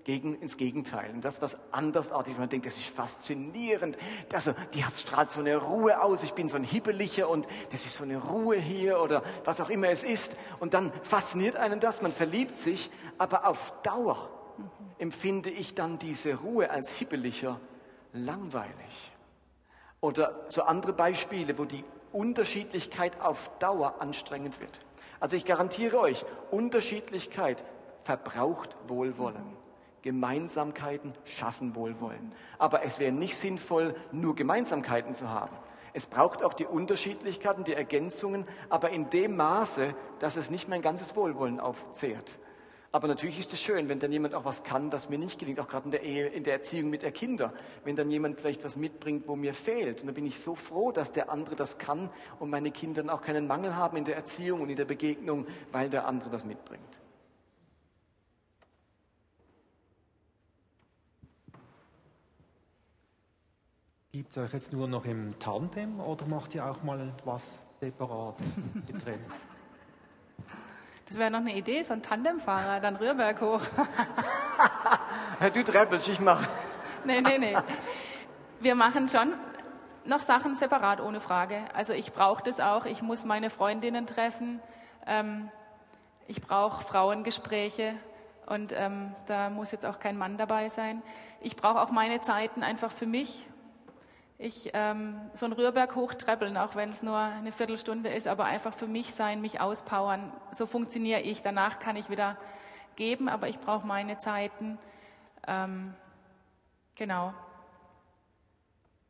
gegen, 0.07 0.39
ins 0.39 0.55
Gegenteil. 0.55 1.11
Und 1.13 1.25
das, 1.25 1.41
was 1.41 1.73
andersartig, 1.73 2.37
man 2.37 2.47
denkt, 2.47 2.65
das 2.65 2.77
ist 2.77 2.87
faszinierend. 2.87 3.97
Also, 4.33 4.53
die 4.73 4.85
hat, 4.85 4.95
strahlt 4.95 5.33
so 5.33 5.41
eine 5.41 5.57
Ruhe 5.57 6.01
aus. 6.01 6.23
Ich 6.23 6.31
bin 6.31 6.47
so 6.47 6.55
ein 6.55 6.63
Hibbelicher 6.63 7.27
und 7.29 7.45
das 7.71 7.85
ist 7.85 7.95
so 7.95 8.05
eine 8.05 8.17
Ruhe 8.17 8.55
hier 8.55 9.01
oder 9.01 9.21
was 9.43 9.59
auch 9.59 9.69
immer 9.69 9.89
es 9.89 10.05
ist. 10.05 10.37
Und 10.61 10.73
dann 10.73 10.93
fasziniert 11.03 11.57
einen 11.57 11.81
das, 11.81 12.01
man 12.01 12.13
verliebt 12.13 12.57
sich, 12.57 12.89
aber 13.17 13.45
auf 13.45 13.73
Dauer 13.83 14.29
empfinde 14.97 15.49
ich 15.49 15.75
dann 15.75 15.99
diese 15.99 16.35
Ruhe 16.35 16.69
als 16.69 16.89
Hibbelicher 16.89 17.59
langweilig. 18.13 19.11
Oder 19.99 20.45
so 20.47 20.63
andere 20.63 20.93
Beispiele, 20.93 21.57
wo 21.57 21.65
die 21.65 21.83
Unterschiedlichkeit 22.13 23.19
auf 23.19 23.51
Dauer 23.59 23.95
anstrengend 23.99 24.61
wird. 24.61 24.79
Also 25.19 25.35
ich 25.35 25.43
garantiere 25.43 25.99
euch, 25.99 26.23
Unterschiedlichkeit 26.49 27.65
verbraucht 28.05 28.77
Wohlwollen. 28.87 29.66
Gemeinsamkeiten 30.07 31.11
schaffen 31.25 31.75
Wohlwollen. 31.75 32.31
Aber 32.59 32.83
es 32.83 32.97
wäre 32.97 33.11
nicht 33.11 33.35
sinnvoll, 33.35 33.93
nur 34.13 34.35
Gemeinsamkeiten 34.35 35.13
zu 35.13 35.29
haben. 35.29 35.53
Es 35.91 36.05
braucht 36.05 36.43
auch 36.43 36.53
die 36.53 36.65
Unterschiedlichkeiten, 36.65 37.65
die 37.65 37.73
Ergänzungen, 37.73 38.45
aber 38.69 38.91
in 38.91 39.09
dem 39.09 39.35
Maße, 39.35 39.93
dass 40.19 40.37
es 40.37 40.49
nicht 40.49 40.69
mein 40.69 40.81
ganzes 40.81 41.17
Wohlwollen 41.17 41.59
aufzehrt. 41.59 42.39
Aber 42.93 43.09
natürlich 43.09 43.37
ist 43.37 43.51
es 43.51 43.59
schön, 43.59 43.89
wenn 43.89 43.99
dann 43.99 44.13
jemand 44.13 44.33
auch 44.33 44.45
was 44.45 44.63
kann, 44.63 44.89
das 44.89 45.09
mir 45.09 45.17
nicht 45.17 45.39
gelingt, 45.39 45.59
auch 45.59 45.67
gerade 45.67 45.83
in 45.83 45.91
der 45.91 46.03
Ehe, 46.03 46.27
in 46.27 46.45
der 46.45 46.53
Erziehung 46.53 46.89
mit 46.89 47.01
der 47.01 47.11
Kinder. 47.11 47.51
Wenn 47.83 47.97
dann 47.97 48.09
jemand 48.09 48.39
vielleicht 48.39 48.63
was 48.63 48.77
mitbringt, 48.77 49.27
wo 49.27 49.35
mir 49.35 49.53
fehlt. 49.53 49.99
Und 49.99 50.07
dann 50.07 50.15
bin 50.15 50.25
ich 50.25 50.39
so 50.39 50.55
froh, 50.55 50.93
dass 50.93 51.11
der 51.11 51.29
andere 51.29 51.57
das 51.57 51.79
kann 51.79 52.09
und 52.39 52.49
meine 52.49 52.71
Kinder 52.71 53.03
dann 53.03 53.09
auch 53.09 53.21
keinen 53.21 53.45
Mangel 53.45 53.75
haben 53.75 53.97
in 53.97 54.05
der 54.05 54.15
Erziehung 54.15 54.61
und 54.61 54.69
in 54.69 54.77
der 54.77 54.85
Begegnung, 54.85 55.47
weil 55.73 55.89
der 55.89 56.07
andere 56.07 56.29
das 56.29 56.45
mitbringt. 56.45 57.01
Gibt 64.17 64.31
es 64.31 64.37
euch 64.39 64.51
jetzt 64.51 64.73
nur 64.73 64.87
noch 64.87 65.05
im 65.05 65.37
Tandem 65.37 65.99
oder 65.99 66.25
macht 66.25 66.55
ihr 66.55 66.65
auch 66.65 66.81
mal 66.81 67.13
was 67.23 67.59
separat 67.79 68.37
getrennt? 68.87 69.21
Das 71.07 71.19
wäre 71.19 71.29
noch 71.29 71.39
eine 71.39 71.55
Idee, 71.55 71.83
so 71.83 71.93
ein 71.93 72.01
Tandemfahrer, 72.01 72.79
dann 72.79 72.95
Rührberg 72.95 73.39
hoch. 73.39 73.61
du 75.53 75.63
treppelst, 75.63 76.09
ich 76.09 76.19
mache. 76.19 76.47
nee, 77.05 77.21
nee, 77.21 77.37
nee. 77.37 77.55
Wir 78.59 78.73
machen 78.73 79.07
schon 79.07 79.35
noch 80.03 80.21
Sachen 80.21 80.55
separat, 80.55 80.99
ohne 80.99 81.21
Frage. 81.21 81.59
Also 81.75 81.93
ich 81.93 82.11
brauche 82.11 82.41
das 82.41 82.59
auch. 82.59 82.85
Ich 82.85 83.03
muss 83.03 83.23
meine 83.23 83.51
Freundinnen 83.51 84.07
treffen. 84.07 84.59
Ähm, 85.05 85.49
ich 86.25 86.41
brauche 86.41 86.83
Frauengespräche. 86.83 87.93
Und 88.47 88.73
ähm, 88.75 89.13
da 89.27 89.51
muss 89.51 89.71
jetzt 89.71 89.85
auch 89.85 89.99
kein 89.99 90.17
Mann 90.17 90.37
dabei 90.37 90.69
sein. 90.69 91.03
Ich 91.39 91.55
brauche 91.55 91.79
auch 91.79 91.91
meine 91.91 92.19
Zeiten 92.19 92.63
einfach 92.63 92.91
für 92.91 93.05
mich. 93.05 93.45
Ich 94.39 94.69
ähm, 94.73 95.19
so 95.33 95.47
ein 95.47 95.51
Rührberg 95.51 95.95
hochtreppeln, 95.95 96.57
auch 96.57 96.75
wenn 96.75 96.91
es 96.91 97.01
nur 97.01 97.17
eine 97.17 97.51
Viertelstunde 97.51 98.09
ist, 98.09 98.27
aber 98.27 98.45
einfach 98.45 98.73
für 98.73 98.85
mich 98.85 99.13
sein, 99.13 99.41
mich 99.41 99.59
auspowern. 99.59 100.31
So 100.53 100.67
funktioniere 100.67 101.21
ich. 101.21 101.41
Danach 101.41 101.79
kann 101.79 101.95
ich 101.95 102.09
wieder 102.09 102.37
geben, 102.95 103.29
aber 103.29 103.47
ich 103.47 103.59
brauche 103.59 103.87
meine 103.87 104.19
Zeiten. 104.19 104.77
Ähm, 105.47 105.95
genau. 106.95 107.33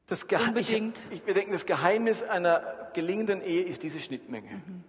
Das 0.07 0.23
Unbedingt. 0.23 0.99
Ich, 1.09 1.17
ich 1.17 1.23
bedenke, 1.23 1.51
das 1.51 1.65
Geheimnis 1.65 2.23
einer 2.23 2.61
gelingenden 2.93 3.41
Ehe 3.41 3.63
ist 3.63 3.83
diese 3.83 3.99
Schnittmenge. 3.99 4.51
Mhm. 4.51 4.83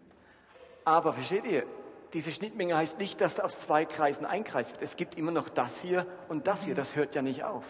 Aber 0.85 1.13
versteht 1.13 1.47
ihr, 1.47 1.67
diese 2.13 2.31
Schnittmenge 2.31 2.77
heißt 2.77 3.01
nicht, 3.01 3.21
dass 3.21 3.41
aus 3.41 3.59
zwei 3.59 3.85
Kreisen 3.85 4.25
ein 4.25 4.45
Kreis 4.45 4.71
wird. 4.71 4.83
Es 4.83 4.95
gibt 4.95 5.17
immer 5.17 5.33
noch 5.33 5.49
das 5.49 5.81
hier 5.81 6.07
und 6.29 6.47
das 6.47 6.63
hier. 6.63 6.77
Das 6.77 6.95
hört 6.95 7.17
ja 7.17 7.23
nicht 7.23 7.43
auf. 7.43 7.65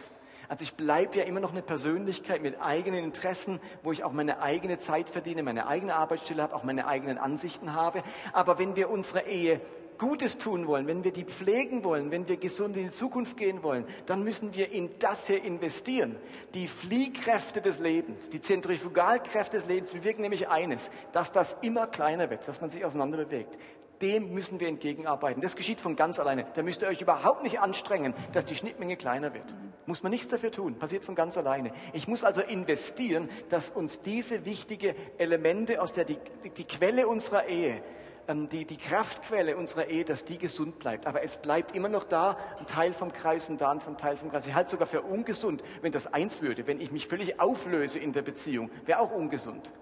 Also 0.49 0.65
ich 0.65 0.75
bleibe 0.75 1.19
ja 1.19 1.25
immer 1.25 1.41
noch 1.41 1.53
eine 1.53 1.63
Persönlichkeit 1.63 2.41
mit 2.43 2.61
eigenen 2.61 3.05
Interessen, 3.05 3.61
wo 3.83 3.93
ich 3.93 4.03
auch 4.03 4.13
meine 4.13 4.41
eigene 4.41 4.79
Zeit 4.79 5.11
verdiene, 5.11 5.43
meine 5.43 5.67
eigene 5.67 5.95
Arbeitsstelle 5.95 6.43
habe, 6.43 6.55
auch 6.55 6.65
meine 6.65 6.87
eigenen 6.87 7.19
Ansichten 7.19 7.75
habe. 7.75 8.03
Aber 8.33 8.59
wenn 8.59 8.75
wir 8.75 8.89
unsere 8.89 9.27
Ehe 9.27 9.61
Gutes 9.99 10.39
tun 10.39 10.67
wollen, 10.69 10.87
wenn 10.87 11.05
wir 11.05 11.13
die 11.13 11.25
pflegen 11.25 11.83
wollen, 11.83 12.11
wenn 12.11 12.29
wir 12.29 12.37
gesund 12.37 12.77
in 12.77 12.85
die 12.85 12.91
Zukunft 12.91 13.37
gehen 13.37 13.63
wollen, 13.65 13.85
dann 14.07 14.23
müssen 14.23 14.55
wir 14.55 14.71
in 14.71 14.91
das 15.01 15.27
hier 15.27 15.43
investieren. 15.43 16.17
Die 16.55 16.69
Fliehkräfte 16.69 17.61
des 17.61 17.81
Lebens, 17.81 18.31
die 18.31 18.41
Zentrifugalkräfte 18.41 19.57
des 19.57 19.67
Lebens 19.67 19.93
bewirken 19.93 20.23
nämlich 20.23 20.49
eines, 20.49 20.91
dass 21.13 21.33
das 21.33 21.59
immer 21.63 21.89
kleiner 21.89 22.31
wird, 22.31 22.47
dass 22.47 22.61
man 22.61 22.71
sich 22.71 22.85
auseinander 22.85 23.19
bewegt. 23.19 23.59
Dem 24.01 24.33
müssen 24.33 24.61
wir 24.61 24.69
entgegenarbeiten. 24.69 25.43
Das 25.43 25.57
geschieht 25.57 25.81
von 25.81 25.97
ganz 25.97 26.19
alleine. 26.19 26.47
Da 26.55 26.63
müsst 26.63 26.83
ihr 26.83 26.89
euch 26.89 27.01
überhaupt 27.01 27.43
nicht 27.43 27.61
anstrengen, 27.61 28.15
dass 28.33 28.47
die 28.47 28.55
Schnittmenge 28.55 28.97
kleiner 28.97 29.35
wird. 29.35 29.47
Muss 29.87 30.03
man 30.03 30.11
nichts 30.11 30.29
dafür 30.29 30.53
tun. 30.53 30.79
Passiert 30.79 31.05
von 31.05 31.15
ganz 31.15 31.37
alleine. 31.37 31.73
Ich 31.93 32.07
muss 32.07 32.23
also 32.23 32.43
investieren, 32.43 33.29
dass 33.49 33.71
uns 33.71 34.03
diese 34.03 34.45
wichtigen 34.45 34.95
Elemente 35.17 35.83
aus 35.83 35.93
der 35.93 36.05
die, 36.05 36.19
die 36.57 36.65
Quelle 36.65 37.09
unserer 37.09 37.47
Ehe, 37.47 37.83
ähm, 38.29 38.49
die, 38.49 38.67
die 38.67 38.77
Kraftquelle 38.77 39.57
unserer 39.57 39.87
Ehe, 39.87 40.05
dass 40.05 40.25
die 40.25 40.39
gesund 40.39 40.79
bleibt. 40.79 41.07
Aber 41.07 41.23
es 41.23 41.39
bleibt 41.39 41.75
immer 41.75 41.89
noch 41.89 42.05
da, 42.05 42.37
ein 42.59 42.67
Teil 42.67 42.93
vom 42.93 43.13
Kreis 43.13 43.49
und 43.49 43.61
da 43.61 43.71
ein 43.71 43.81
Teil 43.97 44.17
vom 44.17 44.31
Kreis. 44.31 44.47
Ich 44.47 44.55
halte 44.55 44.71
sogar 44.71 44.87
für 44.87 45.03
ungesund, 45.03 45.63
wenn 45.81 45.91
das 45.91 46.13
eins 46.13 46.43
würde. 46.43 46.67
Wenn 46.67 46.81
ich 46.81 46.93
mich 46.93 47.07
völlig 47.07 47.41
auflöse 47.41 47.99
in 47.99 48.13
der 48.13 48.23
Beziehung, 48.23 48.71
wäre 48.85 49.01
auch 49.01 49.11
ungesund. 49.11 49.73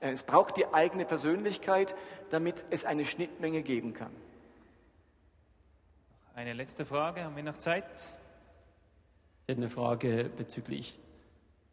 Äh, 0.00 0.10
es 0.10 0.22
braucht 0.22 0.56
die 0.56 0.66
eigene 0.66 1.04
Persönlichkeit, 1.04 1.94
damit 2.30 2.64
es 2.70 2.84
eine 2.84 3.04
Schnittmenge 3.04 3.62
geben 3.62 3.94
kann. 3.94 4.12
Eine 6.34 6.52
letzte 6.52 6.84
Frage, 6.84 7.24
haben 7.24 7.36
wir 7.36 7.42
noch 7.42 7.56
Zeit? 7.56 7.84
Ich 7.94 9.48
hätte 9.48 9.60
eine 9.60 9.70
Frage 9.70 10.30
bezüglich 10.36 10.98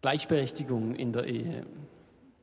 Gleichberechtigung 0.01 0.95
in 0.95 1.11
der 1.11 1.25
Ehe. 1.25 1.65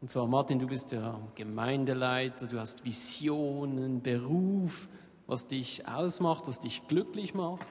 Und 0.01 0.09
zwar, 0.09 0.27
Martin, 0.27 0.59
du 0.59 0.67
bist 0.67 0.93
der 0.93 1.21
Gemeindeleiter, 1.35 2.47
du 2.47 2.59
hast 2.59 2.85
Visionen, 2.85 4.03
Beruf, 4.03 4.89
was 5.27 5.47
dich 5.47 5.87
ausmacht, 5.87 6.49
was 6.49 6.61
dich 6.61 6.87
glücklich 6.89 7.35
macht. 7.35 7.67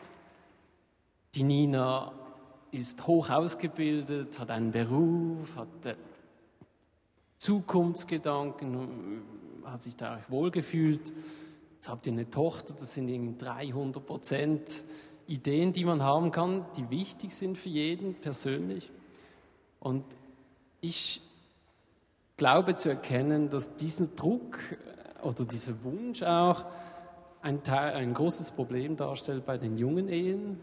Die 1.35 1.43
Nina 1.43 2.11
ist 2.71 3.05
hoch 3.07 3.29
ausgebildet, 3.29 4.39
hat 4.39 4.51
einen 4.51 4.71
Beruf, 4.71 5.55
hat 5.55 5.97
Zukunftsgedanken, 7.39 9.23
hat 9.63 9.81
sich 9.81 9.95
da 9.95 10.19
wohlgefühlt. 10.27 11.11
Jetzt 11.73 11.89
habt 11.89 12.05
ihr 12.05 12.13
eine 12.13 12.29
Tochter, 12.29 12.73
das 12.73 12.93
sind 12.93 13.07
irgendwie 13.07 13.37
300 13.37 14.05
Prozent 14.05 14.83
Ideen, 15.25 15.71
die 15.71 15.85
man 15.85 16.03
haben 16.03 16.31
kann, 16.31 16.65
die 16.75 16.89
wichtig 16.89 17.33
sind 17.33 17.57
für 17.57 17.69
jeden 17.69 18.15
persönlich. 18.15 18.91
Und 19.79 20.03
ich 20.81 21.21
glaube 22.35 22.75
zu 22.75 22.89
erkennen, 22.89 23.49
dass 23.49 23.75
dieser 23.77 24.07
Druck 24.07 24.59
oder 25.23 25.45
dieser 25.45 25.83
Wunsch 25.83 26.23
auch 26.23 26.65
ein, 27.41 27.63
Teil, 27.63 27.93
ein 27.93 28.13
großes 28.13 28.51
Problem 28.51 28.97
darstellt 28.97 29.45
bei 29.45 29.57
den 29.57 29.77
jungen 29.77 30.09
Ehen, 30.09 30.59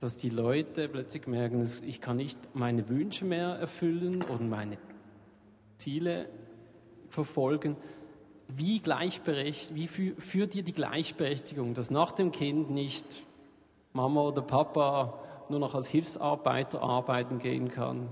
dass 0.00 0.16
die 0.16 0.30
Leute 0.30 0.88
plötzlich 0.88 1.26
merken, 1.26 1.62
ich 1.86 2.00
kann 2.00 2.16
nicht 2.16 2.38
meine 2.54 2.88
Wünsche 2.88 3.24
mehr 3.26 3.48
erfüllen 3.48 4.22
oder 4.22 4.42
meine 4.42 4.78
Ziele 5.82 6.28
verfolgen. 7.08 7.76
Wie, 8.48 8.80
gleichberechtigt, 8.80 9.74
wie 9.74 9.86
führt 9.88 10.54
ihr 10.54 10.62
die 10.62 10.72
Gleichberechtigung, 10.72 11.74
dass 11.74 11.90
nach 11.90 12.12
dem 12.12 12.32
Kind 12.32 12.70
nicht 12.70 13.22
Mama 13.92 14.22
oder 14.22 14.42
Papa 14.42 15.18
nur 15.48 15.58
noch 15.58 15.74
als 15.74 15.88
Hilfsarbeiter 15.88 16.82
arbeiten 16.82 17.38
gehen 17.38 17.70
kann, 17.70 18.08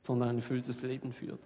sondern 0.00 0.30
ein 0.30 0.36
erfülltes 0.36 0.82
Leben 0.82 1.12
führt? 1.12 1.40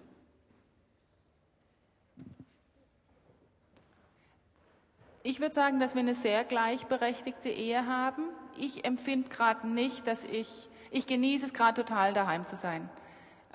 Ich 5.22 5.40
würde 5.40 5.54
sagen, 5.54 5.80
dass 5.80 5.94
wir 5.94 6.00
eine 6.00 6.14
sehr 6.14 6.44
gleichberechtigte 6.44 7.48
Ehe 7.48 7.86
haben. 7.86 8.24
Ich 8.58 8.84
empfinde 8.84 9.30
gerade 9.30 9.66
nicht, 9.66 10.06
dass 10.06 10.22
ich, 10.22 10.68
ich 10.90 11.06
genieße 11.06 11.46
es 11.46 11.54
gerade 11.54 11.82
total 11.82 12.12
daheim 12.12 12.46
zu 12.46 12.56
sein. 12.56 12.90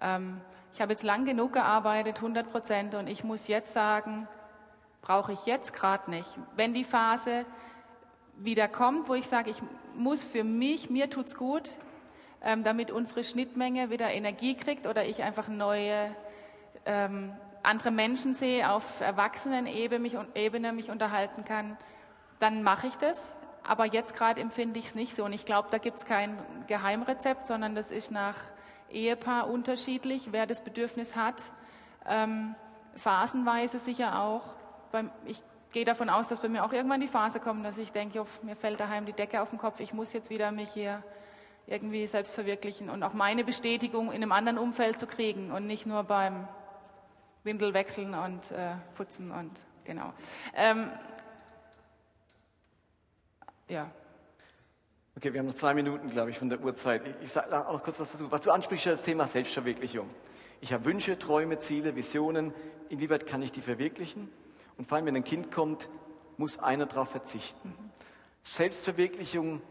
Ähm, 0.02 0.42
ich 0.74 0.82
habe 0.82 0.94
jetzt 0.94 1.04
lang 1.04 1.26
genug 1.26 1.54
gearbeitet, 1.54 2.18
100 2.18 2.50
Prozent, 2.50 2.96
und 2.96 3.08
ich 3.08 3.24
muss 3.24 3.48
jetzt 3.48 3.74
sagen, 3.74 4.28
brauche 5.02 5.34
ich 5.34 5.46
jetzt 5.46 5.74
gerade 5.74 6.10
nicht. 6.10 6.30
Wenn 6.56 6.74
die 6.74 6.84
Phase 6.84 7.46
wieder 8.38 8.68
kommt, 8.68 9.10
wo 9.10 9.16
ich 9.16 9.28
sage, 9.28 9.50
ich 9.50 9.62
muss 9.96 10.24
für 10.24 10.44
mich, 10.44 10.90
mir 10.90 11.10
tut's 11.10 11.36
gut, 11.36 11.76
ähm, 12.42 12.64
damit 12.64 12.92
unsere 12.92 13.24
Schnittmenge 13.24 13.90
wieder 13.90 14.12
Energie 14.12 14.56
kriegt 14.56 14.88
oder 14.88 15.06
ich 15.06 15.24
einfach 15.24 15.48
neue 15.48 16.16
ähm, 16.86 17.34
andere 17.64 17.92
Menschen 17.92 18.34
sehe, 18.34 18.72
auf 18.72 19.02
Erwachsenenebene 19.02 20.00
mich, 20.00 20.18
Ebene 20.36 20.72
mich 20.72 20.90
unterhalten 20.90 21.44
kann, 21.44 21.78
dann 22.40 22.64
mache 22.64 22.88
ich 22.88 22.96
das. 22.96 23.32
Aber 23.68 23.86
jetzt 23.86 24.16
gerade 24.16 24.42
empfinde 24.42 24.80
ich 24.80 24.88
es 24.88 24.96
nicht 24.96 25.16
so. 25.16 25.26
Und 25.26 25.34
ich 25.34 25.46
glaube, 25.46 25.68
da 25.70 25.78
gibt 25.78 25.98
es 25.98 26.06
kein 26.06 26.38
Geheimrezept, 26.68 27.46
sondern 27.46 27.76
das 27.76 27.92
ist 27.92 28.10
nach 28.10 28.36
Ehepaar 28.92 29.50
unterschiedlich, 29.50 30.30
wer 30.32 30.46
das 30.46 30.64
Bedürfnis 30.64 31.16
hat. 31.16 31.36
Ähm, 32.08 32.56
phasenweise 32.96 33.80
sicher 33.80 34.22
auch. 34.22 34.42
Beim, 34.92 35.12
ich 35.26 35.42
gehe 35.72 35.86
davon 35.86 36.10
aus, 36.10 36.28
dass 36.30 36.42
bei 36.42 36.50
mir 36.50 36.64
auch 36.64 36.74
irgendwann 36.74 37.02
die 37.02 37.08
Phase 37.08 37.40
kommt, 37.40 37.66
dass 37.66 37.78
ich 37.78 37.92
denke, 37.92 38.22
oh, 38.22 38.28
mir 38.44 38.56
fällt 38.56 38.80
daheim 38.80 39.06
die 39.06 39.14
Decke 39.14 39.42
auf 39.42 39.50
den 39.50 39.60
Kopf, 39.60 39.80
ich 39.80 39.94
muss 39.94 40.14
jetzt 40.14 40.30
wieder 40.30 40.52
mich 40.52 40.72
hier 40.72 41.04
irgendwie 41.68 42.08
selbst 42.08 42.34
verwirklichen 42.34 42.90
und 42.90 43.04
auch 43.04 43.14
meine 43.14 43.44
Bestätigung 43.44 44.08
in 44.08 44.24
einem 44.24 44.32
anderen 44.32 44.58
Umfeld 44.58 45.00
zu 45.00 45.06
kriegen 45.06 45.52
und 45.52 45.68
nicht 45.68 45.86
nur 45.86 46.04
beim 46.04 46.48
Windelwechseln 47.44 48.16
und 48.16 48.52
äh, 48.52 48.76
Putzen 48.96 49.32
und 49.32 49.52
genau. 49.84 50.12
Ähm, 50.56 50.90
ja. 53.68 53.92
Okay, 55.20 55.34
wir 55.34 55.42
haben 55.42 55.48
noch 55.48 55.56
zwei 55.56 55.74
Minuten, 55.74 56.10
glaube 56.10 56.30
ich, 56.30 56.40
von 56.40 56.48
der 56.48 56.62
Uhrzeit. 56.62 57.02
Ich 57.22 57.34
sage 57.34 57.68
auch 57.68 57.74
noch 57.74 57.84
kurz 57.84 58.00
was 58.00 58.14
dazu. 58.14 58.32
Was 58.32 58.40
du 58.40 58.52
ansprichst, 58.52 58.88
ist 58.88 59.00
das 59.00 59.02
Thema 59.02 59.28
Selbstverwirklichung. 59.28 60.10
Ich 60.62 60.72
habe 60.72 60.86
Wünsche, 60.86 61.20
Träume, 61.20 61.60
Ziele, 61.60 61.98
Visionen. 61.98 62.54
Inwieweit 62.88 63.28
kann 63.28 63.42
ich 63.42 63.52
die 63.52 63.60
verwirklichen? 63.60 64.30
Und 64.78 64.88
vor 64.88 64.96
allem, 64.96 65.08
wenn 65.08 65.18
ein 65.18 65.26
Kind 65.26 65.52
kommt, 65.52 65.90
muss 66.38 66.58
einer 66.58 66.86
darauf 66.86 67.10
verzichten. 67.10 67.76
Selbstverwirklichung 68.44 69.62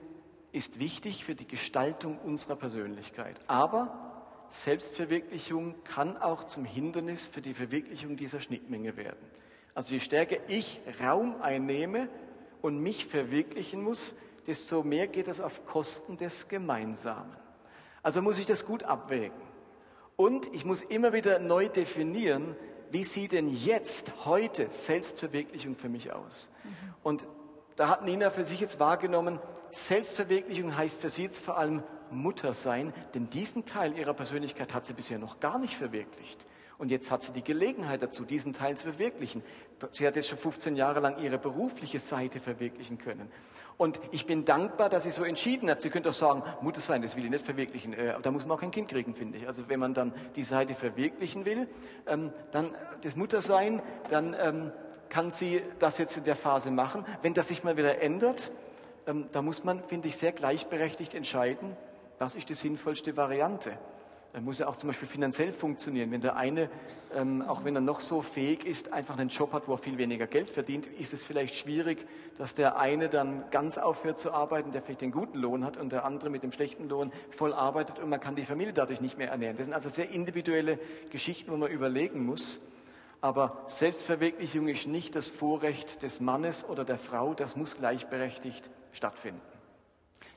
ist 0.52 0.80
wichtig 0.80 1.24
für 1.24 1.34
die 1.34 1.48
Gestaltung 1.48 2.18
unserer 2.18 2.56
Persönlichkeit. 2.56 3.40
Aber 3.46 4.44
Selbstverwirklichung 4.50 5.76
kann 5.84 6.18
auch 6.18 6.44
zum 6.44 6.66
Hindernis 6.66 7.26
für 7.26 7.40
die 7.40 7.54
Verwirklichung 7.54 8.18
dieser 8.18 8.40
Schnittmenge 8.40 8.98
werden. 8.98 9.24
Also 9.74 9.94
je 9.94 10.00
stärker 10.00 10.36
ich 10.48 10.82
Raum 11.02 11.40
einnehme 11.40 12.10
und 12.60 12.82
mich 12.82 13.06
verwirklichen 13.06 13.82
muss, 13.82 14.14
desto 14.48 14.82
mehr 14.82 15.06
geht 15.06 15.28
es 15.28 15.40
auf 15.40 15.66
Kosten 15.66 16.16
des 16.16 16.48
Gemeinsamen. 16.48 17.36
Also 18.02 18.22
muss 18.22 18.38
ich 18.38 18.46
das 18.46 18.64
gut 18.64 18.82
abwägen. 18.82 19.40
Und 20.16 20.52
ich 20.54 20.64
muss 20.64 20.82
immer 20.82 21.12
wieder 21.12 21.38
neu 21.38 21.68
definieren, 21.68 22.56
wie 22.90 23.04
sieht 23.04 23.32
denn 23.32 23.48
jetzt, 23.48 24.24
heute 24.24 24.68
Selbstverwirklichung 24.70 25.76
für 25.76 25.90
mich 25.90 26.12
aus? 26.12 26.50
Und 27.02 27.26
da 27.76 27.88
hat 27.88 28.04
Nina 28.04 28.30
für 28.30 28.42
sich 28.42 28.58
jetzt 28.60 28.80
wahrgenommen, 28.80 29.38
Selbstverwirklichung 29.70 30.76
heißt 30.76 30.98
für 30.98 31.10
sie 31.10 31.24
jetzt 31.24 31.44
vor 31.44 31.58
allem 31.58 31.82
Mutter 32.10 32.54
sein, 32.54 32.94
denn 33.14 33.28
diesen 33.28 33.66
Teil 33.66 33.96
ihrer 33.98 34.14
Persönlichkeit 34.14 34.72
hat 34.72 34.86
sie 34.86 34.94
bisher 34.94 35.18
noch 35.18 35.40
gar 35.40 35.58
nicht 35.58 35.76
verwirklicht. 35.76 36.46
Und 36.78 36.92
jetzt 36.92 37.10
hat 37.10 37.24
sie 37.24 37.32
die 37.32 37.42
Gelegenheit 37.42 38.02
dazu, 38.02 38.24
diesen 38.24 38.52
Teil 38.52 38.76
zu 38.76 38.86
verwirklichen. 38.86 39.42
Sie 39.90 40.06
hat 40.06 40.14
jetzt 40.14 40.28
schon 40.28 40.38
15 40.38 40.76
Jahre 40.76 41.00
lang 41.00 41.18
ihre 41.18 41.36
berufliche 41.36 41.98
Seite 41.98 42.38
verwirklichen 42.38 42.98
können. 42.98 43.28
Und 43.76 44.00
ich 44.10 44.26
bin 44.26 44.44
dankbar, 44.44 44.88
dass 44.88 45.04
sie 45.04 45.10
so 45.10 45.24
entschieden 45.24 45.70
hat. 45.70 45.82
Sie 45.82 45.90
könnte 45.90 46.10
auch 46.10 46.14
sagen, 46.14 46.42
Mutter 46.60 46.80
sein, 46.80 47.02
das 47.02 47.16
will 47.16 47.24
ich 47.24 47.30
nicht 47.30 47.44
verwirklichen. 47.44 47.92
Äh, 47.92 48.14
da 48.20 48.30
muss 48.30 48.44
man 48.44 48.56
auch 48.56 48.60
kein 48.60 48.72
Kind 48.72 48.88
kriegen, 48.88 49.14
finde 49.14 49.38
ich. 49.38 49.46
Also 49.46 49.68
wenn 49.68 49.78
man 49.78 49.94
dann 49.94 50.12
die 50.34 50.42
Seite 50.42 50.74
verwirklichen 50.74 51.46
will, 51.46 51.68
ähm, 52.06 52.32
dann 52.50 52.70
das 53.02 53.14
Muttersein, 53.14 53.80
dann 54.10 54.34
ähm, 54.38 54.72
kann 55.08 55.30
sie 55.30 55.62
das 55.78 55.98
jetzt 55.98 56.16
in 56.16 56.24
der 56.24 56.36
Phase 56.36 56.70
machen. 56.70 57.04
Wenn 57.22 57.34
das 57.34 57.48
sich 57.48 57.62
mal 57.62 57.76
wieder 57.76 58.00
ändert, 58.02 58.50
ähm, 59.06 59.26
da 59.30 59.42
muss 59.42 59.62
man, 59.62 59.82
finde 59.84 60.08
ich, 60.08 60.16
sehr 60.16 60.32
gleichberechtigt 60.32 61.14
entscheiden, 61.14 61.76
was 62.18 62.34
ist 62.34 62.48
die 62.48 62.54
sinnvollste 62.54 63.16
Variante. 63.16 63.78
Er 64.38 64.42
muss 64.42 64.60
ja 64.60 64.68
auch 64.68 64.76
zum 64.76 64.90
Beispiel 64.90 65.08
finanziell 65.08 65.52
funktionieren. 65.52 66.12
Wenn 66.12 66.20
der 66.20 66.36
eine, 66.36 66.70
ähm, 67.12 67.42
auch 67.42 67.64
wenn 67.64 67.74
er 67.74 67.80
noch 67.80 67.98
so 67.98 68.22
fähig 68.22 68.64
ist, 68.64 68.92
einfach 68.92 69.18
einen 69.18 69.30
Job 69.30 69.52
hat, 69.52 69.66
wo 69.66 69.72
er 69.72 69.78
viel 69.78 69.98
weniger 69.98 70.28
Geld 70.28 70.48
verdient, 70.48 70.86
ist 70.86 71.12
es 71.12 71.24
vielleicht 71.24 71.56
schwierig, 71.56 72.06
dass 72.36 72.54
der 72.54 72.78
eine 72.78 73.08
dann 73.08 73.42
ganz 73.50 73.78
aufhört 73.78 74.20
zu 74.20 74.32
arbeiten, 74.32 74.70
der 74.70 74.80
vielleicht 74.80 75.00
den 75.00 75.10
guten 75.10 75.38
Lohn 75.38 75.64
hat 75.64 75.76
und 75.76 75.90
der 75.90 76.04
andere 76.04 76.30
mit 76.30 76.44
dem 76.44 76.52
schlechten 76.52 76.88
Lohn 76.88 77.10
voll 77.36 77.52
arbeitet 77.52 77.98
und 77.98 78.10
man 78.10 78.20
kann 78.20 78.36
die 78.36 78.44
Familie 78.44 78.72
dadurch 78.72 79.00
nicht 79.00 79.18
mehr 79.18 79.28
ernähren. 79.28 79.56
Das 79.56 79.66
sind 79.66 79.74
also 79.74 79.88
sehr 79.88 80.08
individuelle 80.08 80.78
Geschichten, 81.10 81.50
wo 81.50 81.56
man 81.56 81.72
überlegen 81.72 82.24
muss. 82.24 82.60
Aber 83.20 83.64
Selbstverwirklichung 83.66 84.68
ist 84.68 84.86
nicht 84.86 85.16
das 85.16 85.26
Vorrecht 85.26 86.02
des 86.02 86.20
Mannes 86.20 86.64
oder 86.64 86.84
der 86.84 86.98
Frau, 86.98 87.34
das 87.34 87.56
muss 87.56 87.74
gleichberechtigt 87.74 88.70
stattfinden. 88.92 89.40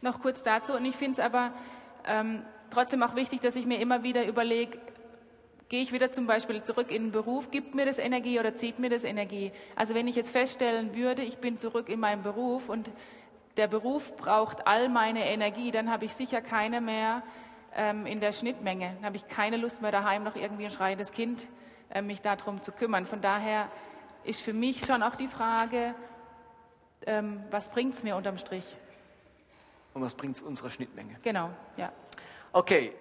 Noch 0.02 0.24
kurz 0.24 0.42
dazu, 0.42 0.74
und 0.74 0.86
ich 0.86 0.96
finde 0.96 1.12
es 1.12 1.20
aber 1.20 1.54
ähm, 2.08 2.44
trotzdem 2.72 3.04
auch 3.04 3.16
wichtig, 3.16 3.42
dass 3.42 3.56
ich 3.56 3.66
mir 3.66 3.80
immer 3.80 4.04
wieder 4.04 4.28
überlege, 4.28 4.80
gehe 5.70 5.82
ich 5.82 5.94
wieder 5.94 6.12
zum 6.12 6.28
Beispiel 6.28 6.64
zurück 6.64 6.92
in 6.92 7.04
den 7.04 7.12
Beruf, 7.12 7.50
gibt 7.50 7.76
mir 7.76 7.86
das 7.86 7.98
Energie 7.98 8.40
oder 8.40 8.56
zieht 8.56 8.80
mir 8.80 8.90
das 8.90 9.06
Energie? 9.06 9.54
Also 9.76 9.96
wenn 9.96 10.08
ich 10.08 10.16
jetzt 10.16 10.32
feststellen 10.32 10.96
würde, 10.96 11.22
ich 11.22 11.38
bin 11.38 11.60
zurück 11.60 11.88
in 11.88 12.00
meinem 12.00 12.24
Beruf 12.24 12.68
und 12.68 12.92
der 13.58 13.68
Beruf 13.68 14.16
braucht 14.18 14.68
all 14.68 14.90
meine 14.90 15.26
Energie, 15.26 15.72
dann 15.72 15.90
habe 15.90 16.06
ich 16.06 16.14
sicher 16.14 16.42
keine 16.42 16.82
mehr 16.82 17.24
ähm, 17.74 18.06
in 18.06 18.20
der 18.20 18.34
Schnittmenge. 18.34 18.96
Dann 18.96 19.06
habe 19.06 19.16
ich 19.16 19.28
keine 19.28 19.58
Lust 19.58 19.82
mehr 19.82 19.92
daheim 19.92 20.24
noch 20.24 20.36
irgendwie 20.36 20.66
ein 20.66 20.72
schreiendes 20.72 21.12
Kind, 21.12 21.48
äh, 21.90 22.02
mich 22.02 22.22
darum 22.22 22.62
zu 22.62 22.72
kümmern. 22.72 23.06
Von 23.06 23.22
daher 23.22 23.70
ist 24.24 24.42
für 24.42 24.54
mich 24.54 24.86
schon 24.86 25.04
auch 25.04 25.16
die 25.16 25.28
Frage, 25.28 25.96
ähm, 27.06 27.44
was 27.50 27.70
bringt 27.70 27.94
es 27.94 28.04
mir 28.04 28.16
unterm 28.16 28.38
Strich? 28.38 28.76
Und 29.94 30.02
was 30.02 30.16
bringt 30.16 30.36
es 30.36 30.42
unserer 30.42 30.70
Schnittmenge? 30.70 31.18
Genau, 31.24 31.50
ja. 31.78 31.92
Okay, 32.54 32.92